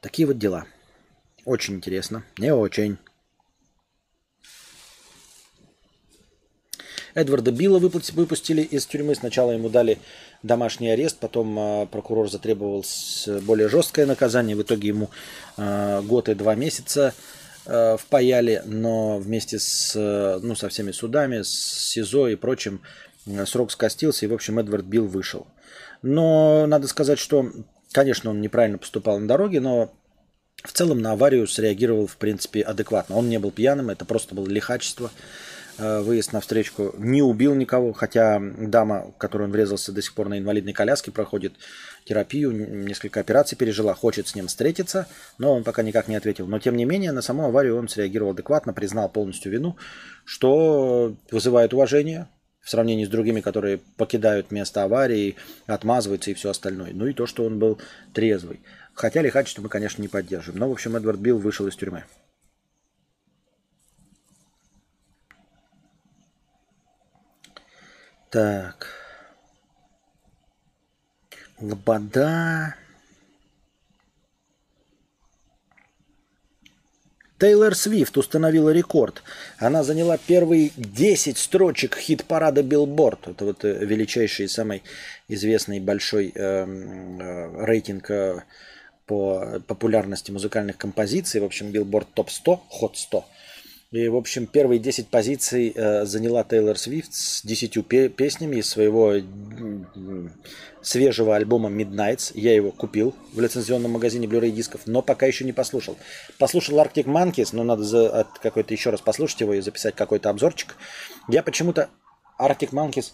[0.02, 0.66] Такие вот дела.
[1.44, 2.24] Очень интересно.
[2.36, 2.98] Не очень.
[7.14, 9.14] Эдварда Билла выпустили из тюрьмы.
[9.14, 10.00] Сначала ему дали
[10.42, 12.84] домашний арест, потом э, прокурор затребовал
[13.42, 14.56] более жесткое наказание.
[14.56, 15.08] В итоге ему
[15.56, 17.14] э, год и два месяца
[17.66, 22.80] э, впаяли, но вместе с, ну, со всеми судами, с СИЗО и прочим
[23.46, 25.46] срок скостился, и, в общем, Эдвард Билл вышел.
[26.02, 27.52] Но надо сказать, что
[27.92, 29.92] Конечно, он неправильно поступал на дороге, но
[30.64, 33.16] в целом на аварию среагировал, в принципе, адекватно.
[33.16, 35.10] Он не был пьяным, это просто было лихачество.
[35.78, 40.28] Э, выезд на встречку не убил никого, хотя дама, которую он врезался, до сих пор
[40.28, 41.54] на инвалидной коляске проходит
[42.04, 45.06] терапию, несколько операций пережила, хочет с ним встретиться,
[45.38, 46.46] но он пока никак не ответил.
[46.46, 49.76] Но тем не менее, на саму аварию он среагировал адекватно, признал полностью вину,
[50.24, 52.28] что вызывает уважение,
[52.62, 55.36] в сравнении с другими, которые покидают место аварии,
[55.66, 56.92] отмазываются и все остальное.
[56.94, 57.80] Ну и то, что он был
[58.14, 58.60] трезвый.
[58.94, 60.60] Хотя лихачество мы, конечно, не поддерживаем.
[60.60, 62.04] Но, в общем, Эдвард Билл вышел из тюрьмы.
[68.30, 68.86] Так.
[71.60, 72.76] Лобода.
[77.42, 79.24] Тейлор Свифт установила рекорд.
[79.58, 83.26] Она заняла первые 10 строчек хит-парада Билборд.
[83.26, 84.84] Это вот э, величайший, самый
[85.26, 88.44] известный большой эм, э, рейтинг э,
[89.06, 91.40] по популярности музыкальных композиций.
[91.40, 93.24] В общем, Билборд топ-100, Hot 100.
[93.92, 98.68] И, в общем, первые 10 позиций э, заняла Тейлор Свифт с 10 пе- песнями из
[98.70, 99.16] своего
[100.80, 102.30] свежего альбома Midnights.
[102.32, 105.98] Я его купил в лицензионном магазине Blu-ray дисков, но пока еще не послушал.
[106.38, 110.74] Послушал Arctic Monkeys, но надо за, какой-то еще раз послушать его и записать какой-то обзорчик.
[111.28, 111.90] Я почему-то
[112.40, 113.12] Arctic Monkeys...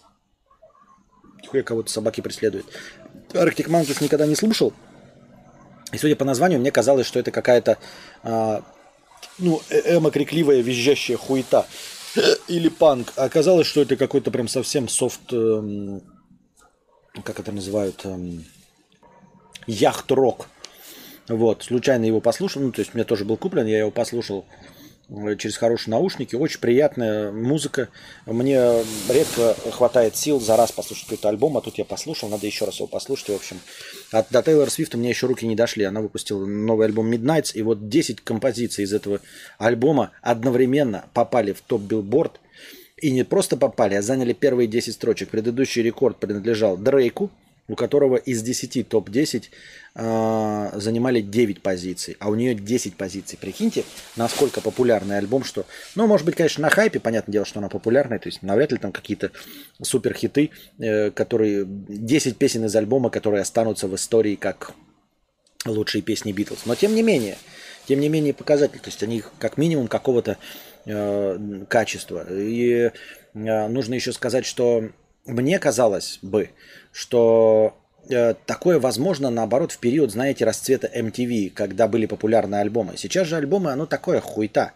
[1.49, 2.67] Хуя кого-то собаки преследуют.
[3.33, 4.73] Arctic Monkeys никогда не слушал.
[5.93, 7.79] И судя по названию, мне казалось, что это какая-то
[8.23, 8.61] э,
[9.39, 11.67] ну, э, эмо-крикливая визжащая хуета
[12.49, 13.13] или панк.
[13.17, 16.03] А оказалось, что это какой-то прям совсем софт, эм,
[17.25, 18.45] как это называют, эм,
[19.67, 20.49] яхт-рок.
[21.29, 24.47] Вот, случайно его послушал, ну, то есть у меня тоже был куплен, я его послушал
[25.39, 26.37] через хорошие наушники.
[26.37, 27.89] Очень приятная музыка.
[28.27, 32.67] Мне редко хватает сил за раз послушать какой-то альбом, а тут я послушал, надо еще
[32.67, 33.31] раз его послушать.
[33.31, 33.61] В общем,
[34.13, 35.85] от, до Тейлор Свифта мне еще руки не дошли.
[35.85, 39.21] Она выпустила новый альбом Midnights, и вот 10 композиций из этого
[39.59, 42.41] альбома одновременно попали в топ билборд.
[43.01, 45.29] И не просто попали, а заняли первые 10 строчек.
[45.31, 47.31] Предыдущий рекорд принадлежал Дрейку–
[47.69, 49.45] у которого из 10 топ-10
[49.95, 53.39] э, занимали 9 позиций, а у нее 10 позиций.
[53.39, 53.85] Прикиньте,
[54.17, 55.67] насколько популярный альбом, что...
[55.95, 58.79] Ну, может быть, конечно, на хайпе, понятное дело, что она популярная, то есть навряд ли
[58.79, 59.31] там какие-то
[59.83, 61.67] супер хиты, э, которые...
[61.69, 64.73] 10 песен из альбома, которые останутся в истории как
[65.67, 66.65] лучшие песни Битлз.
[66.65, 67.37] Но тем не менее,
[67.87, 70.39] тем не менее показатель, то есть они как минимум какого-то
[70.87, 72.27] э, качества.
[72.31, 72.91] И
[73.35, 74.91] э, нужно еще сказать, что
[75.29, 76.51] мне казалось бы,
[76.99, 77.77] что
[78.11, 82.97] э, такое возможно, наоборот, в период, знаете, расцвета MTV, когда были популярны альбомы.
[82.97, 84.73] Сейчас же альбомы, оно такое хуйта.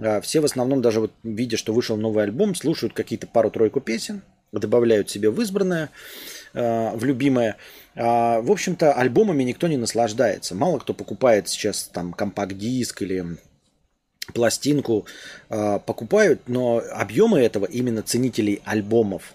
[0.00, 4.22] А, все в основном, даже вот видя, что вышел новый альбом, слушают какие-то пару-тройку песен,
[4.50, 5.90] добавляют себе в избранное,
[6.54, 7.58] а, в любимое.
[7.94, 10.54] А, в общем-то, альбомами никто не наслаждается.
[10.54, 13.36] Мало кто покупает сейчас там компакт-диск или
[14.32, 15.06] пластинку
[15.48, 19.32] покупают, но объемы этого именно ценителей альбомов,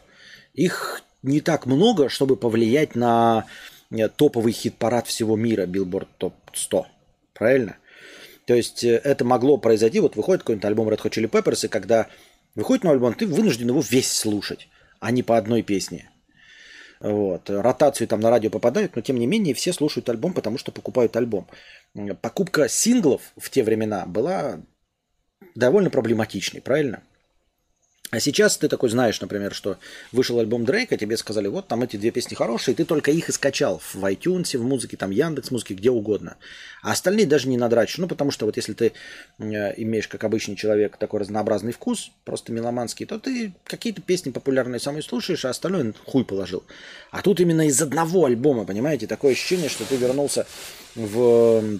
[0.54, 3.46] их не так много, чтобы повлиять на
[3.92, 6.86] э, топовый хит-парад всего мира, Billboard Top 100.
[7.34, 7.78] Правильно?
[8.46, 11.70] То есть э, это могло произойти, вот выходит какой-нибудь альбом Red Hot Chili Peppers, и
[11.70, 12.08] когда
[12.56, 14.68] выходит новый альбом, ты вынужден его весь слушать,
[15.00, 16.10] а не по одной песне.
[17.00, 17.50] Вот.
[17.50, 21.16] Ротацию там на радио попадают, но тем не менее все слушают альбом, потому что покупают
[21.18, 21.48] альбом.
[22.22, 24.62] Покупка синглов в те времена была
[25.56, 27.04] довольно проблематичной, правильно?
[28.14, 29.80] А сейчас ты такой знаешь, например, что
[30.12, 33.32] вышел альбом Дрейка, тебе сказали, вот там эти две песни хорошие, ты только их и
[33.32, 36.38] скачал в iTunes, в музыке, там Яндекс музыки, где угодно.
[36.84, 37.98] А остальные даже не надрачишь.
[37.98, 38.94] Ну, потому что вот если ты
[39.40, 44.80] э, имеешь, как обычный человек, такой разнообразный вкус, просто меломанский, то ты какие-то песни популярные
[44.80, 46.64] самые слушаешь, а остальное хуй положил.
[47.10, 50.46] А тут именно из одного альбома, понимаете, такое ощущение, что ты вернулся
[50.94, 51.80] в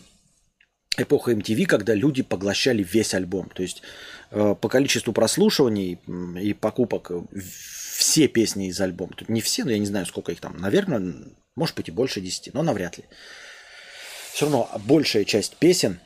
[1.02, 3.50] эпоху MTV, когда люди поглощали весь альбом.
[3.50, 3.82] То есть
[4.36, 6.00] Э, по количеству прослушиваний
[6.42, 7.22] и покупок э,
[7.96, 9.14] все песни из альбома.
[9.16, 10.58] Тут не все, но я не знаю, сколько их там.
[10.58, 11.14] Наверное,
[11.56, 13.04] может быть и больше 10, но навряд ли.
[14.34, 16.00] Все равно большая часть песен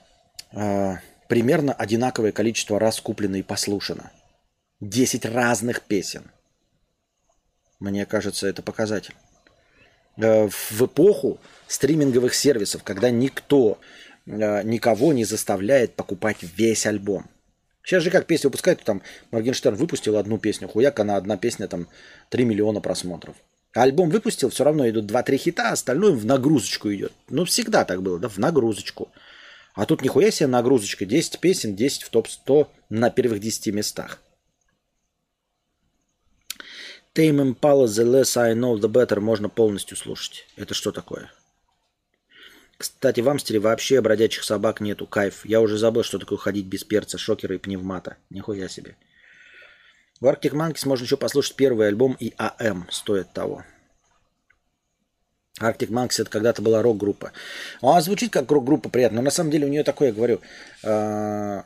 [0.51, 0.95] э,
[1.29, 4.11] примерно одинаковое количество раз куплено и послушано.
[4.81, 6.29] 10 разных песен.
[7.79, 9.15] Мне кажется, это показатель.
[10.17, 13.79] В эпоху стриминговых сервисов, когда никто
[14.27, 17.25] никого не заставляет покупать весь альбом–
[17.87, 19.01] Сейчас же как песни выпускают, там
[19.31, 21.87] Моргенштерн выпустил одну песню, хуяк, она одна песня, там
[22.31, 23.37] 3 миллиона просмотров.
[23.73, 27.13] Альбом выпустил, все равно идут 2-3 хита, остальное в нагрузочку идет.
[27.29, 29.09] Ну, всегда так было, да, в нагрузочку.
[29.73, 31.05] А тут нихуя себе нагрузочка.
[31.05, 34.19] 10 песен, 10 в топ-100 на первых 10 местах.
[37.15, 40.45] Tame Impala The Less I Know The Better можно полностью слушать.
[40.57, 41.31] Это что такое?
[42.77, 45.07] Кстати, в Амстере вообще бродячих собак нету.
[45.07, 45.45] Кайф.
[45.45, 48.17] Я уже забыл, что такое ходить без перца, шокера и пневмата.
[48.29, 48.95] Нихуя себе.
[50.19, 52.87] В Arctic Monkeys можно еще послушать первый альбом и АМ.
[52.91, 53.63] Стоит того.
[55.59, 57.31] Arctic Monkeys это когда-то была рок-группа.
[57.81, 60.41] Она звучит как рок-группа приятно, но на самом деле у нее такое, я говорю,
[60.83, 61.65] а,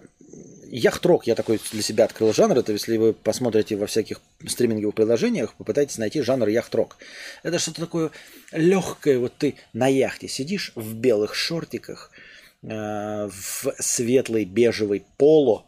[0.72, 2.57] яхт-рок я такой для себя открыл жанр.
[2.57, 6.98] Это если вы посмотрите во всяких стриминговых приложениях, попытайтесь найти жанр яхт-рок.
[7.43, 8.11] Это что-то такое
[8.52, 9.19] легкое.
[9.19, 12.11] Вот ты на яхте сидишь в белых шортиках,
[12.64, 12.68] э,
[13.30, 15.65] в светлой бежевой поло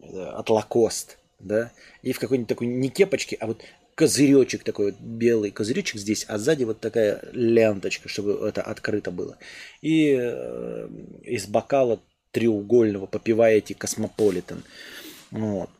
[0.00, 1.70] э, от Lacoste, да,
[2.02, 3.62] и в какой-нибудь такой не кепочке, а вот
[3.94, 9.38] козыречек такой вот белый козыречек здесь, а сзади вот такая ленточка, чтобы это открыто было.
[9.82, 10.88] И э,
[11.22, 12.00] из бокала
[12.36, 14.62] треугольного, попиваете Космополитен.
[15.30, 15.70] Вот.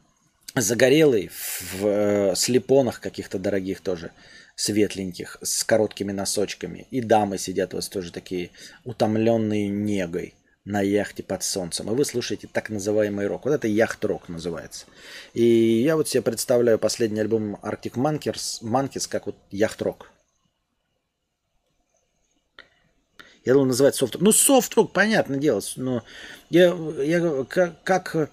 [0.55, 4.11] Загорелый в э, слипонах каких-то дорогих тоже,
[4.55, 6.87] светленьких, с короткими носочками.
[6.91, 8.49] И дамы сидят у вас тоже такие
[8.85, 10.33] утомленные негой
[10.65, 11.91] на яхте под солнцем.
[11.91, 13.45] И вы слушаете так называемый рок.
[13.45, 14.87] Вот это яхт-рок называется.
[15.35, 20.11] И я вот себе представляю последний альбом Arctic Monkeys, Monkeys как вот яхт-рок.
[23.47, 25.62] Я думал называть софт Ну, софт-рок, понятное дело.
[25.77, 26.02] Но
[26.51, 28.31] я, я как, как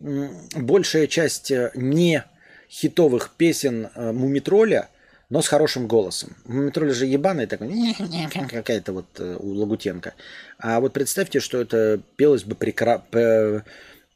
[0.00, 2.24] большая часть э, не
[2.70, 4.88] хитовых песен э, Мумитроля,
[5.28, 6.34] но с хорошим голосом.
[6.46, 7.68] Мумитроль же ебаный такой,
[8.50, 10.14] какая-то вот э, у Лагутенко.
[10.58, 13.02] А вот представьте, что это пелось бы прекра...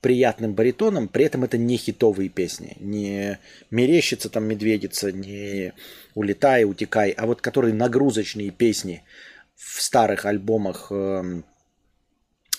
[0.01, 2.75] приятным баритоном, при этом это не хитовые песни.
[2.81, 3.39] Не
[3.71, 5.75] мерещится там медведица, не
[6.15, 9.03] улетай, утекай, а вот которые нагрузочные песни–
[9.59, 11.43] в старых альбомах э,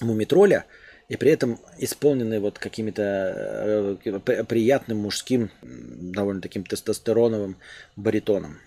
[0.02, 0.66] Мумитроля,
[1.08, 7.58] и при этом исполнены вот какими-то э, приятным мужским, довольно таким тестостероновым
[7.96, 8.60] баритоном.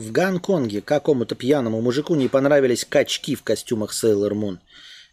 [0.00, 4.58] В Гонконге какому-то пьяному мужику не понравились качки в костюмах Sailor Moon.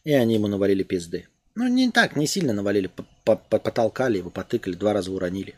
[0.05, 1.27] И они ему навалили пизды.
[1.55, 2.89] Ну, не так, не сильно навалили.
[3.25, 5.55] Потолкали его, потыкали, два раза уронили.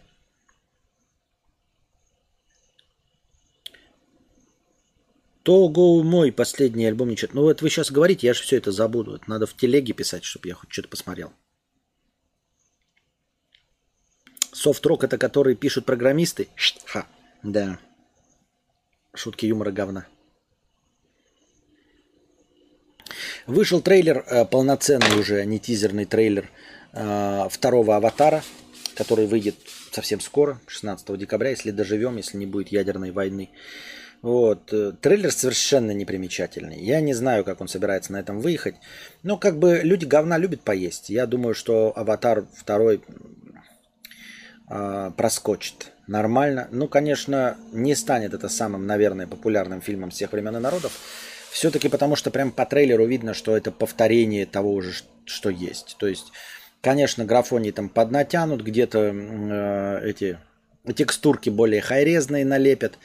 [5.43, 7.29] Того мой последний альбом ничего.
[7.35, 9.17] Ну вот вы сейчас говорите, я же все это забуду.
[9.17, 11.31] Это надо в телеге писать, чтобы я хоть что-то посмотрел.
[14.53, 16.47] Софт-рок это который пишут программисты?
[16.85, 17.05] Ха,
[17.43, 17.79] да.
[19.13, 20.05] Шутки юмора говна.
[23.47, 26.49] Вышел трейлер, э, полноценный уже, а не тизерный трейлер
[26.93, 28.43] э, второго аватара,
[28.95, 29.55] который выйдет
[29.91, 33.49] совсем скоро, 16 декабря, если доживем, если не будет ядерной войны.
[34.21, 34.71] Вот.
[34.73, 36.79] Э, трейлер совершенно непримечательный.
[36.79, 38.75] Я не знаю, как он собирается на этом выехать.
[39.23, 41.09] Но как бы люди говна любят поесть.
[41.09, 43.01] Я думаю, что «Аватар» второй
[44.69, 46.67] э, проскочит нормально.
[46.71, 50.93] Ну, конечно, не станет это самым, наверное, популярным фильмом всех времен и народов.
[51.51, 55.97] Все-таки потому, что прям по трейлеру видно, что это повторение того уже, что есть.
[55.99, 56.31] То есть,
[56.81, 60.37] конечно, графонии там поднатянут, где-то э, эти
[60.95, 62.97] текстурки более хайрезные налепят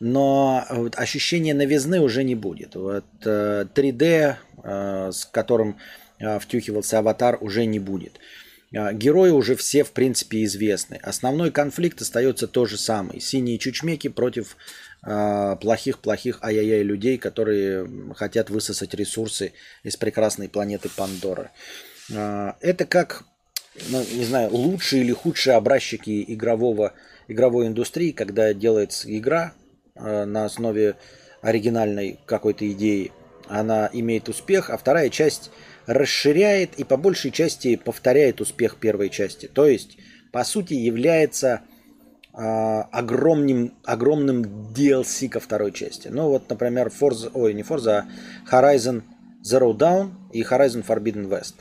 [0.00, 2.74] но вот ощущение новизны уже не будет.
[2.74, 5.78] Вот 3D, э, с которым
[6.18, 8.18] э, втюхивался аватар, уже не будет.
[8.74, 10.98] Э, герои уже все, в принципе, известны.
[11.02, 13.20] Основной конфликт остается тот же самый.
[13.20, 14.56] Синие чучмеки против
[15.06, 19.52] плохих-плохих ай-яй-яй людей, которые хотят высосать ресурсы
[19.82, 21.52] из прекрасной планеты Пандора.
[22.08, 23.24] Это как,
[23.90, 26.94] ну, не знаю, лучшие или худшие образчики игрового,
[27.28, 29.52] игровой индустрии, когда делается игра,
[29.96, 30.96] Э, на основе
[31.40, 33.12] оригинальной какой-то идеи,
[33.46, 35.50] она имеет успех, а вторая часть
[35.86, 39.46] расширяет и по большей части повторяет успех первой части.
[39.46, 39.98] То есть,
[40.32, 41.62] по сути, является
[42.32, 44.42] э, огромным, огромным
[44.72, 46.08] DLC ко второй части.
[46.08, 48.04] Ну вот, например, Forza, ой, не Forza,
[48.50, 49.02] а Horizon
[49.42, 51.54] Zero Dawn и Horizon Forbidden West.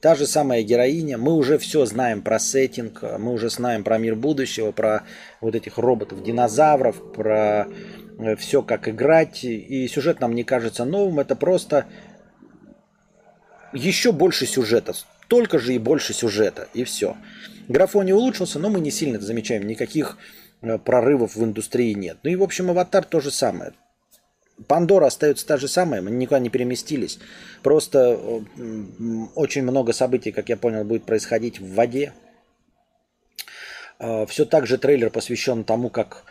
[0.00, 4.14] Та же самая героиня, мы уже все знаем про сеттинг, мы уже знаем про мир
[4.14, 5.02] будущего, про
[5.42, 7.66] вот этих роботов-динозавров, про
[8.18, 9.44] э, все, как играть.
[9.44, 11.84] И сюжет нам не кажется новым, это просто
[13.72, 14.94] еще больше сюжета,
[15.24, 17.16] столько же и больше сюжета, и все.
[17.68, 20.18] Графон не улучшился, но мы не сильно замечаем, никаких
[20.62, 22.18] э, прорывов в индустрии нет.
[22.22, 23.72] Ну и, в общем, аватар то же самое.
[24.66, 27.18] Пандора остается та же самая, мы никуда не переместились.
[27.62, 28.18] Просто
[29.34, 32.12] очень много событий, как я понял, будет происходить в воде.
[33.98, 36.24] А, Все так же трейлер посвящен тому, как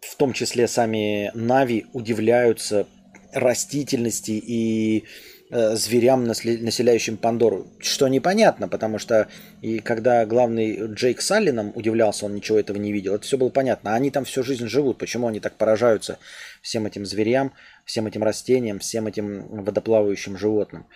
[0.00, 2.86] в том числе сами Нави удивляются
[3.32, 7.68] растительности и Э, зверям, населяющим Пандору.
[7.78, 9.28] Что непонятно, потому что
[9.62, 13.14] и когда главный Джейк Саллином удивлялся, он ничего этого не видел.
[13.14, 13.94] Это все было понятно.
[13.94, 14.98] Они там всю жизнь живут.
[14.98, 16.18] Почему они так поражаются
[16.62, 17.52] всем этим зверям,
[17.84, 20.86] всем этим растениям, всем этим водоплавающим животным.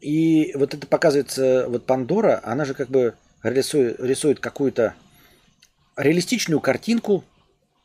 [0.00, 4.94] И вот это показывается, вот Пандора, она же как бы рисует, рисует какую-то
[5.96, 7.24] реалистичную картинку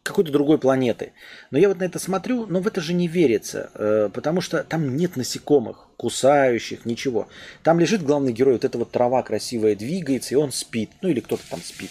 [0.05, 1.13] какой-то другой планеты.
[1.49, 4.63] Но я вот на это смотрю, но в это же не верится, э, потому что
[4.63, 7.27] там нет насекомых, кусающих, ничего.
[7.63, 10.91] Там лежит главный герой, вот эта вот трава красивая двигается, и он спит.
[11.01, 11.89] Ну или кто-то там спит.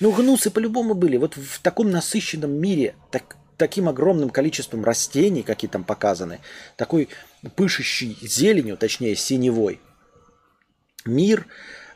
[0.00, 1.16] Ну гнусы по-любому были.
[1.16, 6.40] Вот в таком насыщенном мире, так, таким огромным количеством растений, какие там показаны,
[6.76, 7.08] такой
[7.54, 9.80] пышущий зеленью, точнее синевой,
[11.04, 11.46] мир,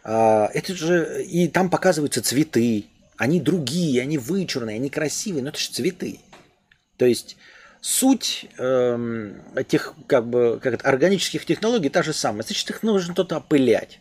[0.04, 2.86] а, это же, и там показываются цветы,
[3.18, 6.20] они другие, они вычурные, они красивые, но это же цветы.
[6.96, 7.36] То есть
[7.80, 12.42] суть эм, этих как бы как это, органических технологий та же самая.
[12.44, 14.00] Значит, их нужно кто-то опылять.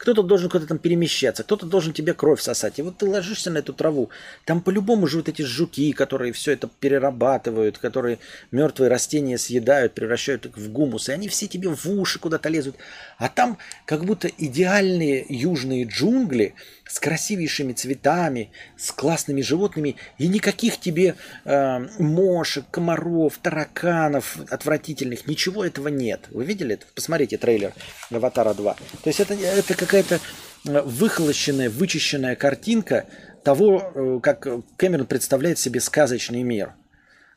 [0.00, 2.78] Кто-то должен куда-то там перемещаться, кто-то должен тебе кровь сосать.
[2.78, 4.08] И вот ты ложишься на эту траву.
[4.46, 8.18] Там по-любому живут эти жуки, которые все это перерабатывают, которые
[8.50, 11.10] мертвые растения съедают, превращают их в гумус.
[11.10, 12.76] И они все тебе в уши куда-то лезут.
[13.18, 16.54] А там как будто идеальные южные джунгли
[16.90, 19.96] с красивейшими цветами, с классными животными.
[20.18, 21.14] И никаких тебе
[21.44, 25.26] э, мошек, комаров, тараканов отвратительных.
[25.26, 26.28] Ничего этого нет.
[26.30, 26.86] Вы видели это?
[26.94, 27.74] Посмотрите трейлер
[28.10, 28.54] «Аватара 2».
[28.54, 30.20] То есть это, это как какая-то
[30.66, 33.06] э, выхолощенная, вычищенная картинка
[33.42, 34.46] того, э, как
[34.76, 36.74] Кэмерон представляет себе сказочный мир.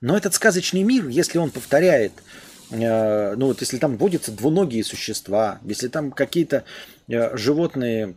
[0.01, 2.11] Но этот сказочный мир, если он повторяет,
[2.69, 6.63] э, ну вот если там водятся двуногие существа, если там какие-то
[7.07, 8.15] животные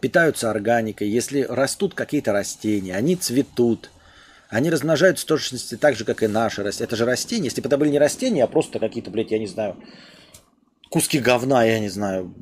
[0.00, 3.90] питаются органикой, если растут какие-то растения, они цветут,
[4.48, 6.86] они размножаются в точности так же, как и наши растения.
[6.86, 7.46] Это же растения.
[7.46, 9.76] Если бы это были не растения, а просто какие-то, блядь, я не знаю,
[10.90, 12.32] куски говна, я не знаю,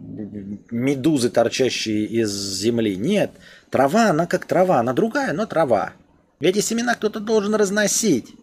[0.71, 2.97] медузы, торчащие из земли.
[2.97, 3.31] Нет,
[3.71, 5.95] трава, она как трава, она другая, но трава.
[6.39, 8.35] Эти семена кто-то должен разносить.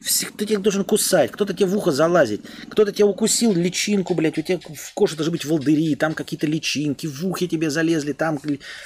[0.00, 4.42] Кто тебя должен кусать, кто-то тебе в ухо залазить, кто-то тебя укусил личинку, блядь, у
[4.42, 8.40] тебя в коже должны быть волдыри, там какие-то личинки, в ухе тебе залезли, там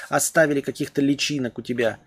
[0.09, 1.99] оставили каких-то личинок у тебя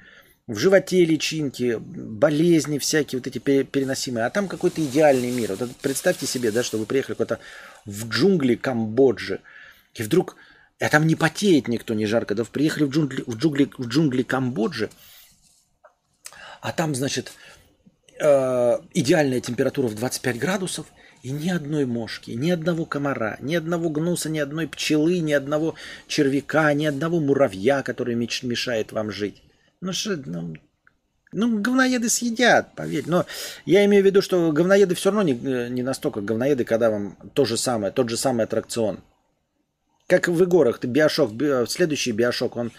[0.46, 5.54] в животе личинки, болезни всякие вот эти переносимые, а там какой-то идеальный мир.
[5.54, 7.40] Вот представьте себе, да, что вы приехали куда-то
[7.84, 9.40] в джунгли Камбоджи,
[9.94, 10.36] и вдруг,
[10.78, 14.22] а там не потеет никто, не жарко, да, приехали в джунгли, в джунгли, в джунгли
[14.22, 14.90] Камбоджи,
[16.60, 17.32] а там, значит,
[18.20, 20.86] э, идеальная температура в 25 градусов,
[21.22, 25.74] и ни одной мошки, ни одного комара, ни одного гнуса, ни одной пчелы, ни одного
[26.06, 29.42] червяка, ни одного муравья, который мешает вам жить.
[29.80, 30.54] Ну что, ну,
[31.32, 33.04] ну, говноеды съедят, поверь.
[33.06, 33.26] Но
[33.64, 37.44] я имею в виду, что говноеды все равно не, не настолько говноеды, когда вам то
[37.44, 39.00] же самое, тот же самый аттракцион.
[40.06, 41.32] Как в игорах, ты биошок,
[41.68, 42.72] следующий биошок, он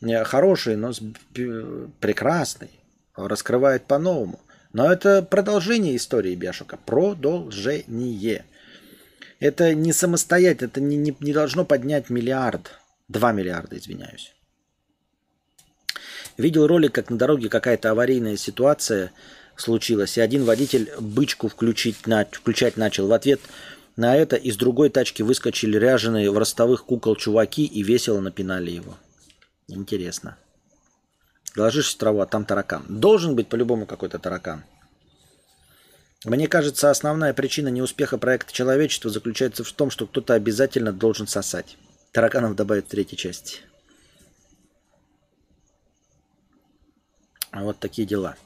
[0.00, 0.92] э, хороший, но
[2.00, 2.70] прекрасный,
[3.16, 4.38] раскрывает по-новому.
[4.72, 6.76] Но это продолжение истории Биошока.
[6.76, 8.44] Продолжение.
[9.40, 12.72] Это не самостоятельно, это не, не, не должно поднять миллиард.
[13.08, 14.34] Два миллиарда, извиняюсь.
[16.36, 19.12] Видел ролик, как на дороге какая-то аварийная ситуация
[19.56, 23.08] случилась, и один водитель бычку включить, на, включать начал.
[23.08, 23.40] В ответ
[23.96, 28.96] на это из другой тачки выскочили ряженые в ростовых кукол чуваки и весело напинали его.
[29.66, 30.36] Интересно.
[31.56, 32.84] Ложишься в траву, а там таракан.
[32.88, 34.64] Должен быть по-любому какой-то таракан.
[36.24, 41.76] Мне кажется, основная причина неуспеха проекта человечества заключается в том, что кто-то обязательно должен сосать.
[42.12, 43.60] Тараканов добавят в третьей части.
[47.52, 48.36] Вот такие дела.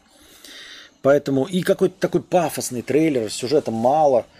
[1.01, 4.27] Поэтому и какой-то такой пафосный трейлер, сюжета мало–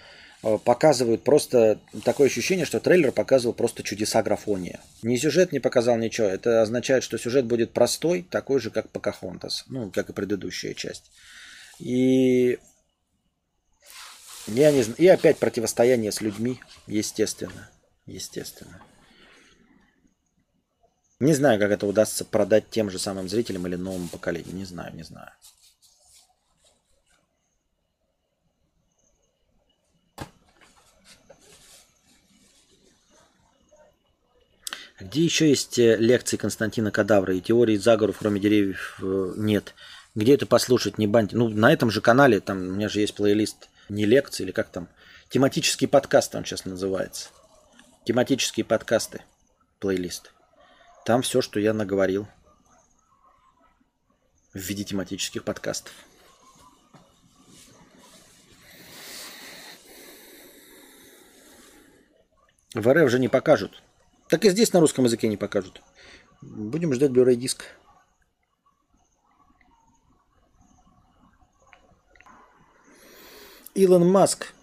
[0.65, 4.81] показывают просто такое ощущение, что трейлер показывал просто чудеса графония.
[5.01, 6.27] Ни сюжет не показал ничего.
[6.27, 9.63] Это означает, что сюжет будет простой, такой же, как Покахонтас.
[9.67, 11.11] Ну, как и предыдущая часть.
[11.79, 12.59] И
[14.47, 14.97] я не знаю.
[14.97, 17.69] И опять противостояние с людьми, естественно.
[18.05, 18.81] Естественно.
[21.21, 24.55] Не знаю, как это удастся продать тем же самым зрителям или новому поколению.
[24.55, 25.31] Не знаю, не знаю.
[35.03, 39.75] Где еще есть э, лекции Константина Кадавра и теории заговоров, кроме деревьев, э, нет?
[40.15, 41.35] Где это послушать, не баньте?
[41.35, 44.69] Ну, на этом же канале, там у меня же есть плейлист, не лекции или как
[44.69, 44.87] там,
[45.29, 47.29] тематический подкаст он сейчас называется.
[48.05, 49.23] Тематические подкасты,
[49.79, 50.31] плейлист.
[51.05, 52.25] Там все, что я наговорил
[54.53, 55.91] в виде тематических подкастов.
[62.73, 63.83] В РФ уже не покажут.
[64.29, 65.81] Так и здесь на русском языке не покажут.
[66.41, 67.65] Будем ждать Blu-ray диск.
[73.75, 74.53] Илон Маск,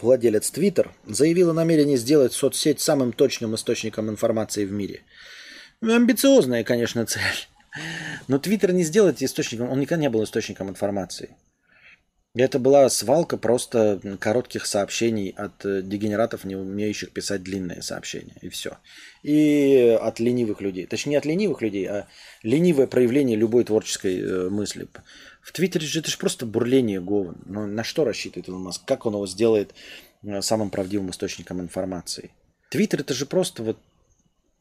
[0.00, 5.02] владелец Twitter, заявил о намерении сделать соцсеть самым точным источником информации в мире.
[5.80, 7.48] Амбициозная, конечно, цель.
[8.28, 11.36] Но Twitter не сделать источником, он никогда не был источником информации.
[12.34, 18.36] Это была свалка просто коротких сообщений от э, дегенератов, не умеющих писать длинные сообщения.
[18.40, 18.78] И все.
[19.24, 20.86] И от ленивых людей.
[20.86, 22.06] Точнее, не от ленивых людей, а
[22.44, 24.86] ленивое проявление любой творческой э, мысли.
[25.42, 27.36] В Твиттере же это же просто бурление говен.
[27.46, 28.84] Ну, на что рассчитывает Илон Маск?
[28.84, 29.74] Как он его сделает
[30.22, 32.30] э, самым правдивым источником информации?
[32.70, 33.78] Твиттер это же просто вот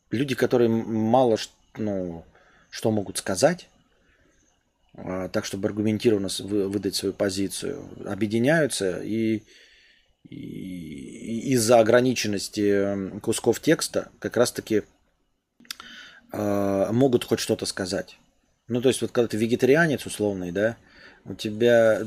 [0.10, 1.38] люди, которые мало
[1.78, 2.26] ну,
[2.72, 3.70] что могут сказать,
[4.94, 9.44] так, чтобы аргументированно выдать свою позицию, объединяются и,
[10.28, 14.84] и из-за ограниченности кусков текста как раз-таки
[16.34, 18.18] э, могут хоть что-то сказать.
[18.68, 20.78] Ну, то есть, вот когда ты вегетарианец условный, да,
[21.26, 22.02] у тебя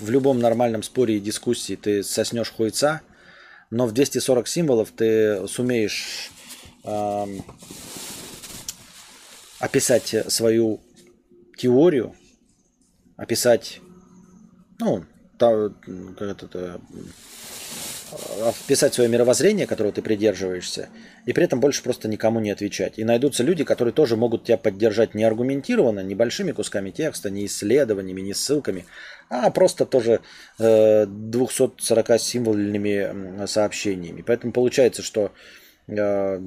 [0.00, 3.02] в любом нормальном споре и дискуссии ты соснешь хуйца,
[3.70, 6.30] но в 240 символов ты сумеешь
[6.84, 7.26] э,
[9.58, 10.80] описать свою
[11.56, 12.14] теорию,
[13.16, 13.80] описать,
[14.80, 15.04] ну,
[15.38, 15.70] та,
[16.18, 16.80] как это,
[18.42, 20.88] описать свое мировоззрение, которого ты придерживаешься,
[21.26, 22.98] и при этом больше просто никому не отвечать.
[22.98, 27.46] И найдутся люди, которые тоже могут тебя поддержать не аргументированно, не большими кусками текста, не
[27.46, 28.86] исследованиями, не ссылками,
[29.28, 30.20] а просто тоже
[30.58, 34.22] э, 240 символьными сообщениями.
[34.22, 35.32] Поэтому получается, что
[35.88, 36.40] э,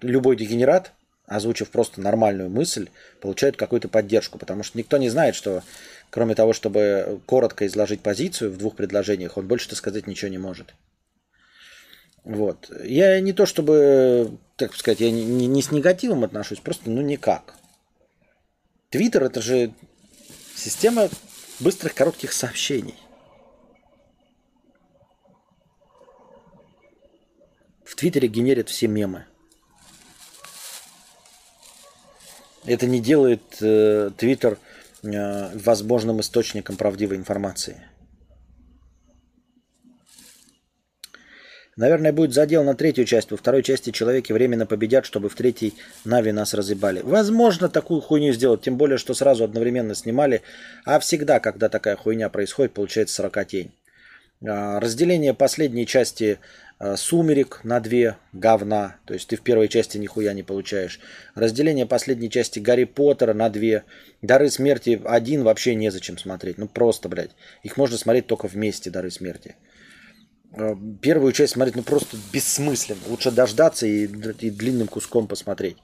[0.00, 0.92] любой дегенерат
[1.26, 2.88] озвучив просто нормальную мысль,
[3.20, 4.38] получают какую-то поддержку.
[4.38, 5.62] Потому что никто не знает, что
[6.10, 10.74] кроме того, чтобы коротко изложить позицию в двух предложениях, он больше-то сказать ничего не может.
[12.24, 12.70] Вот.
[12.82, 17.54] Я не то чтобы, как сказать, я не, не с негативом отношусь, просто ну никак.
[18.90, 19.72] Твиттер это же
[20.54, 21.08] система
[21.60, 22.94] быстрых коротких сообщений.
[27.84, 29.26] В Твиттере генерят все мемы.
[32.66, 34.58] Это не делает Твиттер
[35.02, 37.82] э, э, возможным источником правдивой информации.
[41.76, 43.32] Наверное, будет задел на третью часть.
[43.32, 45.74] Во второй части человеки временно победят, чтобы в третьей
[46.04, 47.00] Нави нас разъебали.
[47.02, 48.62] Возможно, такую хуйню сделать.
[48.62, 50.42] Тем более, что сразу одновременно снимали.
[50.84, 53.72] А всегда, когда такая хуйня происходит, получается 40 тень.
[54.46, 56.38] А, разделение последней части
[56.96, 58.96] Сумерек на две говна.
[59.06, 61.00] То есть ты в первой части нихуя не получаешь.
[61.34, 63.84] Разделение последней части Гарри Поттера на две.
[64.22, 66.58] Дары смерти один вообще незачем смотреть.
[66.58, 67.30] Ну просто, блядь.
[67.62, 69.56] Их можно смотреть только вместе, Дары смерти.
[70.56, 73.00] Э, первую часть смотреть ну просто бессмысленно.
[73.08, 75.76] Лучше дождаться и, и длинным куском посмотреть.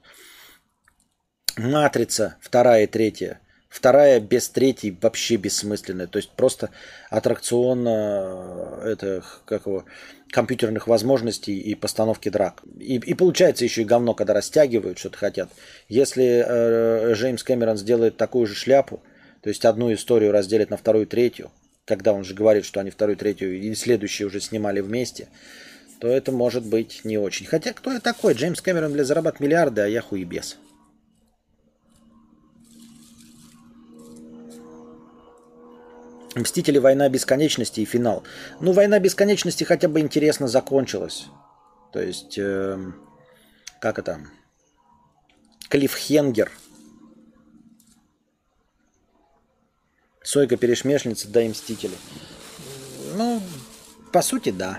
[1.56, 3.40] Матрица, вторая и третья.
[3.68, 6.08] Вторая без третьей вообще бессмысленная.
[6.08, 6.70] То есть просто
[7.08, 9.84] аттракцион э, это, как его,
[10.30, 12.62] компьютерных возможностей и постановки драк.
[12.78, 15.50] И, и получается еще и говно, когда растягивают, что-то хотят.
[15.88, 19.02] Если э, Джеймс Кэмерон сделает такую же шляпу,
[19.42, 21.50] то есть одну историю разделит на вторую третью,
[21.84, 25.28] когда он же говорит, что они вторую, третью и следующие уже снимали вместе,
[25.98, 27.46] то это может быть не очень.
[27.46, 28.34] Хотя кто я такой?
[28.34, 30.56] Джеймс Кэмерон, для зарабатывать миллиарды, а я хуебес.
[36.34, 36.78] Мстители.
[36.78, 38.22] Война бесконечности и финал.
[38.60, 41.26] Ну, Война бесконечности хотя бы интересно закончилась.
[41.92, 42.78] То есть, э,
[43.80, 44.20] как это?
[45.68, 46.50] Клиффхенгер–
[50.22, 51.94] Сойка перешмешница, да и Мстители.
[53.16, 53.40] Ну,
[54.12, 54.78] по сути, да.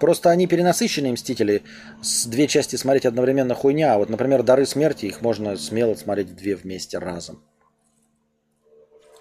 [0.00, 1.62] Просто они перенасыщенные Мстители.
[2.02, 3.94] С две части смотреть одновременно хуйня.
[3.94, 7.42] А вот, например, Дары смерти, их можно смело смотреть две вместе разом.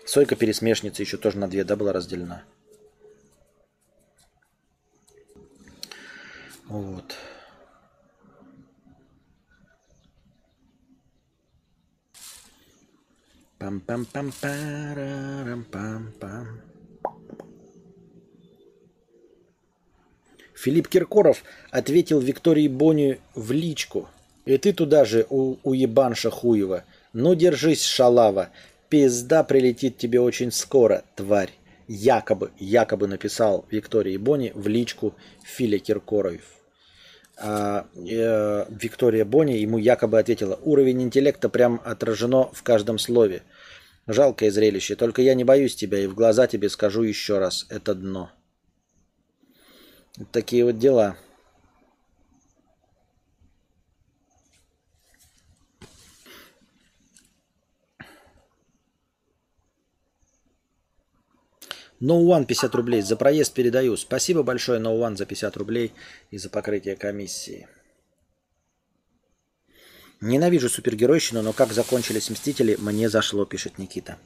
[0.06, 2.44] Сойка пересмешница еще тоже на две, да, была разделена.
[6.65, 7.15] Вот.
[13.60, 16.48] Пам-пам-пам-парам-пам-пам.
[20.56, 24.10] Филипп Киркоров ответил Виктории Бони в личку.
[24.45, 26.86] И ты туда же, у, уебанша хуева.
[27.14, 28.49] Ну держись, шалава.
[28.91, 31.53] Пизда прилетит тебе очень скоро, тварь.
[31.88, 35.15] Якобы, якобы написал Виктории Бони в личку
[35.45, 36.41] Филя Киркоров.
[37.38, 43.43] А, э, Виктория Бони ему якобы ответила, уровень интеллекта прям отражено в каждом слове.
[44.07, 47.95] Жалкое зрелище, только я не боюсь тебя и в глаза тебе скажу еще раз, это
[47.95, 48.30] дно.
[50.34, 51.15] такие вот дела.
[62.02, 63.02] No One 50 рублей.
[63.02, 63.95] За проезд передаю.
[63.95, 65.94] Спасибо большое No One за 50 рублей
[66.32, 67.68] и за покрытие комиссии.
[70.19, 74.18] Ненавижу супергеройщину, но как закончились Мстители, мне зашло, пишет Никита.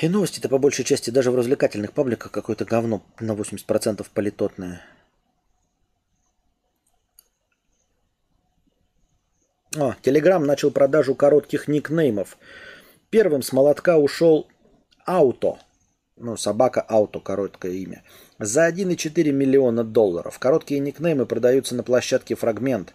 [0.00, 4.82] И новости-то по большей части даже в развлекательных пабликах какое-то говно на 80% политотное.
[9.76, 12.38] О, Телеграм начал продажу коротких никнеймов.
[13.10, 14.48] Первым с молотка ушел
[15.04, 15.58] Ауто.
[16.16, 18.02] Ну, собака Ауто, короткое имя.
[18.38, 20.38] За 1,4 миллиона долларов.
[20.38, 22.94] Короткие никнеймы продаются на площадке Фрагмент.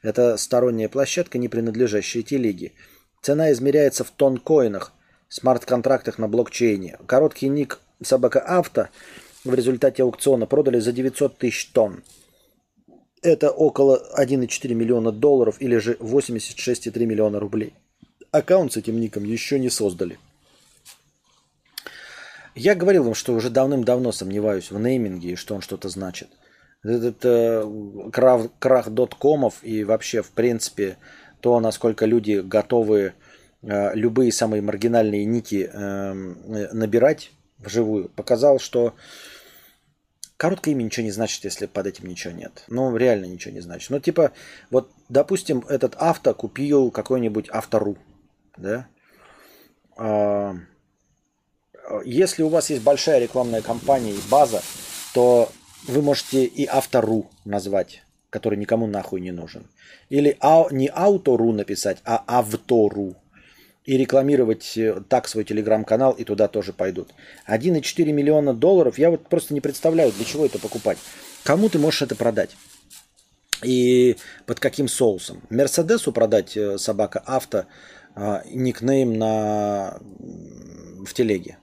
[0.00, 2.72] Это сторонняя площадка, не принадлежащая телеге.
[3.20, 4.92] Цена измеряется в тонкоинах,
[5.28, 6.98] смарт-контрактах на блокчейне.
[7.06, 8.88] Короткий ник собака Авто
[9.44, 12.04] в результате аукциона продали за 900 тысяч тонн.
[13.22, 17.72] Это около 1,4 миллиона долларов или же 86,3 миллиона рублей.
[18.32, 20.18] Аккаунт с этим ником еще не создали.
[22.54, 26.28] Я говорил вам, что уже давным-давно сомневаюсь в нейминге и что он что-то значит.
[26.82, 27.64] Этот э,
[28.12, 30.96] крах, крах доткомов и вообще, в принципе,
[31.40, 33.14] то, насколько люди готовы
[33.62, 36.12] э, любые самые маргинальные нити э,
[36.72, 38.94] набирать вживую, показал, что
[40.42, 42.64] Короткое имя ничего не значит, если под этим ничего нет.
[42.66, 43.90] Ну, реально ничего не значит.
[43.90, 44.32] Ну, типа,
[44.70, 47.96] вот, допустим, этот авто купил какой-нибудь автору,
[48.56, 48.88] да?
[49.96, 50.56] А,
[52.04, 54.62] если у вас есть большая рекламная кампания и база,
[55.14, 55.48] то
[55.86, 59.68] вы можете и автору назвать, который никому нахуй не нужен.
[60.08, 60.36] Или
[60.72, 63.14] не аутору написать, а автору
[63.84, 67.10] и рекламировать э, так свой телеграм-канал, и туда тоже пойдут.
[67.48, 70.98] 1,4 миллиона долларов, я вот просто не представляю, для чего это покупать.
[71.42, 72.56] Кому ты можешь это продать?
[73.62, 75.42] И под каким соусом?
[75.50, 77.66] Мерседесу продать э, собака авто,
[78.14, 79.98] а, никнейм на...
[81.04, 81.58] в телеге.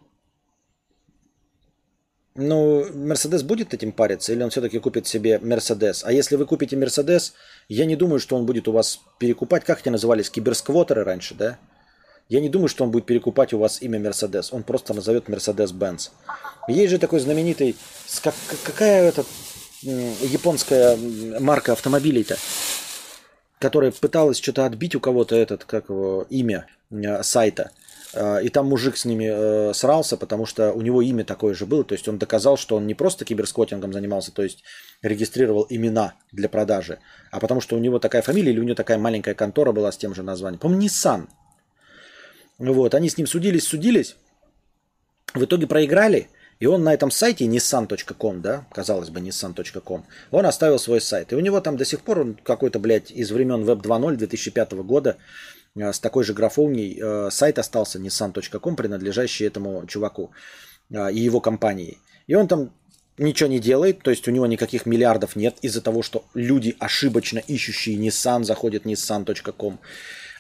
[2.36, 6.04] Ну, Мерседес будет этим париться, или он все-таки купит себе Мерседес?
[6.06, 7.34] А если вы купите Мерседес,
[7.68, 9.66] я не думаю, что он будет у вас перекупать.
[9.66, 10.30] Как эти назывались?
[10.30, 11.60] Киберсквотеры раньше, да?
[12.30, 14.54] Я не думаю, что он будет перекупать у вас имя Мерседес.
[14.54, 16.10] Он просто назовет Мерседес-Бенц.
[16.68, 17.76] Есть же такой знаменитый...
[18.22, 19.26] Как, какая это
[19.82, 20.96] японская
[21.40, 22.38] марка автомобилей-то?
[23.60, 27.72] Которая пыталась что-то отбить у кого-то этот, как его, имя э, сайта.
[28.14, 31.66] Э, и там мужик с ними э, срался, потому что у него имя такое же
[31.66, 31.84] было.
[31.84, 34.64] То есть он доказал, что он не просто киберскотингом занимался, то есть
[35.02, 37.00] регистрировал имена для продажи,
[37.32, 39.98] а потому что у него такая фамилия или у него такая маленькая контора была с
[39.98, 40.60] тем же названием.
[40.60, 41.28] По-моему, Nissan.
[42.60, 44.16] Вот, они с ним судились, судились.
[45.34, 46.30] В итоге проиграли.
[46.60, 51.32] И он на этом сайте nissan.com, да, казалось бы, nissan.com, он оставил свой сайт.
[51.32, 54.74] И у него там до сих пор он какой-то, блядь, из времен Web 2.0 2005
[54.74, 55.18] года
[55.76, 60.32] Э, с такой же графовней э, сайт остался nissan.com, принадлежащий этому чуваку
[60.90, 61.98] э, и его компании.
[62.28, 62.72] И он там
[63.18, 67.40] ничего не делает, то есть у него никаких миллиардов нет из-за того, что люди, ошибочно
[67.40, 69.80] ищущие Nissan, заходят nissan.com.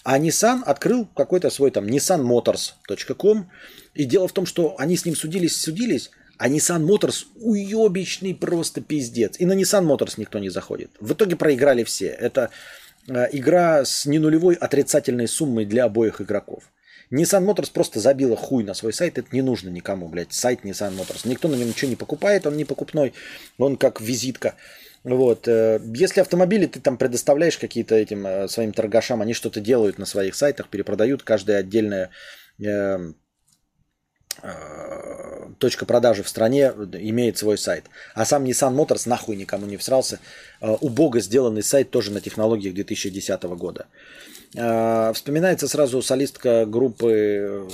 [0.09, 3.49] А Nissan открыл какой-то свой там nissanmotors.com.
[3.93, 6.09] И дело в том, что они с ним судились, судились,
[6.39, 9.39] а Nissan Motors уебищный просто пиздец.
[9.39, 10.89] И на Nissan Motors никто не заходит.
[10.99, 12.07] В итоге проиграли все.
[12.07, 12.49] Это
[13.09, 16.63] Э, игра с ненулевой отрицательной суммой для обоих игроков.
[17.11, 20.95] Nissan Motors просто забила хуй на свой сайт, это не нужно никому, блядь, сайт Nissan
[20.95, 21.27] Motors.
[21.27, 23.13] Никто на нем ничего не покупает, он не покупной,
[23.57, 24.55] он как визитка.
[25.03, 25.47] Вот.
[25.47, 30.05] Э, если автомобили ты там предоставляешь какие-то этим э, своим торгашам, они что-то делают на
[30.05, 32.09] своих сайтах, перепродают каждое отдельное
[34.41, 37.85] Э, точка продажи в стране имеет свой сайт.
[38.13, 40.19] А сам Nissan Motors нахуй никому не всрался.
[40.61, 43.87] Убого сделанный сайт тоже на технологиях 2010 года.
[44.51, 47.67] Вспоминается сразу солистка группы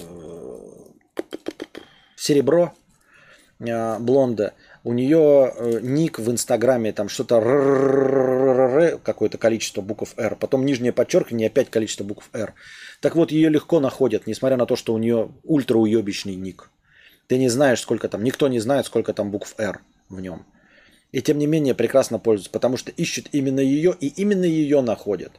[2.16, 2.74] Серебро,
[3.60, 4.54] Блонда.
[4.86, 7.42] У нее ник в Инстаграме, там что-то
[9.04, 12.54] какое-то количество букв R, потом нижнее подчеркивание, опять количество букв R.
[13.02, 16.70] Так вот, ее легко находят, несмотря на то, что у нее ультра уебищный ник.
[17.26, 19.80] Ты не знаешь, сколько там, никто не знает, сколько там букв R
[20.10, 20.46] в нем.
[21.12, 25.32] И тем не менее прекрасно пользуются, потому что ищут именно ее, и именно ее находят.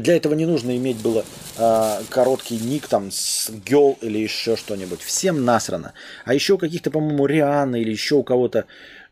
[0.00, 1.24] Для этого не нужно иметь было
[1.56, 5.00] э, короткий ник там с girl или еще что-нибудь.
[5.00, 5.92] Всем насрано.
[6.24, 8.66] А еще у каких-то, по-моему, Рианы или еще у кого-то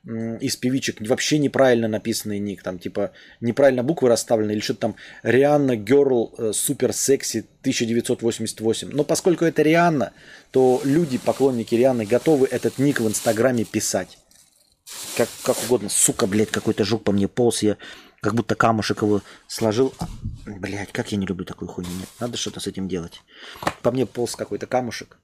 [0.06, 5.76] из певичек вообще неправильно написанный ник, там типа неправильно буквы расставлены или что-то там Рианна
[5.76, 8.90] Girl Супер Секси 1988.
[8.92, 10.12] Но поскольку это Рианна,
[10.50, 14.18] то люди, поклонники Рианны, готовы этот ник в Инстаграме писать.
[15.16, 15.88] Как, как угодно.
[15.88, 17.62] Сука, блядь, какой-то жук по мне полз.
[17.62, 17.78] Я
[18.24, 19.94] как будто камушек его сложил.
[20.46, 21.90] Блядь, как я не люблю такую хуйню.
[21.90, 23.20] Нет, надо что-то с этим делать.
[23.82, 25.18] По мне полз какой-то камушек.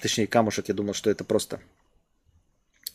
[0.00, 1.60] Точнее, камушек, я думал, что это просто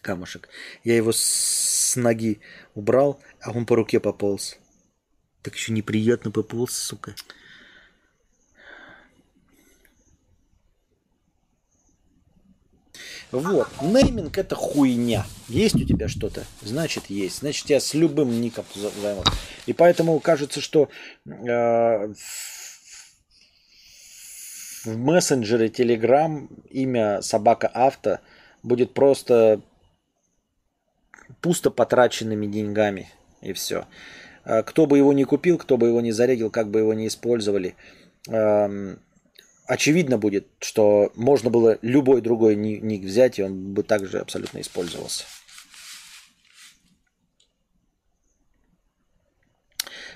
[0.01, 0.49] камушек.
[0.83, 2.41] Я его с ноги
[2.75, 4.57] убрал, а он по руке пополз.
[5.43, 7.15] Так еще неприятно пополз, сука.
[13.31, 13.67] Вот.
[13.81, 15.25] Нейминг это хуйня.
[15.47, 16.43] Есть у тебя что-то?
[16.61, 17.39] Значит, есть.
[17.39, 18.65] Значит, я с любым ником
[19.01, 19.23] займу.
[19.65, 20.89] И поэтому кажется, что
[21.25, 22.13] э,
[24.85, 28.19] в мессенджере Telegram имя собака авто
[28.63, 29.61] будет просто
[31.41, 33.09] пусто потраченными деньгами.
[33.41, 33.85] И все.
[34.45, 37.07] А кто бы его не купил, кто бы его не зарегил, как бы его не
[37.07, 37.75] использовали,
[39.67, 45.25] очевидно будет, что можно было любой другой ник взять, и он бы также абсолютно использовался.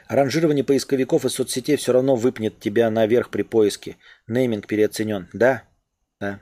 [0.08, 3.98] Ранжирование поисковиков и соцсетей все равно выпнет тебя наверх при поиске.
[4.28, 5.30] Нейминг переоценен.
[5.32, 5.64] Да?
[6.20, 6.42] Да.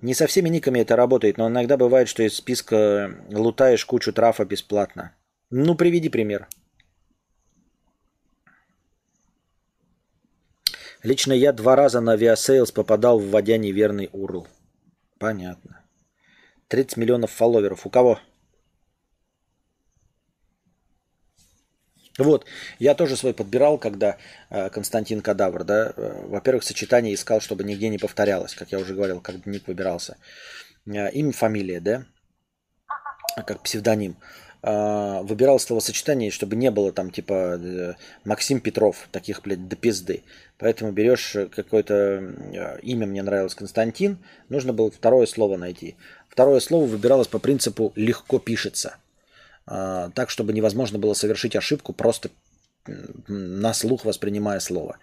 [0.00, 4.44] Не со всеми никами это работает, но иногда бывает, что из списка лутаешь кучу трафа
[4.44, 5.16] бесплатно.
[5.50, 6.46] Ну, приведи пример.
[11.02, 14.46] Лично я два раза на Viasales попадал, вводя неверный URL.
[15.18, 15.84] Понятно.
[16.68, 17.86] 30 миллионов фолловеров.
[17.86, 18.18] У кого?
[22.18, 22.46] Вот,
[22.80, 24.18] я тоже свой подбирал, когда
[24.50, 28.92] э, Константин Кадавр, да, э, во-первых, сочетание искал, чтобы нигде не повторялось, как я уже
[28.94, 30.16] говорил, как ник выбирался.
[30.84, 32.06] Э, имя, фамилия, да,
[33.46, 34.16] как псевдоним.
[34.60, 37.94] Э, выбирал словосочетание, чтобы не было там типа э,
[38.24, 40.24] Максим Петров, таких, блядь, до пизды.
[40.58, 44.18] Поэтому берешь какое-то э, имя, мне нравилось Константин,
[44.48, 45.94] нужно было второе слово найти.
[46.28, 48.96] Второе слово выбиралось по принципу «легко пишется».
[49.66, 52.30] А, так, чтобы невозможно было совершить ошибку, просто
[53.28, 54.96] на слух воспринимая слово.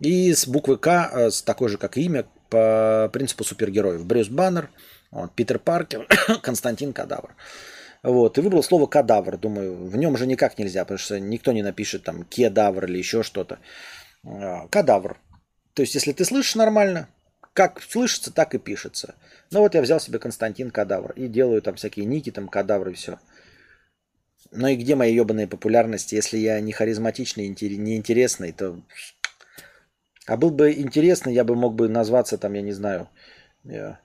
[0.00, 4.06] И с буквы К, э, с такой же, как и имя, по принципу супергероев.
[4.06, 4.70] Брюс Баннер,
[5.34, 6.06] Питер Паркер,
[6.42, 7.34] Константин Кадавр.
[8.04, 9.38] Вот, и выбрал слово кадавр.
[9.38, 13.22] Думаю, в нем же никак нельзя, потому что никто не напишет там кедавр или еще
[13.22, 13.58] что-то.
[14.24, 15.18] А, кадавр.
[15.72, 17.08] То есть, если ты слышишь нормально,
[17.54, 19.14] как слышится, так и пишется.
[19.50, 22.94] Ну вот я взял себе Константин Кадавр и делаю там всякие ники, там кадавры и
[22.94, 23.18] все.
[24.50, 28.80] Ну и где мои ебаные популярности, если я не харизматичный, не интересный, то...
[30.26, 33.08] А был бы интересный, я бы мог бы назваться там, я не знаю,
[33.62, 34.00] я...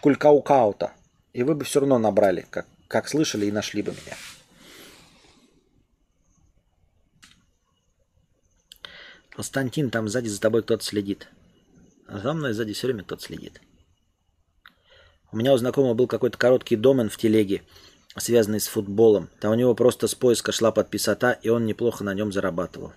[0.00, 0.92] Кулькаукаута.
[1.32, 4.16] И вы бы все равно набрали, как, как слышали и нашли бы меня.
[9.30, 11.28] Константин, там сзади за тобой кто-то следит.
[12.08, 13.60] А за мной сзади все время кто-то следит.
[15.30, 17.62] У меня у знакомого был какой-то короткий домен в телеге,
[18.16, 19.28] связанный с футболом.
[19.40, 22.94] Там у него просто с поиска шла подписота, и он неплохо на нем зарабатывал.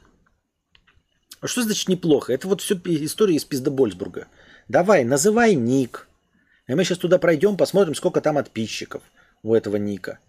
[1.41, 2.33] А что значит неплохо?
[2.33, 4.27] Это вот все история из Пиздобольсбурга.
[4.67, 6.07] Давай, называй ник.
[6.71, 9.03] И мы сейчас туда пройдем, посмотрим, сколько там подписчиков
[9.43, 10.19] у этого ника.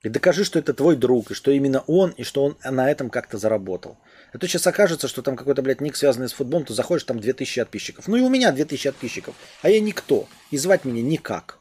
[0.00, 3.10] И докажи, что это твой друг, и что именно он, и что он на этом
[3.10, 3.98] как-то заработал.
[4.32, 7.20] А то сейчас окажется, что там какой-то, блядь, ник, связанный с футболом, ты заходишь, там
[7.20, 8.08] 2000 подписчиков.
[8.08, 9.34] Ну и у меня 2000 подписчиков.
[9.60, 10.26] А я никто.
[10.50, 11.58] И звать меня никак.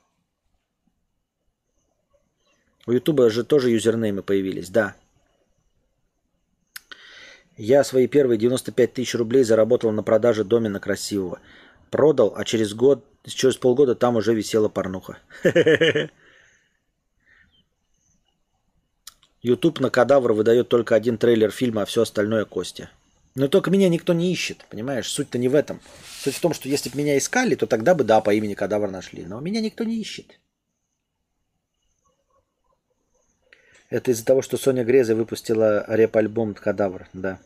[2.85, 4.95] У Ютуба же тоже юзернеймы появились, да.
[7.57, 11.41] Я свои первые 95 тысяч рублей заработал на продаже домена красивого.
[11.91, 15.17] Продал, а через год, через полгода там уже висела порнуха.
[19.41, 22.89] YouTube на кадавр выдает только один трейлер фильма, а все остальное Костя.
[23.35, 25.07] Но только меня никто не ищет, понимаешь?
[25.09, 25.79] Суть-то не в этом.
[26.23, 28.89] Суть в том, что если бы меня искали, то тогда бы, да, по имени кадавр
[28.89, 29.25] нашли.
[29.25, 30.39] Но меня никто не ищет.
[33.89, 37.39] Это из-за того, что Соня Греза выпустила рэп-альбом «Кадавр», да.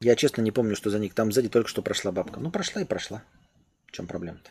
[0.00, 1.14] Я честно не помню, что за них.
[1.14, 2.40] Там сзади только что прошла бабка.
[2.40, 3.22] Ну, прошла и прошла.
[3.86, 4.50] В чем проблема-то?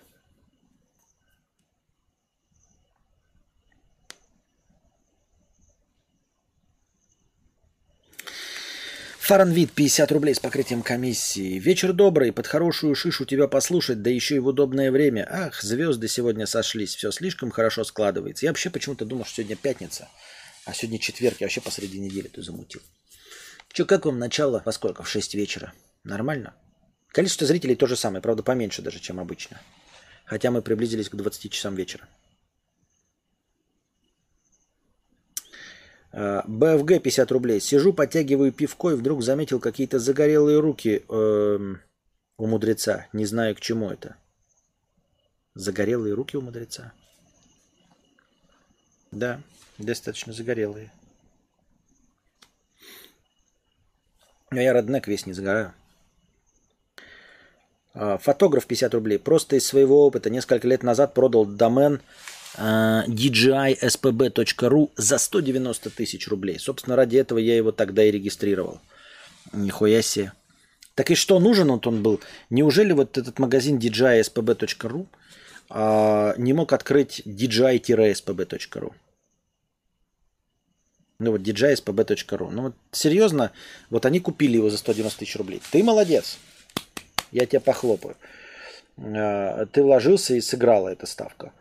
[9.25, 11.57] Фаранвид 50 рублей с покрытием комиссии.
[11.57, 15.27] Вечер добрый, под хорошую шишу тебя послушать, да еще и в удобное время.
[15.27, 18.45] Ах, звезды сегодня сошлись, все слишком хорошо складывается.
[18.45, 20.09] Я вообще почему-то думал, что сегодня пятница,
[20.65, 22.83] а сегодня четверг, я вообще посреди недели ты замутил.
[23.73, 24.61] Че, как вам начало?
[24.63, 25.01] Во сколько?
[25.01, 25.73] В 6 вечера.
[26.03, 26.53] Нормально?
[27.07, 29.59] Количество зрителей то же самое, правда поменьше даже, чем обычно.
[30.25, 32.07] Хотя мы приблизились к 20 часам вечера.
[36.15, 37.59] БФГ 50 рублей.
[37.59, 41.75] Сижу, подтягиваю пивко и вдруг заметил какие-то загорелые руки э,
[42.37, 43.07] у мудреца.
[43.11, 44.15] Не знаю, к чему это.
[45.55, 46.93] Загорелые руки у мудреца?
[49.11, 49.41] Да,
[49.77, 50.89] достаточно загорелые.
[54.51, 55.73] Но я роднек весь не загораю.
[57.93, 59.19] Э, фотограф 50 рублей.
[59.19, 61.99] Просто из своего опыта несколько лет назад продал домен
[63.07, 66.59] djispb.ru за 190 тысяч рублей.
[66.59, 68.79] Собственно, ради этого я его тогда и регистрировал.
[69.53, 70.31] Нихуя себе.
[70.95, 72.21] Так и что нужен он, он был?
[72.49, 75.07] Неужели вот этот магазин djispb.ru
[75.69, 78.93] а, не мог открыть dji-spb.ru?
[81.19, 82.49] Ну вот djispb.ru.
[82.49, 83.51] Ну вот серьезно,
[83.89, 85.61] вот они купили его за 190 тысяч рублей.
[85.71, 86.37] Ты молодец.
[87.31, 88.15] Я тебя похлопаю.
[88.97, 91.51] А, ты вложился и сыграла эта ставка.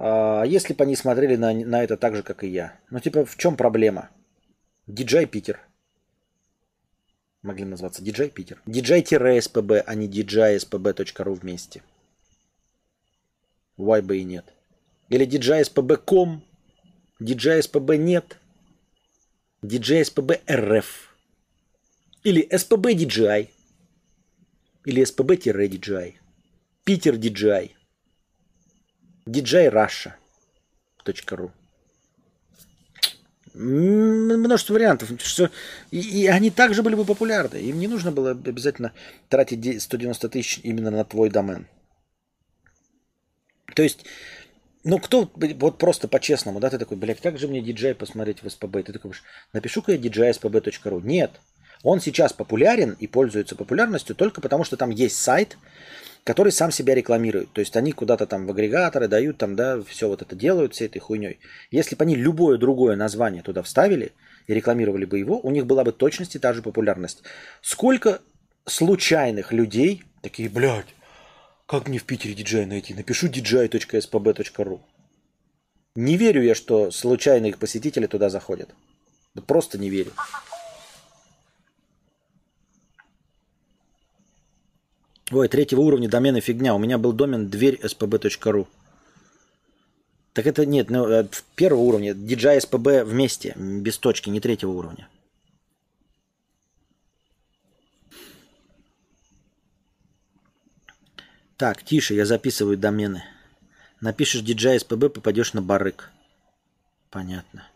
[0.00, 2.78] А если бы они смотрели на, на это так же, как и я?
[2.90, 4.10] Ну, типа, в чем проблема?
[4.86, 5.60] Диджей Питер.
[7.42, 8.62] Могли назваться Диджей Питер.
[8.66, 11.82] Диджей-СПБ, а не djspb.ru вместе.
[13.76, 14.54] Why бы и нет.
[15.08, 16.42] Или djspb.com.
[17.20, 18.38] djspb нет.
[19.62, 21.16] djspb РФ.
[22.22, 23.48] Или SPB DJI.
[24.84, 26.14] Или SPB-DJI.
[26.84, 27.77] Питер DJI
[29.28, 31.50] djrussia.ru
[33.54, 35.10] Множество вариантов.
[35.20, 35.50] Что,
[35.90, 37.56] и, и они также были бы популярны.
[37.56, 38.92] Им не нужно было обязательно
[39.28, 41.66] тратить 190 тысяч именно на твой домен.
[43.74, 44.04] То есть,
[44.84, 48.48] ну кто, вот просто по-честному, да, ты такой, блядь, как же мне диджей посмотреть в
[48.48, 48.84] СПБ?
[48.84, 49.12] Ты такой,
[49.52, 51.02] напишу-ка я djspb.ru.
[51.02, 51.32] Нет,
[51.82, 55.56] он сейчас популярен и пользуется популярностью только потому, что там есть сайт,
[56.28, 57.54] который сам себя рекламирует.
[57.54, 60.84] То есть они куда-то там в агрегаторы дают, там, да, все вот это делают, всей
[60.84, 61.38] этой хуйней.
[61.70, 64.12] Если бы они любое другое название туда вставили
[64.46, 67.22] и рекламировали бы его, у них была бы точности та же популярность.
[67.62, 68.20] Сколько
[68.66, 70.94] случайных людей такие, блядь,
[71.64, 72.92] как мне в Питере диджей найти?
[72.92, 74.80] Напишу dj.spb.ru.
[75.94, 78.68] Не верю я, что случайные посетители туда заходят.
[79.46, 80.12] Просто не верю.
[85.30, 86.74] Ой, третьего уровня домена фигня.
[86.74, 88.66] У меня был домен дверь spb.ru.
[90.32, 91.26] Так это нет, ну, э,
[91.56, 92.12] первого уровня.
[92.12, 95.08] DJI SPB вместе, без точки, не третьего уровня.
[101.56, 103.24] Так, тише, я записываю домены.
[104.00, 106.10] Напишешь DJI SPB, попадешь на барык.
[107.10, 107.66] Понятно.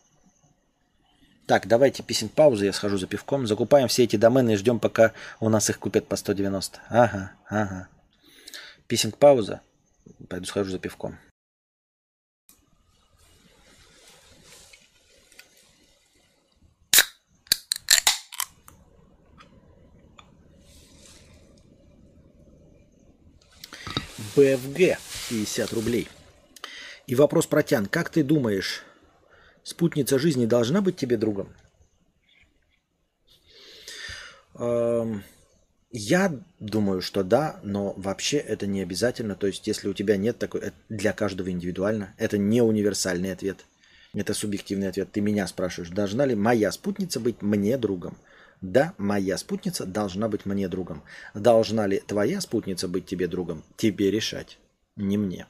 [1.47, 3.47] Так, давайте писем паузы, я схожу за пивком.
[3.47, 6.81] Закупаем все эти домены и ждем, пока у нас их купят по 190.
[6.89, 7.89] Ага, ага.
[8.87, 9.61] Писинг пауза.
[10.29, 11.19] Пойду схожу за пивком.
[24.37, 24.99] БФГ
[25.29, 26.09] 50 рублей.
[27.07, 27.87] И вопрос про Тян.
[27.87, 28.83] Как ты думаешь,
[29.65, 31.49] спутница жизни должна быть тебе другом?
[34.55, 35.23] Эм,
[35.91, 39.35] я думаю, что да, но вообще это не обязательно.
[39.35, 42.15] То есть, если у тебя нет такой, это для каждого индивидуально.
[42.19, 43.65] Это не универсальный ответ.
[44.15, 45.11] Это субъективный ответ.
[45.13, 48.17] Ты меня спрашиваешь, должна ли моя спутница быть мне другом?
[48.61, 51.03] Да, моя спутница должна быть мне другом.
[51.35, 53.65] Должна ли твоя спутница быть тебе другом?
[53.77, 54.59] Тебе решать,
[54.97, 55.47] не мне.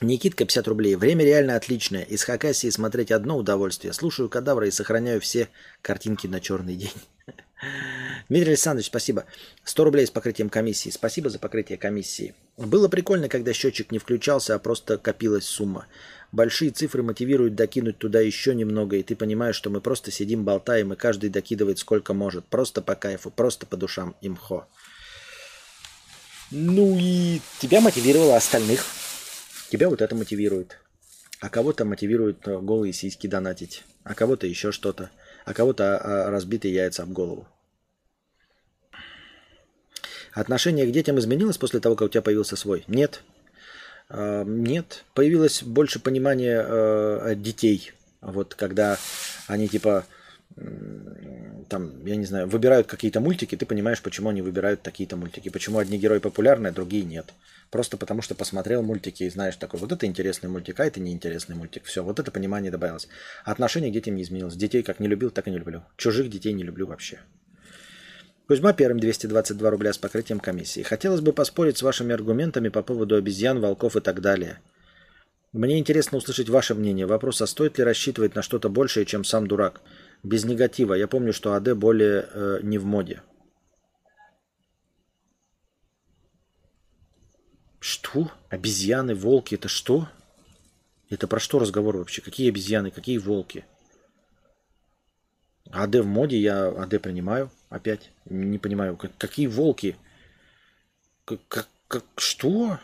[0.00, 0.94] Никитка, 50 рублей.
[0.94, 2.02] Время реально отличное.
[2.02, 3.92] Из Хакасии смотреть одно удовольствие.
[3.92, 5.48] Слушаю кадавра и сохраняю все
[5.82, 6.92] картинки на черный день.
[8.28, 9.24] Дмитрий Александрович, спасибо.
[9.64, 10.90] 100 рублей с покрытием комиссии.
[10.90, 12.34] Спасибо за покрытие комиссии.
[12.56, 15.86] Было прикольно, когда счетчик не включался, а просто копилась сумма.
[16.30, 20.92] Большие цифры мотивируют докинуть туда еще немного, и ты понимаешь, что мы просто сидим, болтаем,
[20.92, 22.44] и каждый докидывает сколько может.
[22.44, 24.68] Просто по кайфу, просто по душам имхо.
[26.50, 28.84] Ну и тебя мотивировало остальных.
[29.70, 30.78] Тебя вот это мотивирует.
[31.40, 33.84] А кого-то мотивирует э, голые сиськи донатить.
[34.02, 35.10] А кого-то еще что-то.
[35.44, 37.46] А кого-то а, разбитые яйца об голову.
[40.32, 42.84] Отношение к детям изменилось после того, как у тебя появился свой?
[42.86, 43.22] Нет.
[44.10, 47.92] Нет, появилось больше понимания э, детей.
[48.22, 48.98] Вот когда
[49.46, 50.06] они типа
[51.68, 55.78] там, я не знаю, выбирают какие-то мультики, ты понимаешь, почему они выбирают такие-то мультики, почему
[55.78, 57.34] одни герои популярны, а другие нет.
[57.70, 61.56] Просто потому что посмотрел мультики и знаешь такой, вот это интересный мультик, а это неинтересный
[61.56, 61.84] мультик.
[61.84, 63.08] Все, вот это понимание добавилось.
[63.44, 64.56] Отношение к детям не изменилось.
[64.56, 65.82] Детей как не любил, так и не люблю.
[65.96, 67.18] Чужих детей не люблю вообще.
[68.46, 70.80] Кузьма первым 222 рубля с покрытием комиссии.
[70.80, 74.60] Хотелось бы поспорить с вашими аргументами по поводу обезьян, волков и так далее.
[75.52, 77.04] Мне интересно услышать ваше мнение.
[77.04, 79.82] Вопрос, а стоит ли рассчитывать на что-то большее, чем сам дурак?
[80.22, 80.94] Без негатива.
[80.94, 83.22] Я помню, что АД более э, не в моде.
[87.78, 88.30] Что?
[88.48, 90.08] Обезьяны, волки, это что?
[91.08, 92.20] Это про что разговор вообще?
[92.20, 93.64] Какие обезьяны, какие волки?
[95.70, 98.10] АД в моде, я АД принимаю опять.
[98.24, 99.96] Не понимаю, как, какие волки?
[101.24, 102.78] Как, как, как, что?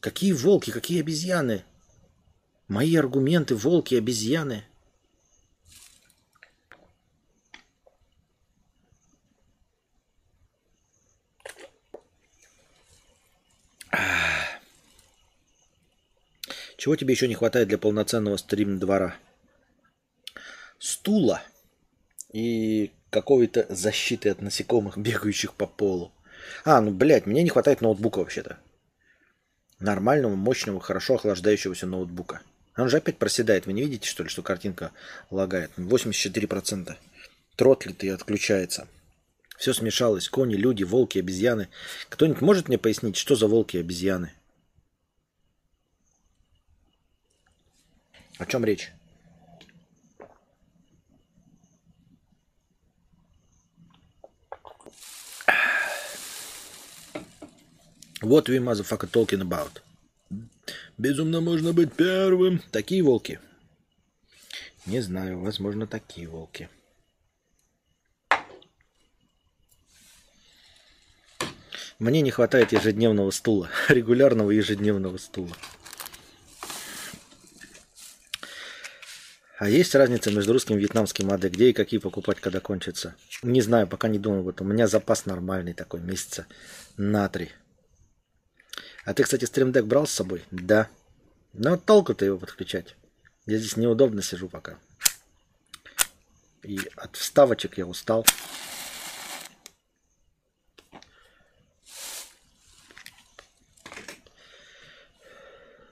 [0.00, 1.64] Какие волки, какие обезьяны?
[2.68, 4.64] Мои аргументы, волки, обезьяны.
[16.76, 19.16] Чего тебе еще не хватает для полноценного стрим-двора?
[20.78, 21.42] Стула
[22.32, 26.12] и какой-то защиты от насекомых, бегающих по полу.
[26.64, 28.58] А, ну, блядь, мне не хватает ноутбука вообще-то.
[29.80, 32.42] Нормального, мощного, хорошо охлаждающегося ноутбука.
[32.76, 33.66] Он же опять проседает.
[33.66, 34.92] Вы не видите, что ли, что картинка
[35.30, 35.70] лагает?
[35.76, 36.96] 84%.
[37.56, 38.86] Тротлит и отключается.
[39.58, 40.28] Все смешалось.
[40.28, 41.68] Кони, люди, волки, обезьяны.
[42.08, 44.32] Кто-нибудь может мне пояснить, что за волки и обезьяны?
[48.38, 48.92] О чем речь?
[58.20, 59.80] Вот we motherfucker talking about.
[60.98, 62.60] Безумно можно быть первым.
[62.70, 63.40] Такие волки.
[64.86, 66.68] Не знаю, возможно, такие волки.
[71.98, 75.56] Мне не хватает ежедневного стула, регулярного ежедневного стула.
[79.58, 81.46] А есть разница между русским и вьетнамским АД?
[81.46, 83.16] Где и какие покупать, когда кончатся?
[83.42, 84.68] Не знаю, пока не думал об этом.
[84.68, 86.46] У меня запас нормальный такой, месяца
[86.96, 87.50] на три.
[89.04, 90.44] А ты, кстати, стримдек брал с собой?
[90.52, 90.88] Да.
[91.54, 92.94] Но толку-то его подключать.
[93.46, 94.78] Я здесь неудобно сижу пока.
[96.62, 98.24] И от вставочек я устал.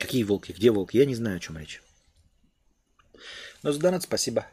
[0.06, 0.52] Какие волки?
[0.52, 0.96] Где волки?
[0.96, 1.82] Я не знаю, о чем речь.
[3.64, 4.46] Но за донат спасибо.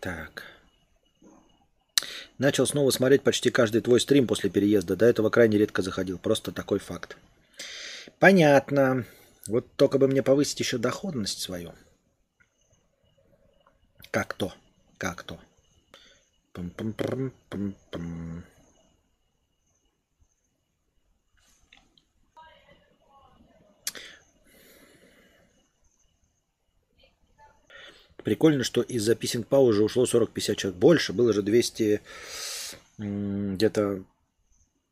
[0.00, 0.42] Так.
[2.36, 4.96] Начал снова смотреть почти каждый твой стрим после переезда.
[4.96, 6.18] До этого крайне редко заходил.
[6.18, 7.16] Просто такой факт.
[8.18, 9.06] Понятно.
[9.46, 11.72] Вот только бы мне повысить еще доходность свою.
[14.10, 14.52] Как то?
[14.98, 15.40] Как то?
[16.52, 18.44] Пум-пум-пум-пум-пум.
[28.24, 30.78] Прикольно, что из-за писинг пау уже ушло 40-50 человек.
[30.78, 32.02] Больше, было же 200,
[32.98, 34.04] где-то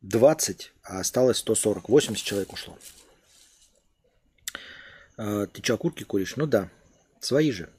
[0.01, 1.89] 20, а осталось 140.
[1.89, 2.77] 80 человек ушло.
[5.17, 6.37] А, ты что, окурки куришь?
[6.37, 6.69] Ну да,
[7.19, 7.69] свои же.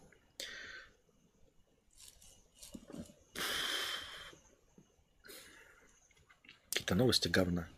[6.90, 7.68] Какие-то новости говна.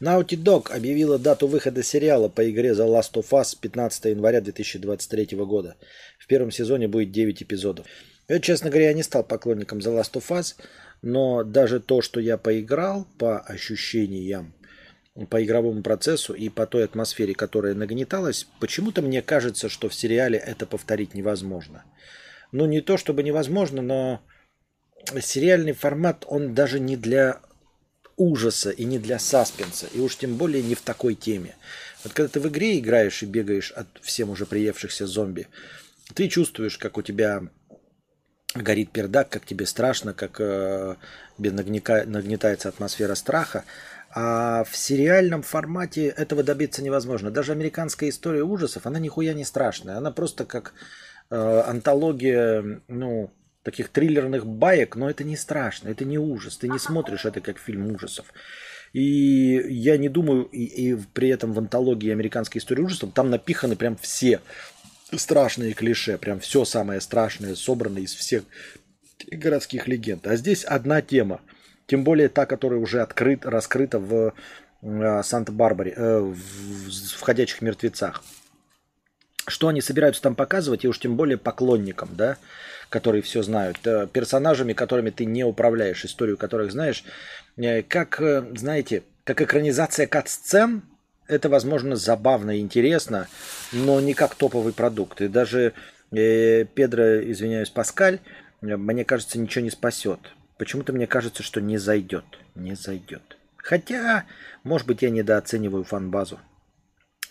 [0.00, 5.36] Naughty Dog объявила дату выхода сериала по игре The Last of Us 15 января 2023
[5.36, 5.76] года.
[6.18, 7.86] В первом сезоне будет 9 эпизодов.
[8.28, 10.56] Я, честно говоря, я не стал поклонником The Last of Us,
[11.00, 14.52] но даже то, что я поиграл по ощущениям,
[15.30, 20.38] по игровому процессу и по той атмосфере, которая нагнеталась, почему-то мне кажется, что в сериале
[20.38, 21.84] это повторить невозможно.
[22.52, 24.20] Ну, не то чтобы невозможно, но
[25.20, 27.40] сериальный формат, он даже не для
[28.16, 31.56] ужаса и не для саспенса, и уж тем более не в такой теме.
[32.04, 35.46] Вот когда ты в игре играешь и бегаешь от всем уже приевшихся зомби,
[36.14, 37.42] ты чувствуешь, как у тебя
[38.54, 40.96] горит пердак, как тебе страшно, как э,
[41.38, 43.64] нагнетается атмосфера страха.
[44.10, 47.30] А в сериальном формате этого добиться невозможно.
[47.30, 49.98] Даже американская история ужасов, она нихуя не страшная.
[49.98, 50.72] Она просто как
[51.30, 53.30] антология, ну,
[53.62, 56.56] таких триллерных баек, но это не страшно, это не ужас.
[56.56, 58.32] Ты не смотришь это как фильм ужасов.
[58.92, 63.76] И я не думаю, и, и при этом в антологии американской истории ужасов там напиханы
[63.76, 64.40] прям все
[65.12, 68.44] страшные клише, прям все самое страшное собрано из всех
[69.30, 70.26] городских легенд.
[70.26, 71.40] А здесь одна тема,
[71.86, 74.34] тем более та, которая уже открыт, раскрыта в
[74.82, 78.22] э, Санта-Барбаре, э, в, в «Входящих мертвецах».
[79.50, 82.36] Что они собираются там показывать, и уж тем более поклонникам, да,
[82.90, 87.04] которые все знают, э, персонажами, которыми ты не управляешь, историю которых знаешь,
[87.56, 90.82] э, как, э, знаете, как экранизация кат-сцен,
[91.26, 93.28] это, возможно, забавно и интересно,
[93.72, 95.20] но не как топовый продукт.
[95.20, 95.74] И даже
[96.10, 98.20] э, Педро, извиняюсь, Паскаль,
[98.60, 100.20] мне кажется, ничего не спасет.
[100.56, 102.24] Почему-то мне кажется, что не зайдет.
[102.54, 103.36] Не зайдет.
[103.56, 104.24] Хотя,
[104.64, 106.40] может быть, я недооцениваю фан-базу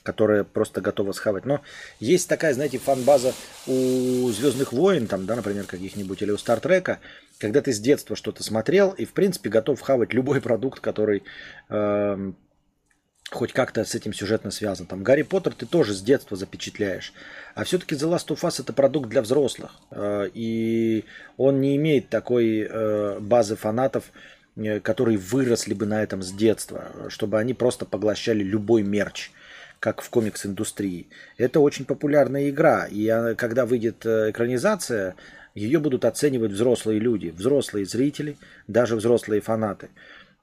[0.07, 1.45] которая просто готова схавать.
[1.45, 1.59] Но
[1.99, 3.33] есть такая, знаете, фан-база
[3.67, 6.99] у Звездных войн, там, да, например, каких-нибудь, или у Стартрека,
[7.39, 11.23] когда ты с детства что-то смотрел и, в принципе, готов хавать любой продукт, который
[11.67, 12.31] э,
[13.29, 14.85] хоть как-то с этим сюжетно связан.
[14.85, 17.11] Там Гарри Поттер ты тоже с детства запечатляешь.
[17.53, 19.71] А все-таки The Last of Us это продукт для взрослых.
[19.91, 21.03] Э, и
[21.35, 24.05] он не имеет такой э, базы фанатов,
[24.55, 29.31] э, которые выросли бы на этом с детства, чтобы они просто поглощали любой мерч
[29.79, 31.09] как в комикс-индустрии.
[31.37, 35.15] Это очень популярная игра, и когда выйдет э, экранизация,
[35.53, 38.37] ее будут оценивать взрослые люди, взрослые зрители,
[38.67, 39.89] даже взрослые фанаты.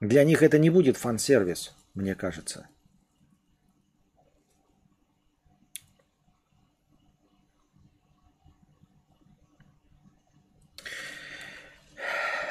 [0.01, 2.67] Для них это не будет фан-сервис, мне кажется.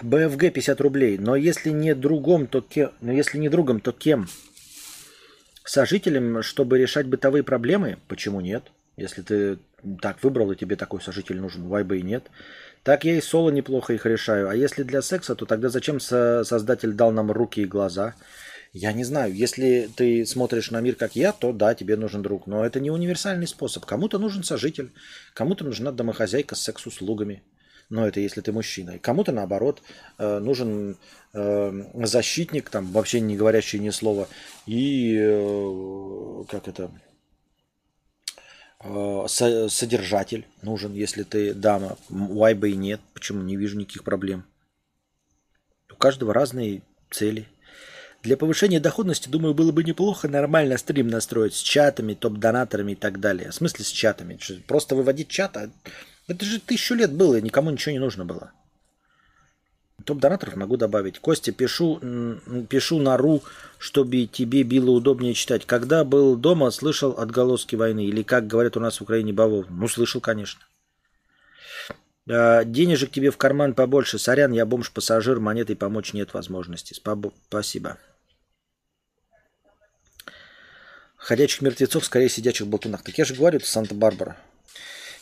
[0.04, 1.18] БФГ 50 рублей.
[1.18, 2.92] Но если не другом, то кем?
[3.00, 4.28] Но если не другом, то кем?
[5.64, 8.64] Сожителем, чтобы решать бытовые проблемы, почему нет?
[8.96, 9.58] Если ты
[10.00, 12.24] так выбрал, и тебе такой сожитель нужен, вайба и нет.
[12.82, 14.48] Так я и соло неплохо их решаю.
[14.48, 18.14] А если для секса, то тогда зачем со- создатель дал нам руки и глаза?
[18.74, 19.34] Я не знаю.
[19.34, 22.46] Если ты смотришь на мир как я, то да, тебе нужен друг.
[22.46, 23.86] Но это не универсальный способ.
[23.86, 24.92] Кому-то нужен сожитель,
[25.32, 27.42] кому-то нужна домохозяйка с секс-услугами.
[27.90, 28.98] Но это если ты мужчина.
[28.98, 29.82] Кому-то наоборот
[30.18, 30.96] э, нужен
[31.32, 34.28] э, защитник, там вообще не говорящий ни слова,
[34.66, 36.90] и э, как это
[39.28, 41.96] содержатель нужен, если ты дама.
[42.10, 44.44] Вайба и нет, почему не вижу никаких проблем.
[45.90, 47.48] У каждого разные цели.
[48.22, 53.20] Для повышения доходности, думаю, было бы неплохо нормально стрим настроить с чатами, топ-донаторами и так
[53.20, 53.50] далее.
[53.50, 54.38] В смысле с чатами?
[54.66, 55.70] Просто выводить чат, а
[56.26, 58.52] это же тысячу лет было, и никому ничего не нужно было.
[60.04, 61.18] Топ-донаторов могу добавить.
[61.18, 62.00] Костя, пишу,
[62.68, 63.42] пишу на ру,
[63.78, 65.64] чтобы тебе было удобнее читать.
[65.66, 68.04] Когда был дома, слышал отголоски войны?
[68.04, 69.66] Или, как говорят у нас в Украине, бавов?
[69.70, 70.60] Ну, слышал, конечно.
[72.28, 74.18] А, денежек тебе в карман побольше.
[74.18, 76.94] Сорян, я бомж-пассажир, монетой помочь нет возможности.
[77.48, 77.98] Спасибо.
[81.16, 83.02] Ходячих мертвецов скорее сидячих болтунах.
[83.02, 84.36] Так я же говорю, это Санта-Барбара.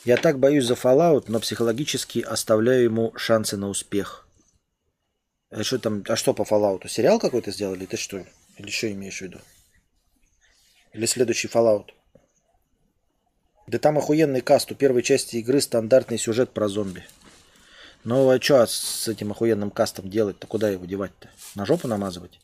[0.04, 4.26] Я так боюсь за Fallout, но психологически оставляю ему шансы на успех.
[5.50, 6.88] А что там, а что по Fallout?
[6.88, 7.86] Сериал какой-то сделали?
[7.86, 8.24] Ты что?
[8.56, 9.38] Или что имеешь в виду?
[10.92, 11.90] Или следующий Fallout?
[13.68, 14.72] Да там охуенный каст.
[14.72, 17.04] У первой части игры стандартный сюжет про зомби.
[18.02, 20.48] Ну а что с этим охуенным кастом делать-то?
[20.48, 21.30] Куда его девать-то?
[21.54, 22.40] На жопу намазывать?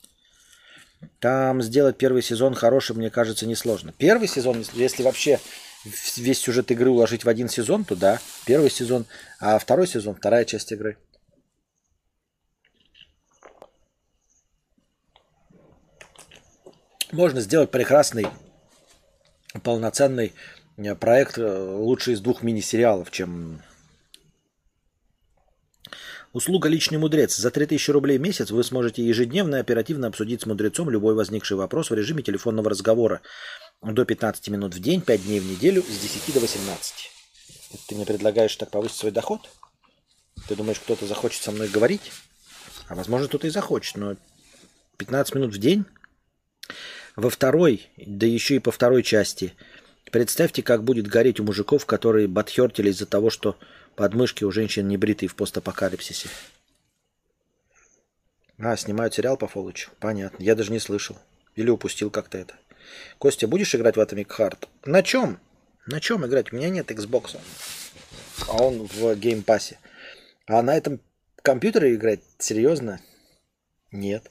[1.19, 3.93] Там сделать первый сезон хорошим, мне кажется, несложно.
[3.99, 5.41] Первый сезон, если вообще
[5.85, 9.07] весь сюжет игры уложить в один сезон, то да, первый сезон,
[9.41, 10.97] а второй сезон, вторая часть игры.
[17.11, 18.27] Можно сделать прекрасный,
[19.63, 20.35] полноценный
[20.77, 23.63] э, проект э, лучше из двух мини-сериалов, чем
[26.35, 27.37] Услуга «Личный мудрец».
[27.37, 31.57] За 3000 рублей в месяц вы сможете ежедневно и оперативно обсудить с мудрецом любой возникший
[31.57, 33.23] вопрос в режиме телефонного разговора
[33.83, 37.11] до 15 минут в день, 5 дней в неделю с 10 до 18.
[37.87, 39.49] Ты мне предлагаешь так повысить свой доход?
[40.49, 42.13] Ты думаешь, кто-то захочет со мной говорить?
[42.89, 44.17] А возможно, кто-то и захочет, но
[44.97, 45.85] 15 минут в день?
[47.17, 49.55] Во второй, да еще и по второй части,
[50.11, 53.59] представьте, как будет гореть у мужиков, которые батхертили из-за того, что
[53.97, 56.29] подмышки у женщин не бритые в постапокалипсисе.
[58.59, 59.91] А, снимают сериал по Фолычу.
[60.01, 60.43] Понятно.
[60.43, 61.17] Я даже не слышал.
[61.55, 62.55] Или упустил как-то это.
[63.19, 64.69] Костя, будешь играть в Atomic Heart?
[64.85, 65.41] На чем?
[65.87, 66.53] На чем играть?
[66.53, 67.39] У меня нет Xbox.
[68.49, 69.79] А он в геймпассе.
[70.47, 71.01] А на этом
[71.43, 72.21] компьютере играть?
[72.39, 73.01] Серьезно?
[73.91, 74.31] Нет.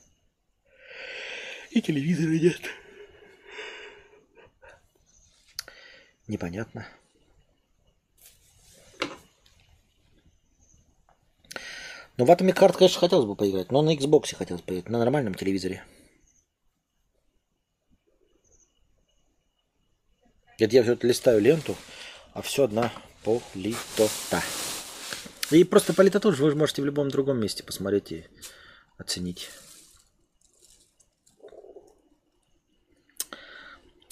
[1.71, 2.61] И телевизора нет.
[6.27, 6.88] Непонятно.
[12.17, 15.35] Ну, в Atomic Heart, конечно, хотелось бы поиграть, но на Xbox хотелось поиграть, на нормальном
[15.35, 15.84] телевизоре.
[20.57, 21.75] Это я все листаю ленту,
[22.34, 22.91] а все одна
[23.23, 24.41] политота.
[25.51, 28.25] И просто политоту вы можете в любом другом месте посмотреть и
[28.97, 29.49] оценить.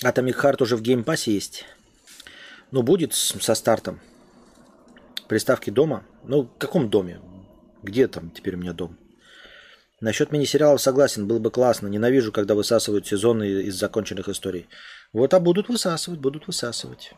[0.03, 1.65] Atomic Heart уже в геймпассе есть.
[2.71, 3.99] Ну, будет со стартом.
[5.27, 6.05] Приставки дома.
[6.23, 7.21] Ну, в каком доме?
[7.81, 8.97] Где там теперь у меня дом?
[10.01, 11.87] Насчет мини-сериалов согласен, было бы классно.
[11.87, 14.67] Ненавижу, когда высасывают сезоны из законченных историй.
[15.15, 17.13] Вот, а будут высасывать, будут высасывать.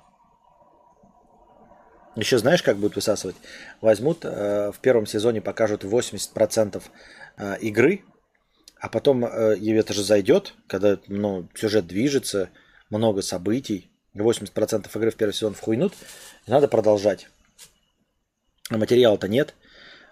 [2.15, 3.35] Еще знаешь, как будут высасывать?
[3.81, 6.83] Возьмут, э, в первом сезоне покажут 80%
[7.37, 8.03] э, игры,
[8.79, 12.51] а потом э, это же зайдет, когда ну, сюжет движется,
[12.91, 15.93] много событий, 80% игры в первый сезон вхуйнут,
[16.45, 17.27] и надо продолжать.
[18.69, 19.55] А материала-то нет–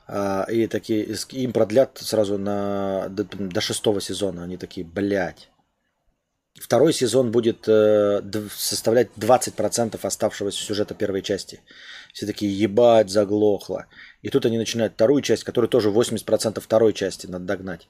[0.07, 4.43] а, и такие, им продлят сразу на, до, до шестого сезона.
[4.43, 5.49] Они такие, блядь.
[6.59, 8.21] Второй сезон будет э,
[8.55, 11.59] составлять 20% оставшегося сюжета первой части.
[12.13, 13.87] Все такие, ебать, заглохло.
[14.21, 17.89] И тут они начинают вторую часть, которая тоже 80% второй части надо догнать.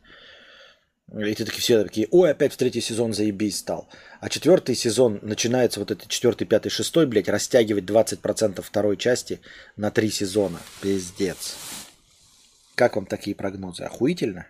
[1.14, 3.88] И ты такие все такие, ой, опять в третий сезон заебись стал.
[4.20, 9.40] А четвертый сезон начинается вот этот четвертый, пятый, шестой, блядь, растягивать 20% второй части
[9.78, 10.60] на три сезона.
[10.82, 11.56] Пиздец.
[12.74, 13.84] Как вам такие прогнозы?
[13.84, 14.48] Охуительно?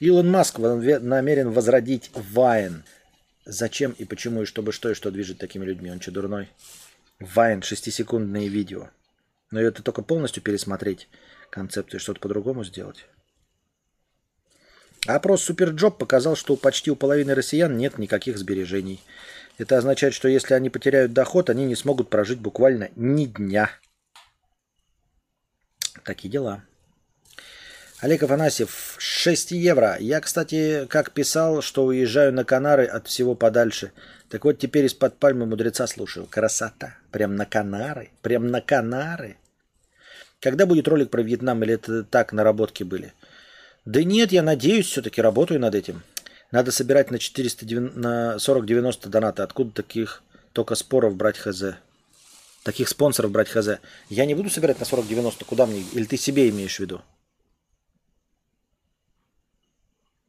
[0.00, 2.84] Илон Маск намерен возродить Вайн.
[3.44, 5.90] Зачем и почему, и чтобы что, и что движет такими людьми?
[5.90, 6.48] Он что, дурной?
[7.18, 8.88] Vine, шестисекундные видео.
[9.50, 11.08] Но это только полностью пересмотреть
[11.50, 13.04] концепцию что-то по-другому сделать.
[15.06, 19.02] Опрос Superjob показал, что почти у половины россиян нет никаких сбережений.
[19.58, 23.70] Это означает, что если они потеряют доход, они не смогут прожить буквально ни дня.
[26.04, 26.64] Такие дела.
[28.00, 29.98] Олег Афанасьев, 6 евро.
[30.00, 33.92] Я, кстати, как писал, что уезжаю на Канары от всего подальше.
[34.30, 36.26] Так вот, теперь из-под пальмы мудреца слушаю.
[36.26, 36.96] Красота.
[37.10, 38.08] Прям на Канары.
[38.22, 39.36] Прям на Канары.
[40.40, 43.12] Когда будет ролик про Вьетнам или это так наработки были?
[43.84, 46.02] Да нет, я надеюсь, все-таки работаю над этим.
[46.52, 49.42] Надо собирать на 400, на 40-90 донаты.
[49.42, 50.22] Откуда таких
[50.54, 51.64] только споров брать хз?
[52.62, 53.68] таких спонсоров брать хз.
[54.08, 55.84] Я не буду собирать на 40-90, куда мне?
[55.92, 57.02] Или ты себе имеешь в виду?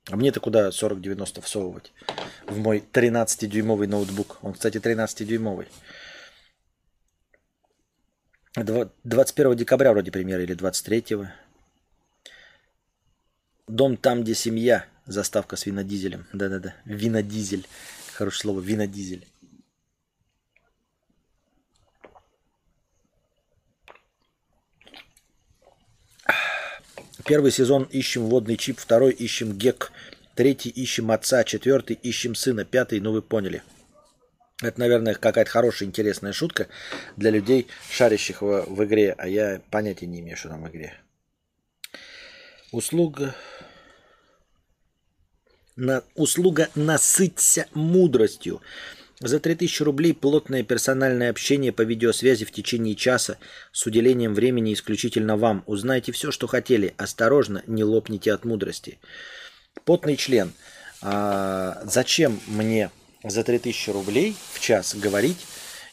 [0.10, 1.94] А мне-то куда 40-90 всовывать?
[2.48, 4.40] В мой 13-дюймовый ноутбук.
[4.42, 5.68] Он, кстати, 13-дюймовый.
[8.56, 11.28] 21 декабря вроде премьера или 23.
[13.68, 14.86] Дом там, где семья.
[15.06, 16.28] Заставка с винодизелем.
[16.34, 16.76] Да-да-да.
[16.86, 17.68] Винодизель.
[18.14, 18.60] Хорошее слово.
[18.60, 19.28] Винодизель.
[27.26, 29.92] Первый сезон ищем водный чип, второй ищем гек,
[30.36, 33.62] третий ищем отца, четвертый ищем сына, пятый, ну вы поняли.
[34.62, 36.68] Это, наверное, какая-то хорошая, интересная шутка
[37.18, 40.94] для людей, шарящих в, в игре, а я понятия не имею, что там в игре.
[42.72, 43.36] Услуга...
[45.76, 46.04] На...
[46.16, 48.62] Услуга «Насыться мудростью».
[49.22, 53.38] За 3000 рублей плотное персональное общение по видеосвязи в течение часа
[53.72, 55.64] с уделением времени исключительно вам.
[55.68, 56.96] Узнайте все, что хотели.
[56.98, 58.98] Осторожно, не лопните от мудрости.
[59.86, 60.54] Потный член.
[61.04, 62.90] А, зачем мне
[63.24, 65.46] за 3000 рублей в час говорить,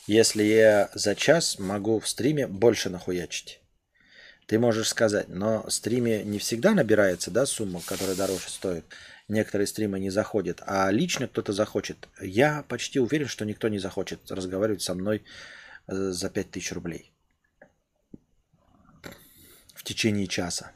[0.06, 3.60] если я за час могу в стриме больше нахуячить?
[4.46, 8.86] Ты можешь сказать, но в стриме не всегда набирается да, сумма, которая дороже стоит
[9.28, 12.08] некоторые стримы не заходят, а лично кто-то захочет.
[12.20, 15.22] Я почти уверен, что никто не захочет разговаривать со мной
[15.86, 17.12] э, за 5000 рублей
[19.74, 20.72] в течение часа.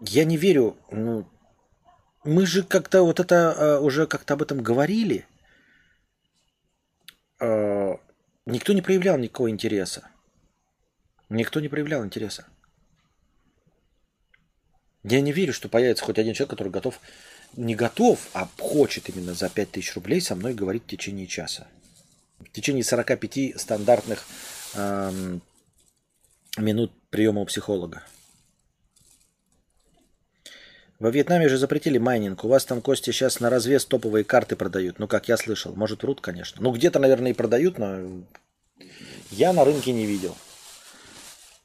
[0.00, 1.28] Я не верю, ну,
[2.24, 5.26] мы же как-то вот это э, уже как-то об этом говорили.
[7.40, 7.96] Э,
[8.46, 10.08] никто не проявлял никакого интереса.
[11.28, 12.46] Никто не проявлял интереса.
[15.02, 17.00] Я не верю, что появится хоть один человек, который готов,
[17.56, 21.66] не готов, а хочет именно за 5000 рублей со мной говорить в течение часа.
[22.38, 24.26] В течение 45 стандартных
[24.74, 25.40] эм,
[26.56, 28.02] минут приема у психолога.
[30.98, 32.44] Во Вьетнаме же запретили майнинг.
[32.44, 34.98] У вас там, Кости, сейчас на развес топовые карты продают.
[34.98, 35.74] Ну, как я слышал.
[35.74, 36.60] Может, врут, конечно.
[36.62, 38.22] Ну, где-то, наверное, и продают, но
[39.30, 40.36] я на рынке не видел.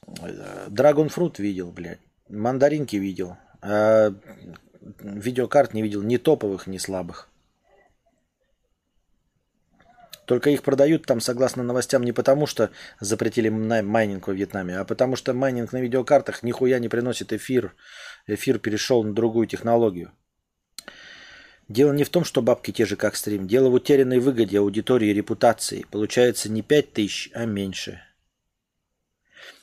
[0.08, 2.00] Dragon Fruit видел, блядь.
[2.30, 3.38] Мандаринки видел.
[3.62, 4.14] А
[5.00, 7.30] видеокарт не видел ни топовых, ни слабых.
[10.26, 15.16] Только их продают там, согласно новостям, не потому, что запретили майнинг во Вьетнаме, а потому
[15.16, 17.76] что майнинг на видеокартах нихуя не приносит эфир.
[18.26, 20.12] Эфир перешел на другую технологию.
[21.68, 23.48] Дело не в том, что бабки те же, как стрим.
[23.48, 25.86] Дело в утерянной выгоде аудитории и репутации.
[25.90, 28.02] Получается не 5 тысяч, а меньше.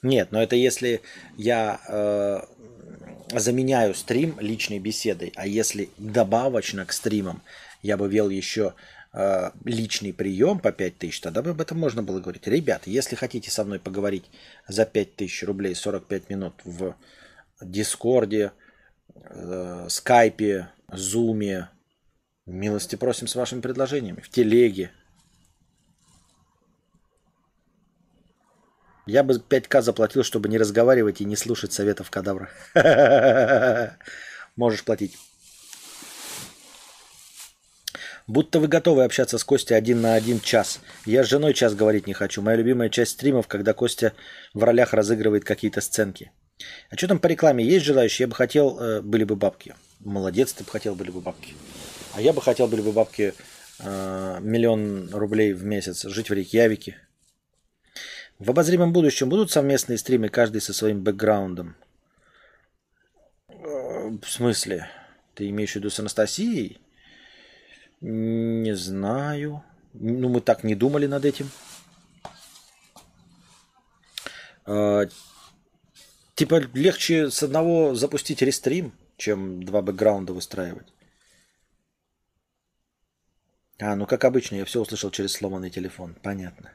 [0.03, 1.01] Нет, но это если
[1.37, 2.41] я э,
[3.39, 7.43] заменяю стрим личной беседой, а если добавочно к стримам
[7.83, 8.75] я бы вел еще
[9.13, 12.47] э, личный прием по 5000, тогда бы об этом можно было говорить.
[12.47, 14.25] Ребята, если хотите со мной поговорить
[14.67, 16.97] за 5000 рублей 45 минут в
[17.61, 18.51] Дискорде,
[19.15, 21.69] э, Скайпе, Зуме,
[22.47, 24.91] милости просим с вашими предложениями, в Телеге,
[29.07, 32.49] Я бы 5к заплатил, чтобы не разговаривать и не слушать советов кадавра.
[34.57, 35.17] Можешь платить.
[38.29, 40.81] Будто вы готовы общаться с Костей один на один час.
[41.05, 42.41] Я с женой час говорить не хочу.
[42.41, 44.13] Моя любимая часть стримов, когда Костя
[44.55, 46.31] в ролях разыгрывает какие-то сценки.
[46.91, 47.65] А что там по рекламе?
[47.65, 48.25] Есть желающие?
[48.25, 49.75] Я бы хотел, э, были бы бабки.
[49.99, 51.55] Молодец, ты бы хотел, были бы бабки.
[52.15, 53.35] А я бы хотел, были бы бабки
[53.81, 56.05] э, миллион рублей в месяц.
[56.05, 56.97] Жить в Рейкьявике.
[58.43, 61.77] В обозримом будущем будут совместные стримы, каждый со своим бэкграундом?
[63.49, 64.91] Э, в смысле?
[65.35, 66.81] Ты имеешь в виду с Анастасией?
[68.01, 69.62] Не знаю.
[69.93, 71.51] Ну, мы так не думали над этим.
[74.65, 75.03] А,
[76.35, 80.93] типа легче с одного запустить рестрим, чем два бэкграунда выстраивать.
[83.79, 86.17] А, ну как обычно, я все услышал через сломанный телефон.
[86.23, 86.73] Понятно.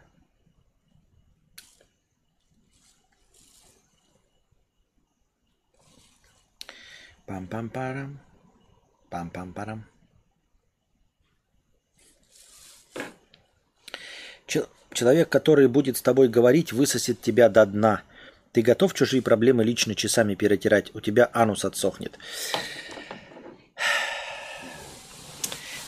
[7.28, 8.20] Пам-пам-парам.
[9.12, 9.84] Пам-пам-парам.
[14.94, 18.02] Человек, который будет с тобой говорить, высосет тебя до дна.
[18.54, 20.96] Ты готов чужие проблемы лично часами перетирать?
[20.96, 22.18] У тебя анус отсохнет.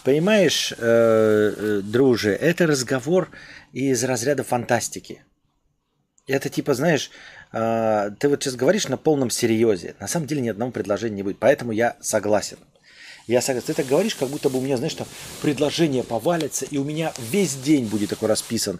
[0.03, 3.29] Понимаешь, э, э, друже, это разговор
[3.71, 5.23] из разряда фантастики.
[6.27, 7.09] Это типа, знаешь,
[7.51, 9.95] э, ты вот сейчас говоришь на полном серьезе.
[9.99, 11.39] На самом деле ни одного предложения не будет.
[11.39, 12.57] Поэтому я согласен.
[13.27, 13.67] Я согласен.
[13.67, 15.07] Ты так говоришь, как будто бы у меня, знаешь, что
[15.41, 18.79] предложение повалится, и у меня весь день будет такой расписан.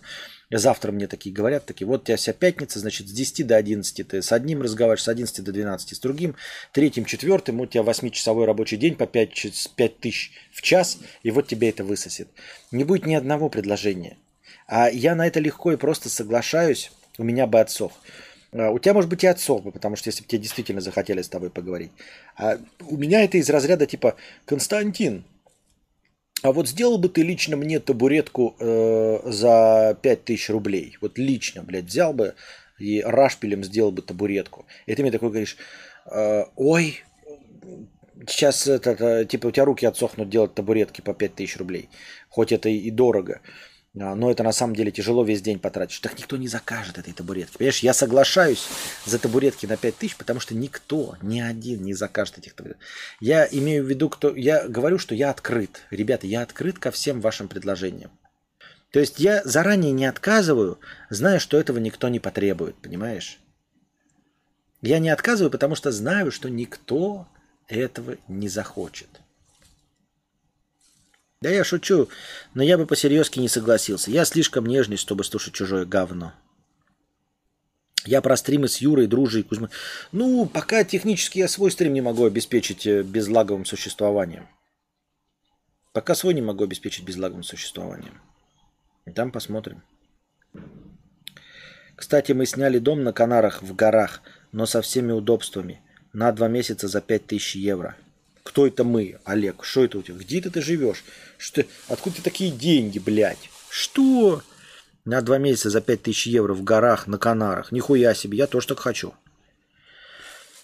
[0.51, 4.07] Завтра мне такие говорят, такие, вот у тебя вся пятница, значит, с 10 до 11
[4.07, 6.35] ты с одним разговариваешь, с 11 до 12 с другим,
[6.71, 11.47] третьим, четвертым, у тебя 8-часовой рабочий день по 5, 5 тысяч в час, и вот
[11.47, 12.29] тебе это высосет.
[12.71, 14.17] Не будет ни одного предложения.
[14.65, 17.91] А я на это легко и просто соглашаюсь, у меня бы отсох.
[18.51, 21.21] А, у тебя, может быть, и отсох бы, потому что если бы тебе действительно захотели
[21.21, 21.91] с тобой поговорить.
[22.35, 25.23] А у меня это из разряда типа «Константин,
[26.41, 30.97] а вот сделал бы ты лично мне табуретку э, за 5000 рублей?
[31.01, 32.35] Вот лично, блядь, взял бы
[32.77, 34.65] и рашпилем сделал бы табуретку.
[34.85, 35.57] И ты мне такой говоришь,
[36.05, 37.03] э, ой,
[38.27, 41.89] Сейчас это, типа у тебя руки отсохнут делать табуретки по 5000 рублей.
[42.27, 43.39] Хоть это и дорого.
[44.01, 45.99] А, но это на самом деле тяжело весь день потратишь.
[45.99, 47.57] Так никто не закажет этой табуретки.
[47.57, 48.67] Понимаешь, я соглашаюсь
[49.05, 52.81] за табуретки на 5000, потому что никто, ни один не закажет этих табуреток.
[53.19, 54.35] Я имею в виду, кто...
[54.35, 55.81] Я говорю, что я открыт.
[55.91, 58.11] Ребята, я открыт ко всем вашим предложениям.
[58.91, 60.79] То есть я заранее не отказываю,
[61.09, 63.39] зная, что этого никто не потребует, понимаешь?
[64.81, 67.27] Я не отказываю, потому что знаю, что никто
[67.67, 69.18] этого не захочет.
[71.41, 72.09] Да я шучу,
[72.53, 74.11] но я бы по-серьезки не согласился.
[74.11, 76.33] Я слишком нежный, чтобы слушать чужое говно.
[78.05, 79.69] Я про стримы с Юрой, Дружей, Кузьмой.
[80.11, 84.47] Ну, пока технически я свой стрим не могу обеспечить э, безлаговым существованием.
[85.93, 88.21] Пока свой не могу обеспечить безлаговым существованием.
[89.05, 89.81] И там посмотрим.
[91.95, 95.81] Кстати, мы сняли дом на Канарах в горах, но со всеми удобствами.
[96.11, 97.95] На два месяца за 5000 евро.
[98.49, 99.63] Кто это мы, Олег?
[99.63, 100.17] Что это у тебя?
[100.17, 101.03] Где ты, ты живешь?
[101.37, 103.47] Что, откуда ты такие деньги, блядь?
[103.69, 104.41] Что?
[105.05, 107.71] На два месяца за 5000 евро в горах, на Канарах.
[107.71, 109.13] Нихуя себе, я тоже так хочу.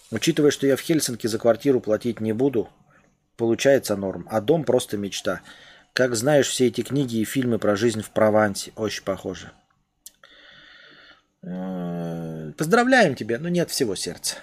[0.09, 2.69] Учитывая, что я в Хельсинки за квартиру платить не буду,
[3.37, 4.27] получается норм.
[4.31, 5.41] А дом просто мечта.
[5.93, 8.71] Как знаешь, все эти книги и фильмы про жизнь в Провансе.
[8.75, 9.51] Очень похоже.
[11.43, 14.37] Э, поздравляем тебя, но нет всего сердца.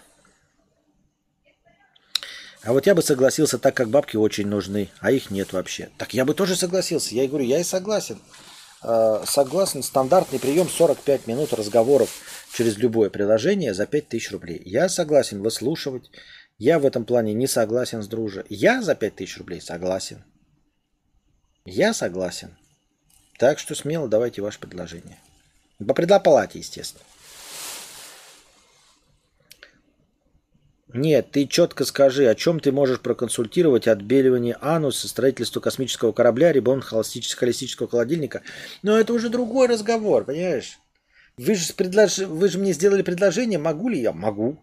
[2.65, 5.91] А вот я бы согласился, так как бабки очень нужны, а их нет вообще.
[5.99, 7.15] Так я бы тоже согласился.
[7.15, 8.20] Я и говорю, я и согласен.
[8.82, 12.10] А, согласен, стандартный прием 45 минут разговоров
[12.55, 14.62] через любое приложение за 5000 рублей.
[14.65, 16.10] Я согласен выслушивать.
[16.58, 18.44] Я в этом плане не согласен с дружи.
[18.49, 20.23] Я за 5000 рублей согласен.
[21.65, 22.57] Я согласен.
[23.39, 25.18] Так что смело давайте ваше предложение.
[25.84, 27.05] По предоплате, естественно.
[30.95, 36.85] Нет, ты четко скажи, о чем ты можешь проконсультировать отбеливание ануса, строительство космического корабля, ремонт
[36.85, 38.43] холистического холодильника.
[38.83, 40.79] Но это уже другой разговор, понимаешь?
[41.39, 42.19] Вы же, предлож...
[42.19, 44.12] Вы же мне сделали предложение, могу ли я?
[44.12, 44.62] Могу.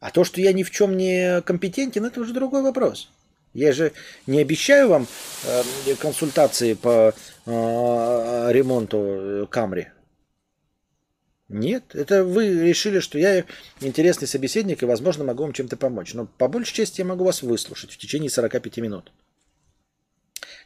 [0.00, 3.08] А то, что я ни в чем не компетентен, это уже другой вопрос.
[3.54, 3.92] Я же
[4.26, 5.06] не обещаю вам
[5.44, 7.14] э, консультации по
[7.46, 9.88] э, ремонту Камри.
[11.52, 13.44] Нет, это вы решили, что я
[13.80, 16.14] интересный собеседник и, возможно, могу вам чем-то помочь.
[16.14, 19.12] Но по большей части я могу вас выслушать в течение 45 минут.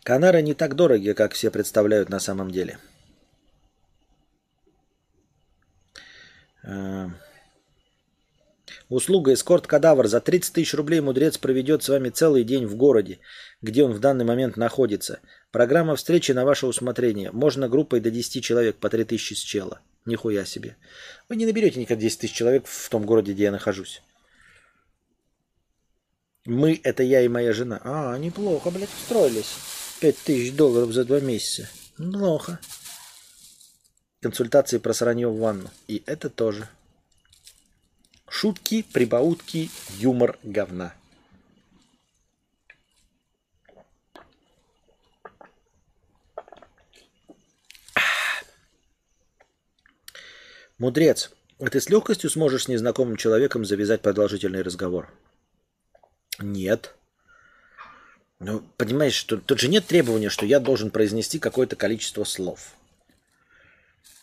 [0.05, 2.79] Канары не так дороги, как все представляют на самом деле.
[6.63, 7.09] Э,
[8.89, 10.07] услуга эскорт-кадавр.
[10.07, 13.19] За 30 тысяч рублей мудрец проведет с вами целый день в городе,
[13.61, 15.19] где он в данный момент находится.
[15.51, 17.33] Программа встречи на ваше усмотрение.
[17.33, 19.81] Можно группой до 10 человек по 3 тысячи с чела.
[20.07, 20.77] Нихуя себе.
[21.29, 24.03] Вы не наберете никогда 10 тысяч человек в том городе, где я нахожусь.
[26.45, 27.81] Мы– это я и моя жена.
[27.83, 29.57] А, неплохо, блядь, устроились.
[30.01, 31.69] 5 тысяч долларов за два месяца.
[31.97, 32.61] Плохо.
[34.21, 35.71] Консультации про сранье в ванну.
[35.89, 36.69] И это тоже.
[38.29, 40.95] Шутки, прибаутки, юмор говна.
[50.79, 55.11] Мудрец, а ты с легкостью сможешь с незнакомым человеком завязать продолжительный разговор?
[56.39, 56.95] Нет.
[58.39, 62.75] Ну, понимаешь, что тут же нет требования, что я должен произнести какое-то количество слов.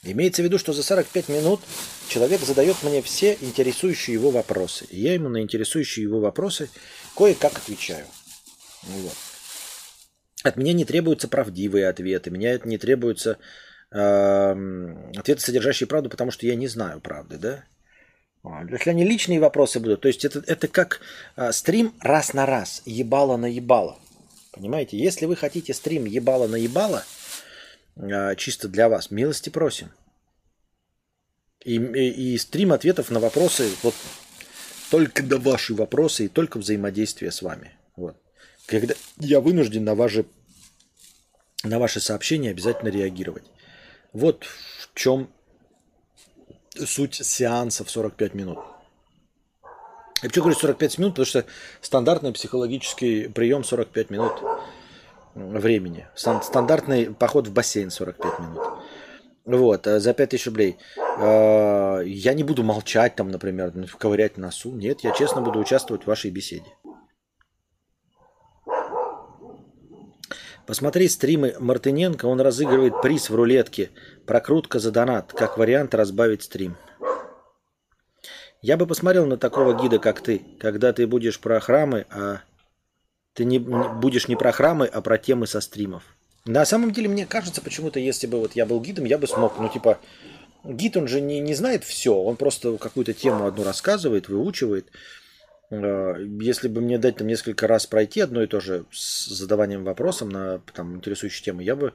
[0.03, 1.61] Имеется в виду, что за 45 минут
[2.07, 4.85] человек задает мне все интересующие его вопросы.
[4.91, 6.69] И я ему на интересующие его вопросы
[7.15, 8.05] кое-как отвечаю.
[8.83, 9.15] Вот.
[10.43, 13.39] От меня не требуются правдивые ответы, меня не требуются
[13.93, 17.63] ответы, содержащие правду, потому что я не знаю правды, да?
[18.69, 20.99] Если они личные вопросы будут, то есть это, это как
[21.37, 23.97] а, стрим раз на раз, ебало на ебало.
[24.51, 24.97] Понимаете?
[24.97, 27.05] Если вы хотите стрим ебало на ебало,
[27.95, 29.91] а, чисто для вас, милости просим.
[31.63, 33.95] И, и, и стрим ответов на вопросы, вот
[34.91, 37.71] только на ваши вопросы и только взаимодействие с вами.
[37.95, 38.17] Вот.
[38.65, 40.25] Когда я вынужден на ваши,
[41.63, 43.45] на ваши сообщения обязательно реагировать.
[44.13, 45.29] Вот в чем
[46.75, 48.59] суть сеанса в 45 минут.
[50.21, 51.45] Я почему говорю 45 минут, потому что
[51.81, 54.31] стандартный психологический прием 45 минут
[55.35, 56.07] времени.
[56.15, 58.61] Стандартный поход в бассейн 45 минут.
[59.45, 60.77] Вот, э, за 5000 рублей.
[61.17, 64.71] Э, я не буду молчать там, например, ковырять носу.
[64.71, 66.67] Нет, я честно буду участвовать в вашей беседе.
[70.65, 73.89] Посмотри стримы Мартыненко, он разыгрывает приз в рулетке.
[74.25, 76.77] Прокрутка за донат, как вариант разбавить стрим.
[78.61, 82.39] Я бы посмотрел на такого гида, как ты, когда ты будешь про храмы, а
[83.33, 86.03] Ты не, будешь не про храмы, а про темы со стримов.
[86.45, 89.59] На самом деле, мне кажется, почему-то, если бы вот я был гидом, я бы смог,
[89.59, 89.99] ну, типа,
[90.63, 94.87] гид, он же не, не знает все, он просто какую-то тему одну рассказывает, выучивает.
[95.73, 99.83] Э, если бы мне дать там несколько раз пройти одно и то же с задаванием
[99.83, 101.93] вопросом на там, интересующие темы, я бы,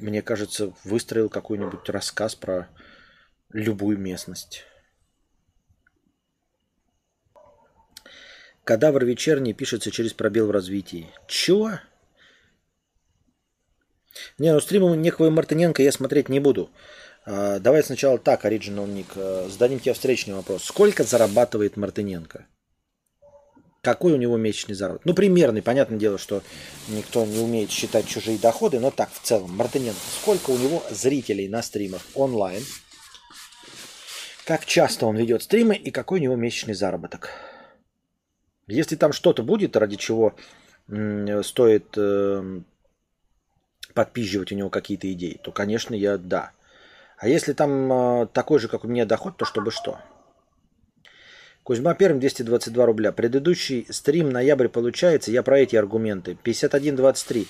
[0.00, 2.68] мне кажется, выстроил какой-нибудь рассказ про
[3.52, 4.64] любую местность.
[8.64, 11.08] Кадавр вечерний пишется через пробел в развитии.
[11.26, 11.80] Чего?
[14.36, 16.70] Не, ну стримы некого Мартыненко я смотреть не буду.
[17.30, 19.08] А, давай сначала так, Original Ник.
[19.14, 20.64] А, зададим тебе встречный вопрос.
[20.64, 22.46] Сколько зарабатывает Мартыненко?
[23.82, 25.04] Какой у него месячный заработок?
[25.04, 25.60] Ну, примерный.
[25.60, 26.42] Понятное дело, что
[26.88, 30.00] никто не умеет считать чужие доходы, но так, в целом, Мартыненко.
[30.22, 32.62] Сколько у него зрителей на стримах онлайн?
[34.46, 37.28] Как часто он ведет стримы и какой у него месячный заработок?
[38.66, 40.34] Если там что-то будет, ради чего
[41.42, 42.60] стоит э,
[43.92, 46.52] подпизживать у него какие-то идеи, то, конечно, я да.
[47.18, 49.98] А если там э, такой же, как у меня доход, то чтобы что?
[51.64, 53.12] Кузьма Перм 222 рубля.
[53.12, 55.30] Предыдущий стрим ноябрь получается.
[55.30, 56.38] Я про эти аргументы.
[56.42, 57.46] 51.23.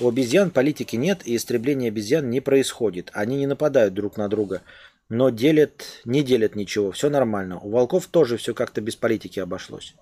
[0.00, 3.10] У обезьян политики нет и истребление обезьян не происходит.
[3.12, 4.62] Они не нападают друг на друга.
[5.10, 6.90] Но делят, не делят ничего.
[6.90, 7.60] Все нормально.
[7.60, 9.94] У волков тоже все как-то без политики обошлось.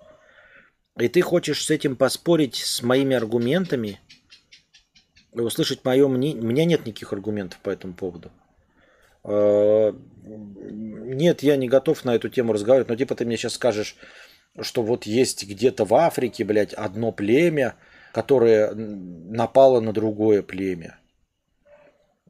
[0.97, 3.99] И ты хочешь с этим поспорить с моими аргументами,
[5.33, 6.41] услышать мое мнение.
[6.41, 8.31] У меня нет никаких аргументов по этому поводу.
[9.23, 13.95] А, нет, я не готов на эту тему разговаривать, но типа ты мне сейчас скажешь,
[14.59, 17.75] что вот есть где-то в Африке, блядь, одно племя,
[18.13, 20.99] которое напало на другое племя.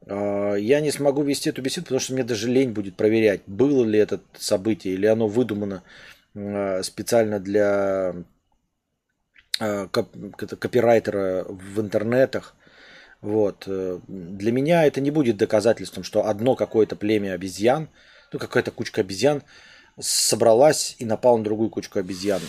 [0.06, 3.84] А, я не смогу вести эту беседу, потому что мне даже лень будет проверять, было
[3.84, 5.82] ли это событие, или оно выдумано
[6.34, 8.14] а, специально для
[9.60, 12.56] Э, копирайтера в интернетах.
[13.20, 13.64] Вот.
[13.66, 17.88] Э, для меня это не будет доказательством, что одно какое-то племя обезьян,
[18.32, 19.42] ну какая-то кучка обезьян
[19.98, 22.40] собралась и напала на другую кучку обезьян.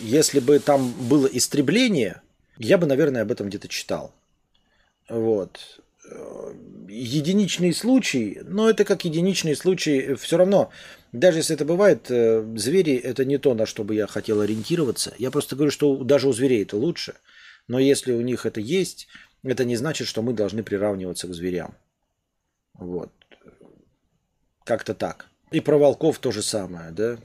[0.00, 2.22] Если бы там было истребление,
[2.56, 4.12] я бы, наверное, об этом где-то читал.
[5.08, 5.80] Вот.
[6.88, 10.70] Единичный случай, но это как единичный случай, все равно
[11.12, 15.14] даже если это бывает, э, звери это не то, на что бы я хотел ориентироваться.
[15.18, 17.14] Я просто говорю, что даже у зверей это лучше.
[17.66, 19.08] Но если у них это есть,
[19.42, 21.74] это не значит, что мы должны приравниваться к зверям.
[22.74, 23.12] Вот.
[24.64, 25.28] Как-то так.
[25.50, 27.18] И про волков то же самое, да?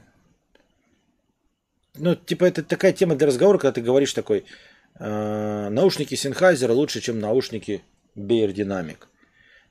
[1.96, 4.44] Ну, типа, это такая тема для разговора, когда ты говоришь такой,
[4.98, 7.82] э, наушники Sennheiser лучше, чем наушники
[8.16, 8.98] Bear Dynamic.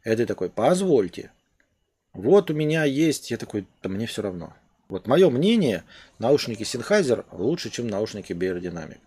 [0.03, 1.31] Это такой, позвольте.
[2.13, 4.53] Вот у меня есть, я такой, да мне все равно.
[4.87, 5.83] Вот мое мнение,
[6.19, 8.99] наушники Sennheiser лучше, чем наушники Bear Dynamic.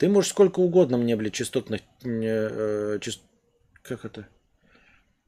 [0.00, 3.20] Ты можешь сколько угодно мне, блядь, частотных, э, част...
[3.82, 4.26] как это,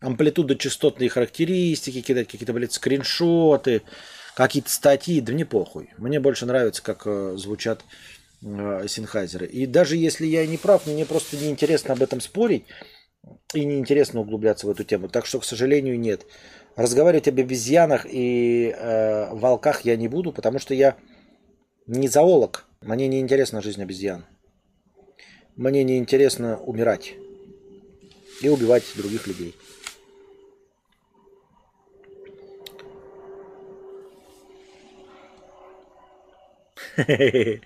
[0.00, 3.82] амплитуда частотные характеристики кидать, какие-то, блядь, скриншоты,
[4.34, 5.90] какие-то статьи, да мне похуй.
[5.98, 7.84] Мне больше нравится, как э, звучат
[8.40, 8.46] э,
[8.86, 9.46] Sennheiser.
[9.46, 12.64] И даже если я не прав, мне просто неинтересно об этом спорить
[13.52, 15.10] и неинтересно углубляться в эту тему.
[15.10, 16.24] Так что, к сожалению, нет.
[16.76, 20.96] Разговаривать об обезьянах и э, волках я не буду, потому что я
[21.86, 22.64] не зоолог.
[22.80, 24.24] Мне не интересна жизнь обезьян.
[25.56, 27.14] Мне не интересно умирать
[28.40, 29.54] и убивать других людей.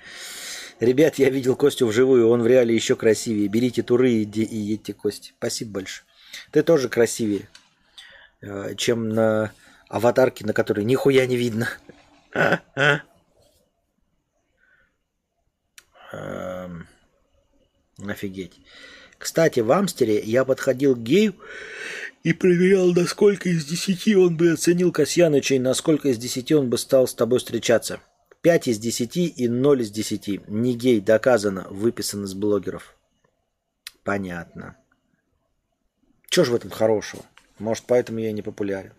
[0.80, 3.48] Ребят, я видел Костю вживую, он в реале еще красивее.
[3.48, 5.32] Берите туры и, и едьте Кости.
[5.38, 6.06] Спасибо большое.
[6.50, 7.48] Ты тоже красивее.
[8.42, 9.52] Э, чем на
[9.88, 11.68] аватарке, на которой нихуя не видно.
[16.12, 16.86] Эм,
[18.04, 18.60] офигеть.
[19.18, 21.34] Кстати, в Амстере я подходил к гею
[22.22, 26.78] и проверял, насколько из десяти он бы оценил Касьяныча и насколько из десяти он бы
[26.78, 28.00] стал с тобой встречаться.
[28.42, 30.40] Пять из десяти и ноль из десяти.
[30.46, 32.96] Не гей, доказано, выписан из блогеров.
[34.04, 34.76] Понятно.
[36.30, 37.24] Что ж в этом хорошего?
[37.58, 38.92] Может, поэтому я не популярен.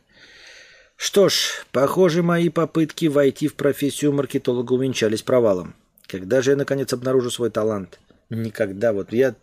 [0.95, 5.75] Что ж, похоже, мои попытки войти в профессию маркетолога увенчались провалом.
[6.07, 7.99] Когда же я, наконец, обнаружу свой талант?
[8.29, 8.93] Никогда.
[8.93, 9.35] Вот я...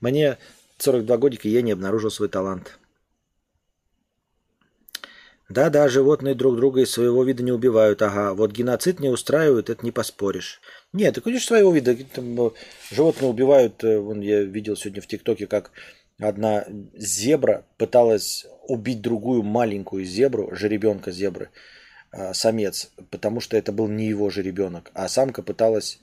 [0.00, 0.38] Мне
[0.78, 2.78] 42 годика, я не обнаружил свой талант.
[5.48, 8.34] Да-да, животные друг друга из своего вида не убивают, ага.
[8.34, 10.60] Вот геноцид не устраивают, это не поспоришь.
[10.92, 11.94] Нет, ты, конечно, своего вида.
[12.14, 12.50] Там, э,
[12.90, 15.70] животные убивают, э, вон я видел сегодня в ТикТоке, как
[16.18, 16.64] одна
[16.94, 21.50] зебра пыталась убить другую маленькую зебру, жеребенка зебры,
[22.10, 25.98] а, самец, потому что это был не его жеребенок, а самка пыталась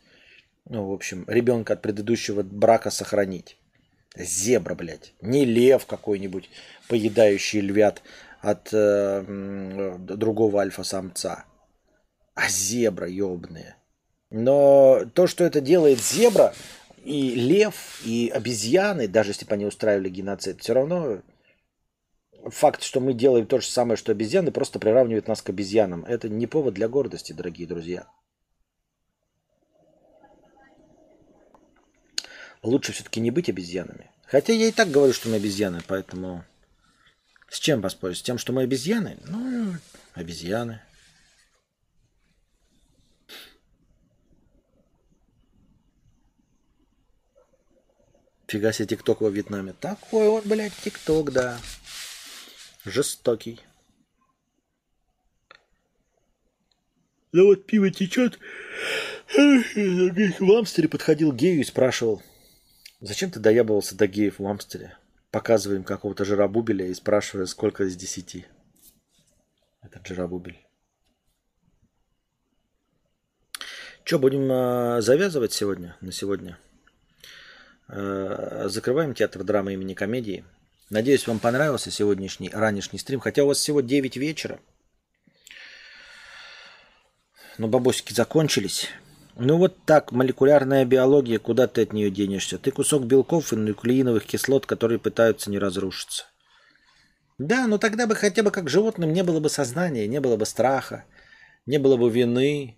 [0.70, 3.58] ну, в общем, ребенка от предыдущего брака сохранить.
[4.16, 5.14] Зебра, блядь.
[5.22, 6.50] Не лев какой-нибудь,
[6.88, 8.02] поедающий львят
[8.42, 11.46] от э, другого альфа-самца.
[12.36, 13.78] А зебра ебаная.
[14.30, 16.54] Но то, что это делает зебра,
[17.04, 21.22] и лев, и обезьяны, даже если бы они устраивали геноцид, все равно
[22.46, 26.06] факт, что мы делаем то же самое, что обезьяны, просто приравнивает нас к обезьянам.
[26.06, 28.08] Это не повод для гордости, дорогие друзья.
[32.64, 34.12] Лучше все-таки не быть обезьянами.
[34.26, 36.46] Хотя я и так говорю, что мы обезьяны, поэтому...
[37.50, 38.18] С чем поспорить?
[38.18, 39.18] С тем, что мы обезьяны?
[39.26, 39.76] Ну,
[40.14, 40.82] обезьяны.
[48.48, 49.74] Фига себе тикток во Вьетнаме.
[49.74, 51.60] Такой вот, блядь, тикток, да.
[52.86, 53.60] Жестокий.
[57.34, 58.40] Да вот пиво течет.
[59.34, 62.22] В Амстере подходил гею и спрашивал,
[63.02, 64.98] зачем ты доябывался до геев в Амстере?
[65.32, 68.46] Показываем какого-то жиробубеля и спрашивая, сколько из десяти.
[69.82, 70.60] Этот жиробубель.
[74.04, 76.58] Что, будем э, завязывать сегодня, на сегодня?
[77.88, 80.44] Э, закрываем театр драмы имени комедии.
[80.90, 83.20] Надеюсь, вам понравился сегодняшний ранешний стрим.
[83.20, 84.60] Хотя у вас всего 9 вечера.
[87.58, 88.90] Но бабосики закончились.
[89.44, 92.60] Ну вот так, молекулярная биология, куда ты от нее денешься?
[92.60, 96.26] Ты кусок белков и нуклеиновых кислот, которые пытаются не разрушиться.
[97.40, 100.46] Да, но тогда бы хотя бы как животным не было бы сознания, не было бы
[100.46, 101.06] страха,
[101.66, 102.78] не было бы вины,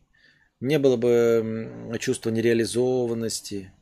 [0.61, 3.73] не было бы чувства нереализованности,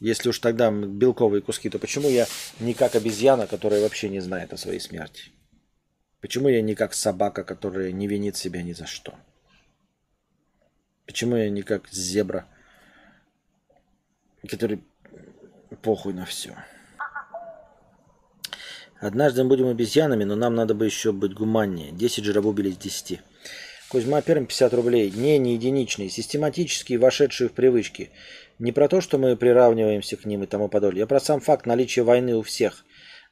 [0.00, 2.26] если уж тогда белковые куски, то почему я
[2.58, 5.30] не как обезьяна, которая вообще не знает о своей смерти?
[6.20, 9.14] Почему я не как собака, которая не винит себя ни за что?
[11.08, 12.44] Почему я не как зебра,
[14.46, 14.84] который
[15.80, 16.54] похуй на все?
[19.00, 21.92] Однажды мы будем обезьянами, но нам надо бы еще быть гуманнее.
[21.92, 23.20] 10 жиробубелей из 10.
[23.88, 25.10] Кузьма Перм 50 рублей.
[25.10, 28.10] Не, не единичные, систематические, вошедшие в привычки.
[28.58, 31.00] Не про то, что мы приравниваемся к ним и тому подобное.
[31.00, 32.84] Я про сам факт наличия войны у всех.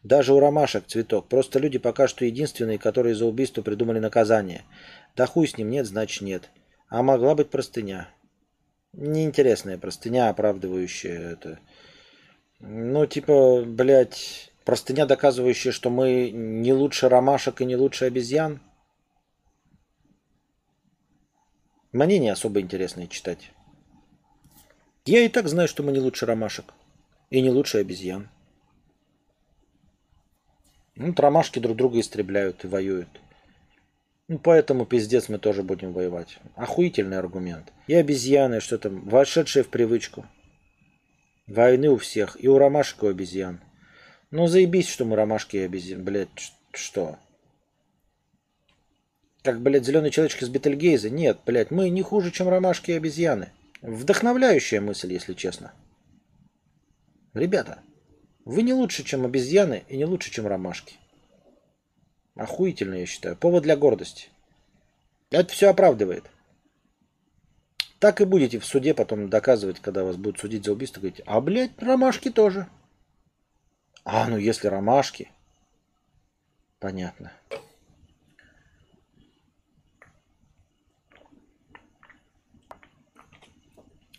[0.02, 1.28] Даже у ромашек цветок.
[1.28, 4.64] Просто люди пока что единственные, которые за убийство придумали наказание.
[5.14, 6.48] Да хуй с ним, нет, значит нет.
[6.88, 8.08] А могла быть простыня.
[8.92, 11.58] Неинтересная простыня, оправдывающая это.
[12.60, 18.60] Ну, типа, блядь, простыня, доказывающая, что мы не лучше ромашек и не лучше обезьян.
[21.92, 23.52] Мне не особо интересно читать.
[25.04, 26.72] Я и так знаю, что мы не лучше ромашек.
[27.30, 28.28] И не лучше обезьян.
[30.94, 33.08] Ну, ромашки друг друга истребляют и воюют.
[34.28, 36.38] Ну, поэтому пиздец мы тоже будем воевать.
[36.56, 37.72] Охуительный аргумент.
[37.86, 40.26] И обезьяны, что там, вошедшие в привычку.
[41.46, 42.36] Войны у всех.
[42.42, 43.60] И у ромашек, и у обезьян.
[44.32, 46.02] Ну, заебись, что мы ромашки и обезьян.
[46.02, 47.18] Блядь, что?
[49.44, 51.08] Как, блядь, зеленый человечек из Бетельгейза?
[51.08, 53.52] Нет, блядь, мы не хуже, чем ромашки и обезьяны.
[53.80, 55.72] Вдохновляющая мысль, если честно.
[57.32, 57.78] Ребята,
[58.44, 60.96] вы не лучше, чем обезьяны и не лучше, чем ромашки.
[62.36, 63.34] Охуительно, я считаю.
[63.34, 64.28] Повод для гордости.
[65.30, 66.30] Это все оправдывает.
[67.98, 71.40] Так и будете в суде потом доказывать, когда вас будут судить за убийство, говорите, а,
[71.40, 72.68] блядь, ромашки тоже.
[74.04, 75.30] А, ну если ромашки.
[76.78, 77.32] Понятно.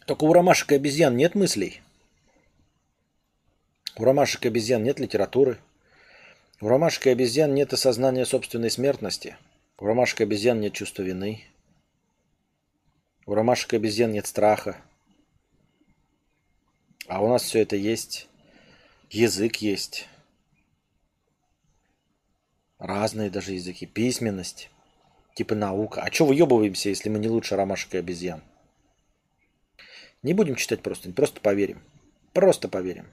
[0.07, 1.81] Только у ромашек и обезьян нет мыслей.
[3.95, 5.59] У ромашек и обезьян нет литературы.
[6.59, 9.37] У ромашек и обезьян нет осознания собственной смертности.
[9.77, 11.43] У ромашек и обезьян нет чувства вины.
[13.27, 14.81] У ромашек обезьян нет страха.
[17.07, 18.27] А у нас все это есть.
[19.11, 20.07] Язык есть.
[22.79, 23.85] Разные даже языки.
[23.85, 24.71] Письменность.
[25.35, 26.01] Типа наука.
[26.01, 28.41] А что выебываемся, если мы не лучше ромашек и обезьян?
[30.23, 31.83] Не будем читать просто, просто поверим.
[32.33, 33.05] Просто поверим.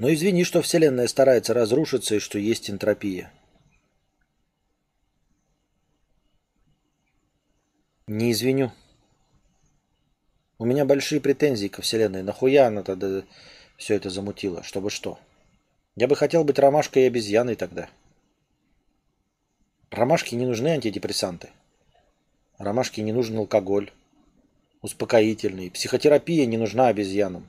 [0.00, 3.30] Но извини, что Вселенная старается разрушиться и что есть энтропия.
[8.06, 8.72] Не извиню.
[10.56, 12.22] У меня большие претензии ко Вселенной.
[12.22, 13.24] Нахуя она тогда
[13.76, 14.62] все это замутила?
[14.62, 15.18] Чтобы что?
[15.96, 17.90] Я бы хотел быть ромашкой и обезьяной тогда.
[19.90, 21.50] Ромашки не нужны антидепрессанты.
[22.56, 23.92] Ромашке не нужен алкоголь,
[24.80, 25.70] успокоительный.
[25.70, 27.46] Психотерапия не нужна обезьянам.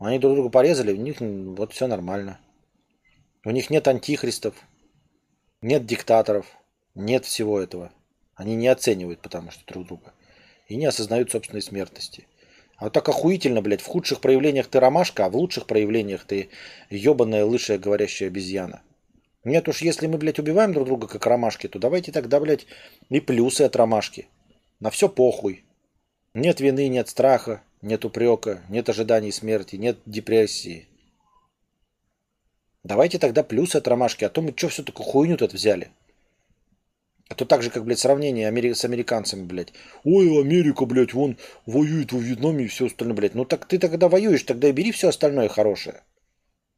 [0.00, 2.40] Они друг друга порезали, у них вот все нормально.
[3.44, 4.54] У них нет антихристов,
[5.62, 6.46] нет диктаторов.
[6.94, 7.92] Нет всего этого.
[8.34, 10.12] Они не оценивают потому что друг друга.
[10.68, 12.26] И не осознают собственной смертности.
[12.76, 16.48] А вот так охуительно, блядь, в худших проявлениях ты ромашка, а в лучших проявлениях ты
[16.88, 18.82] ебаная лысая говорящая обезьяна.
[19.44, 22.66] Нет уж, если мы, блядь, убиваем друг друга как ромашки, то давайте тогда, блядь,
[23.10, 24.28] и плюсы от ромашки.
[24.78, 25.64] На все похуй.
[26.32, 30.86] Нет вины, нет страха, нет упрека, нет ожиданий смерти, нет депрессии.
[32.82, 35.90] Давайте тогда плюсы от ромашки, а то мы что все такую хуйню тут взяли?
[37.28, 38.72] А то так же, как, блядь, сравнение Амери...
[38.72, 39.72] с американцами, блядь.
[40.02, 43.34] Ой, Америка, блядь, вон воюет во Вьетнаме и все остальное, блядь.
[43.34, 46.02] Ну так ты тогда воюешь, тогда и бери все остальное хорошее.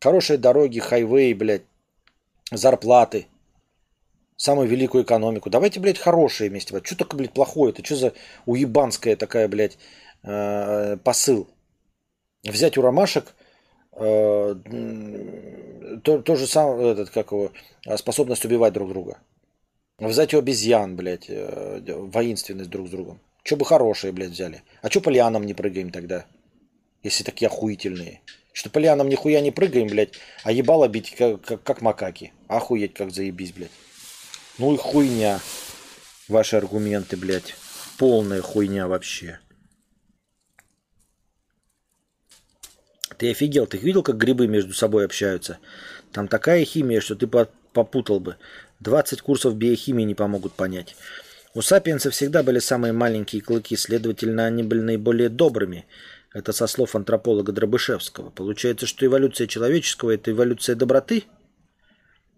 [0.00, 1.62] Хорошие дороги, хайвей, блядь,
[2.50, 3.28] зарплаты,
[4.36, 5.48] самую великую экономику.
[5.48, 6.78] Давайте, блядь, хорошие вместе.
[6.84, 7.72] Что такое, блядь, плохое?
[7.72, 8.12] Это что за
[8.44, 9.78] уебанская такая, блядь,
[10.22, 11.48] посыл?
[12.44, 13.34] Взять у ромашек
[13.92, 14.54] э,
[16.04, 17.52] то, то же самое, этот, как его,
[17.96, 19.18] способность убивать друг друга.
[19.98, 23.20] Взять у обезьян, блядь, э, воинственность друг с другом.
[23.44, 24.62] Че бы хорошие, блядь, взяли?
[24.80, 26.26] А че по лианам не прыгаем тогда?
[27.02, 28.20] Если такие охуительные.
[28.52, 32.32] Что по лианам нихуя не прыгаем, блядь, а ебало бить как, как, как макаки.
[32.48, 33.70] Охуеть, как заебись, блядь.
[34.58, 35.40] Ну и хуйня.
[36.28, 37.54] Ваши аргументы, блядь.
[37.98, 39.38] Полная хуйня вообще.
[43.22, 45.60] Ты офигел, ты видел, как грибы между собой общаются?
[46.10, 48.34] Там такая химия, что ты попутал бы.
[48.80, 50.96] 20 курсов биохимии не помогут понять.
[51.54, 55.86] У сапиенсов всегда были самые маленькие клыки, следовательно, они были наиболее добрыми.
[56.34, 58.30] Это со слов антрополога Дробышевского.
[58.30, 61.22] Получается, что эволюция человеческого– это эволюция доброты?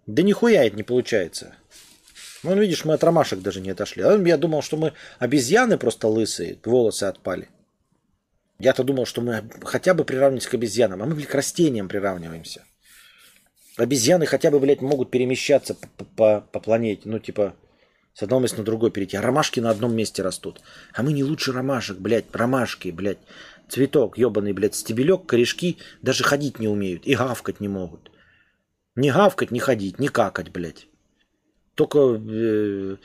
[0.06, 1.54] Да нихуя это не получается.
[2.42, 4.02] Ну, видишь, мы от ромашек даже не отошли.
[4.02, 7.48] А я думал, что мы обезьяны просто лысые, волосы отпали.
[8.58, 12.64] Я-то думал, что мы хотя бы приравниваемся к обезьянам, а мы, блядь, к растениям приравниваемся.
[13.76, 15.76] Обезьяны хотя бы, блядь, могут перемещаться
[16.16, 17.02] по, планете.
[17.06, 17.56] Ну, типа,
[18.14, 19.16] с одного места на другое перейти.
[19.16, 20.60] А ромашки на одном месте растут.
[20.92, 23.18] А мы не лучше ромашек, блядь, ромашки, блядь.
[23.68, 28.12] Цветок, ебаный, блядь, стебелек, корешки даже ходить не умеют и гавкать не могут.
[28.94, 30.86] Не гавкать, не ходить, не какать, блядь.
[31.74, 32.96] Только э,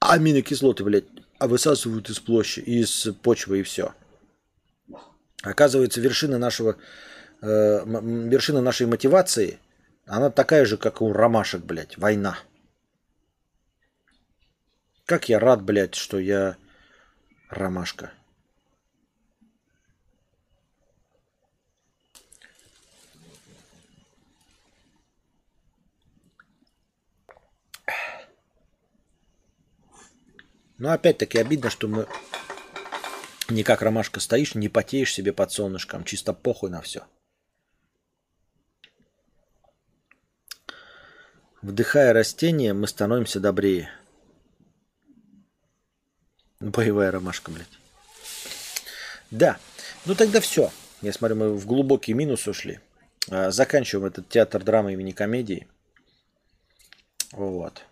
[0.00, 1.04] аминокислоты, блядь,
[1.40, 3.94] высасывают из площади, из почвы и все.
[5.44, 6.76] Оказывается, вершина нашего,
[7.42, 9.58] э, вершина нашей мотивации,
[10.06, 12.38] она такая же, как у ромашек, блядь, война.
[15.04, 16.56] Как я рад, блядь, что я
[17.50, 18.12] ромашка.
[30.78, 32.06] Но опять-таки обидно, что мы
[33.48, 37.04] не как ромашка стоишь, не потеешь себе под солнышком, чисто похуй на все.
[41.62, 43.90] Вдыхая растения, мы становимся добрее.
[46.60, 47.66] Боевая ромашка, блядь.
[49.30, 49.58] Да,
[50.04, 50.70] ну тогда все.
[51.00, 52.80] Я смотрю, мы в глубокий минус ушли.
[53.30, 55.66] А, заканчиваем этот театр драмы имени комедии.
[57.32, 57.84] Вот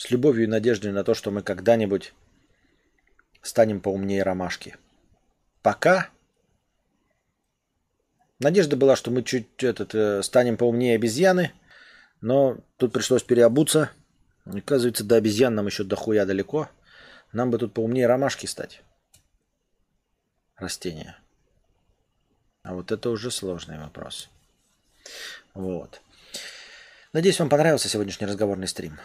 [0.00, 2.14] с любовью и надеждой на то, что мы когда-нибудь
[3.42, 4.76] станем поумнее ромашки.
[5.62, 6.08] Пока
[8.38, 11.52] надежда была, что мы чуть этот, э, станем поумнее обезьяны,
[12.20, 13.90] но тут пришлось переобуться.
[14.44, 16.68] Оказывается, до обезьян нам еще дохуя далеко.
[17.32, 18.82] Нам бы тут поумнее ромашки стать.
[20.56, 21.16] Растения.
[22.62, 24.28] А вот это уже сложный вопрос.
[25.54, 26.02] Вот.
[27.12, 28.98] Надеюсь, вам понравился сегодняшний разговорный стрим.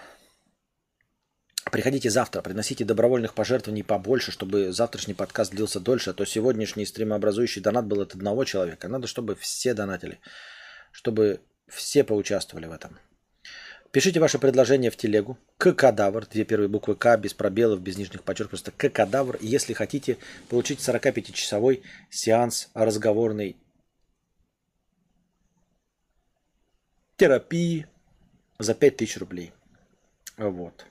[1.71, 7.61] Приходите завтра, приносите добровольных пожертвований побольше, чтобы завтрашний подкаст длился дольше, а то сегодняшний стримообразующий
[7.61, 8.87] донат был от одного человека.
[8.87, 10.19] Надо, чтобы все донатили,
[10.91, 12.99] чтобы все поучаствовали в этом.
[13.91, 15.37] Пишите ваше предложение в телегу.
[15.57, 19.37] К-кадавр, две первые буквы К, без пробелов, без нижних подчерков, просто К-кадавр.
[19.41, 20.17] Если хотите
[20.49, 23.55] получить 45-часовой сеанс разговорной
[27.15, 27.87] терапии
[28.59, 29.53] за 5000 рублей.
[30.37, 30.85] Вот.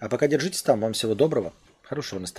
[0.00, 0.80] А пока держитесь там.
[0.80, 1.52] Вам всего доброго.
[1.82, 2.26] Хорошего настроения.